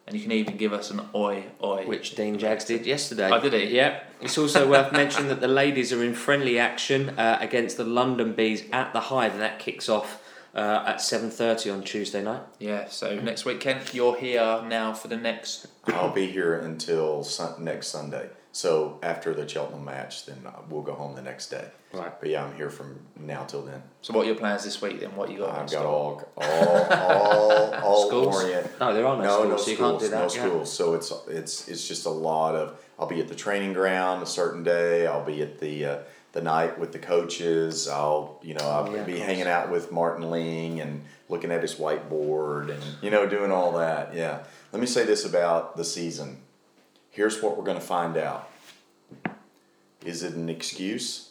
[0.06, 1.84] And you can even give us an oi oi.
[1.84, 3.28] Which Dean Jags did yesterday.
[3.30, 3.74] Oh, did he?
[3.74, 4.12] Yep.
[4.20, 8.32] It's also worth mentioning that the ladies are in friendly action uh, against the London
[8.32, 10.22] Bees at the Hive, and that kicks off
[10.54, 12.42] uh, at seven thirty on Tuesday night.
[12.60, 12.86] Yeah.
[12.88, 15.66] So next weekend you're here now for the next.
[15.88, 18.28] I'll be here until sun- next Sunday.
[18.56, 20.38] So after the Cheltenham match, then
[20.70, 21.66] we'll go home the next day.
[21.92, 22.18] Right.
[22.18, 23.82] But yeah, I'm here from now till then.
[24.00, 25.14] So what are your plans this week then?
[25.14, 25.50] What you got?
[25.50, 28.34] I've on got all all all all Schools?
[28.42, 28.80] orient.
[28.80, 30.16] No, there are no, No, schools, no so you schools, can't do that.
[30.16, 30.28] no yeah.
[30.48, 30.72] schools.
[30.72, 32.80] So it's it's it's just a lot of.
[32.98, 35.06] I'll be at the training ground a certain day.
[35.06, 35.98] I'll be at the uh,
[36.32, 37.86] the night with the coaches.
[37.88, 41.74] I'll you know I'll yeah, be hanging out with Martin Ling and looking at his
[41.74, 44.14] whiteboard and you know doing all that.
[44.14, 44.44] Yeah.
[44.72, 46.38] Let me say this about the season.
[47.16, 48.50] Here's what we're going to find out.
[50.04, 51.30] Is it an excuse,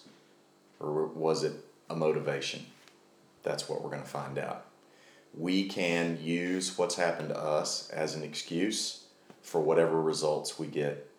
[0.81, 1.53] or was it
[1.89, 2.65] a motivation?
[3.43, 4.65] That's what we're going to find out
[5.37, 9.05] we can use what's happened to us as an excuse
[9.41, 11.09] for whatever results we get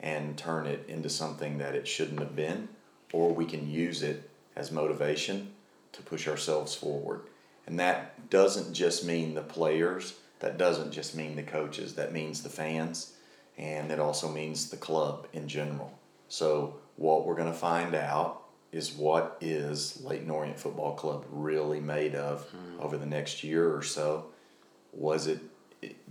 [0.00, 2.68] and turn it into something that it shouldn't have been,
[3.12, 5.50] or we can use it as motivation
[5.92, 7.22] to push ourselves forward.
[7.66, 12.42] And that doesn't just mean the players, that doesn't just mean the coaches, that means
[12.42, 13.13] the fans,
[13.58, 15.92] and it also means the club in general.
[16.28, 21.80] So, what we're going to find out is what is Leyton Orient Football Club really
[21.80, 22.80] made of hmm.
[22.80, 24.26] over the next year or so.
[24.92, 25.40] Was it,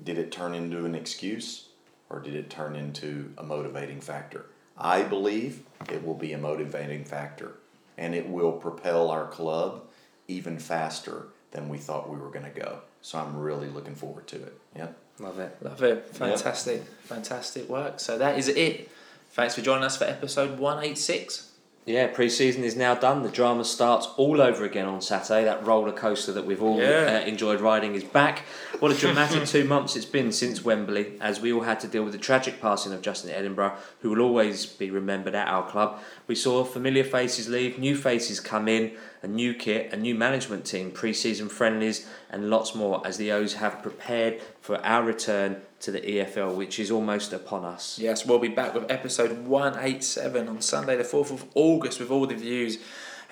[0.04, 1.68] did it turn into an excuse
[2.10, 4.46] or did it turn into a motivating factor?
[4.78, 7.56] I believe it will be a motivating factor
[7.98, 9.84] and it will propel our club
[10.28, 12.80] even faster than we thought we were going to go.
[13.02, 14.58] So I'm really looking forward to it.
[14.76, 14.98] Yep.
[15.20, 15.58] Love it.
[15.62, 16.08] Love it.
[16.08, 16.84] Fantastic.
[17.04, 18.00] Fantastic work.
[18.00, 18.90] So that is it.
[19.32, 21.50] Thanks for joining us for episode 186.
[21.86, 23.24] Yeah, pre-season is now done.
[23.24, 25.44] The drama starts all over again on Saturday.
[25.44, 27.20] That roller coaster that we've all Yeah.
[27.22, 28.44] uh, enjoyed riding is back.
[28.80, 32.04] What a dramatic two months it's been since Wembley, as we all had to deal
[32.04, 36.00] with the tragic passing of Justin Edinburgh, who will always be remembered at our club.
[36.26, 40.64] We saw familiar faces leave, new faces come in, a new kit, a new management
[40.66, 45.92] team, pre-season friendlies, and lots more as the O's have prepared for our return to
[45.92, 48.00] the EFL, which is almost upon us.
[48.00, 52.26] Yes, we'll be back with episode 187 on Sunday, the 4th of August, with all
[52.26, 52.78] the views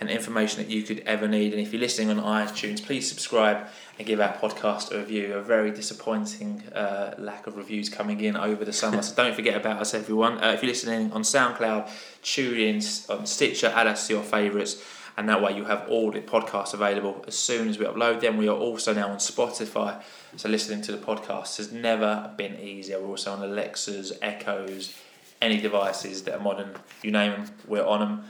[0.02, 1.54] and information that you could ever need.
[1.54, 3.68] And if you're listening on iTunes, please subscribe
[3.98, 5.34] and give our podcast a review.
[5.36, 9.02] A very disappointing uh, lack of reviews coming in over the summer.
[9.02, 10.44] so don't forget about us, everyone.
[10.44, 11.90] Uh, if you're listening on SoundCloud,
[12.22, 14.84] tune in on Stitcher, add us to your favourites.
[15.16, 18.36] And that way you have all the podcasts available as soon as we upload them.
[18.36, 20.02] We are also now on Spotify.
[20.38, 23.00] So listening to the podcast has never been easier.
[23.00, 24.98] We're also on Alexas, Echoes,
[25.42, 26.72] any devices that are modern.
[27.04, 28.24] You name them, we're on them.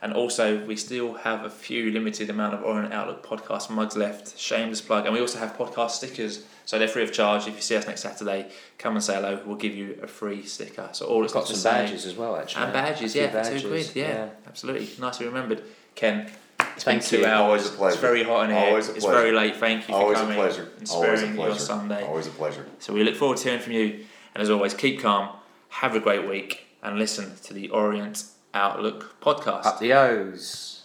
[0.00, 4.38] And also, we still have a few limited amount of Orient Outlook podcast mugs left.
[4.38, 5.06] Shameless plug.
[5.06, 6.44] And we also have podcast stickers.
[6.66, 7.48] So they're free of charge.
[7.48, 8.48] If you see us next Saturday,
[8.78, 9.42] come and say hello.
[9.44, 10.88] We'll give you a free sticker.
[10.92, 12.64] So all it's Got some badges as well, actually.
[12.64, 13.96] And badges, yeah, for two badges, quid.
[13.96, 14.88] Yeah, absolutely.
[15.00, 15.64] Nicely remembered.
[15.96, 16.30] Ken,
[16.82, 17.24] Thank.
[17.24, 17.92] Always a pleasure.
[17.92, 18.66] It's very hot in here.
[18.66, 18.96] Always a pleasure.
[18.96, 19.56] It's very late.
[19.56, 20.38] Thank you always for coming.
[20.38, 20.92] Always a pleasure.
[20.92, 21.58] Always a pleasure.
[21.60, 22.04] Sunday.
[22.04, 22.66] Always a pleasure.
[22.78, 24.04] So we look forward to hearing from you.
[24.34, 25.36] And as always, keep calm,
[25.68, 28.24] have a great week, and listen to the Orient
[28.54, 29.66] Outlook podcast.
[29.66, 30.84] Up the O's.